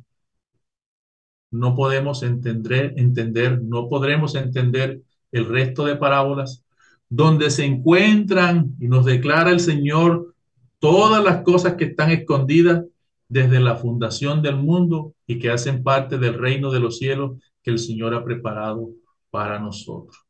no 1.52 1.76
podemos 1.76 2.24
entender, 2.24 2.94
entender, 2.98 3.62
no 3.64 3.90
podremos 3.90 4.36
entender 4.36 5.02
el 5.32 5.46
resto 5.48 5.86
de 5.86 5.96
parábolas 5.96 6.64
donde 7.12 7.50
se 7.50 7.66
encuentran 7.66 8.74
y 8.80 8.88
nos 8.88 9.04
declara 9.04 9.52
el 9.52 9.60
Señor 9.60 10.34
todas 10.80 11.22
las 11.22 11.44
cosas 11.44 11.76
que 11.76 11.84
están 11.84 12.10
escondidas 12.10 12.86
desde 13.28 13.60
la 13.60 13.76
fundación 13.76 14.42
del 14.42 14.56
mundo 14.56 15.14
y 15.28 15.38
que 15.38 15.52
hacen 15.52 15.84
parte 15.84 16.18
del 16.18 16.36
reino 16.36 16.72
de 16.72 16.80
los 16.80 17.00
cielos 17.00 17.34
que 17.62 17.72
el 17.72 17.80
Señor 17.80 18.14
ha 18.14 18.24
preparado 18.24 18.92
para 19.30 19.60
nosotros. 19.60 20.26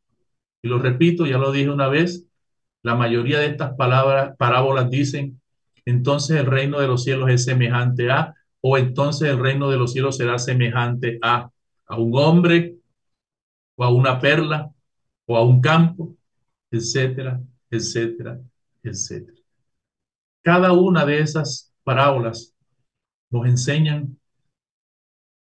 Y 0.64 0.70
lo 0.70 0.80
repito, 0.80 1.28
ya 1.28 1.38
lo 1.38 1.52
dije 1.52 1.70
una 1.70 1.88
vez, 1.88 2.26
la 2.82 2.96
mayoría 2.96 3.38
de 3.38 3.46
estas 3.46 3.76
palabras, 3.76 4.36
parábolas 4.40 4.90
dicen, 4.90 5.40
entonces 5.86 6.40
el 6.40 6.48
reino 6.48 6.80
de 6.80 6.88
los 6.88 7.04
cielos 7.04 7.30
es 7.30 7.44
semejante 7.44 8.10
a, 8.10 8.34
o 8.60 8.80
entonces 8.80 9.30
el 9.30 9.38
reino 9.38 9.70
de 9.70 9.78
los 9.78 9.94
cielos 9.94 10.18
será 10.18 10.40
semejante 10.40 11.20
a, 11.22 11.52
a 11.86 11.96
un 12.00 12.18
hombre, 12.18 12.78
o 13.76 13.84
a 13.84 13.90
una 13.90 14.20
perla, 14.20 14.72
o 15.28 15.38
a 15.38 15.44
un 15.46 15.62
campo, 15.62 16.16
etcétera, 16.72 17.42
etcétera, 17.70 18.40
etcétera. 18.82 19.38
Cada 20.42 20.72
una 20.72 21.06
de 21.06 21.20
esas 21.20 21.74
parábolas 21.84 22.56
nos 23.30 23.46
enseñan 23.46 24.18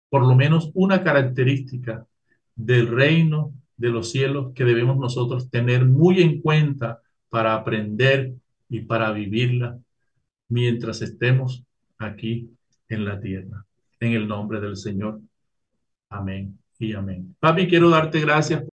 por 0.10 0.28
lo 0.28 0.36
menos 0.36 0.72
una 0.74 1.04
característica 1.04 2.06
del 2.56 2.88
reino 2.88 3.54
de 3.78 3.90
los 3.90 4.12
cielos 4.12 4.52
que 4.54 4.66
debemos 4.66 4.98
nosotros 4.98 5.50
tener 5.50 5.86
muy 5.86 6.22
en 6.22 6.42
cuenta 6.42 7.02
para 7.30 7.56
aprender 7.56 8.34
y 8.68 8.82
para 8.82 9.12
vivirla 9.12 9.80
mientras 10.50 11.02
estemos 11.02 11.64
aquí 11.98 12.50
en 12.90 13.06
la 13.06 13.20
tierra. 13.20 13.66
En 14.00 14.14
el 14.14 14.28
nombre 14.28 14.60
del 14.60 14.76
Señor. 14.76 15.22
Amén 16.10 16.60
y 16.78 16.94
amén. 16.94 17.36
Papi, 17.40 17.68
quiero 17.68 17.90
darte 17.90 18.20
gracias. 18.20 18.71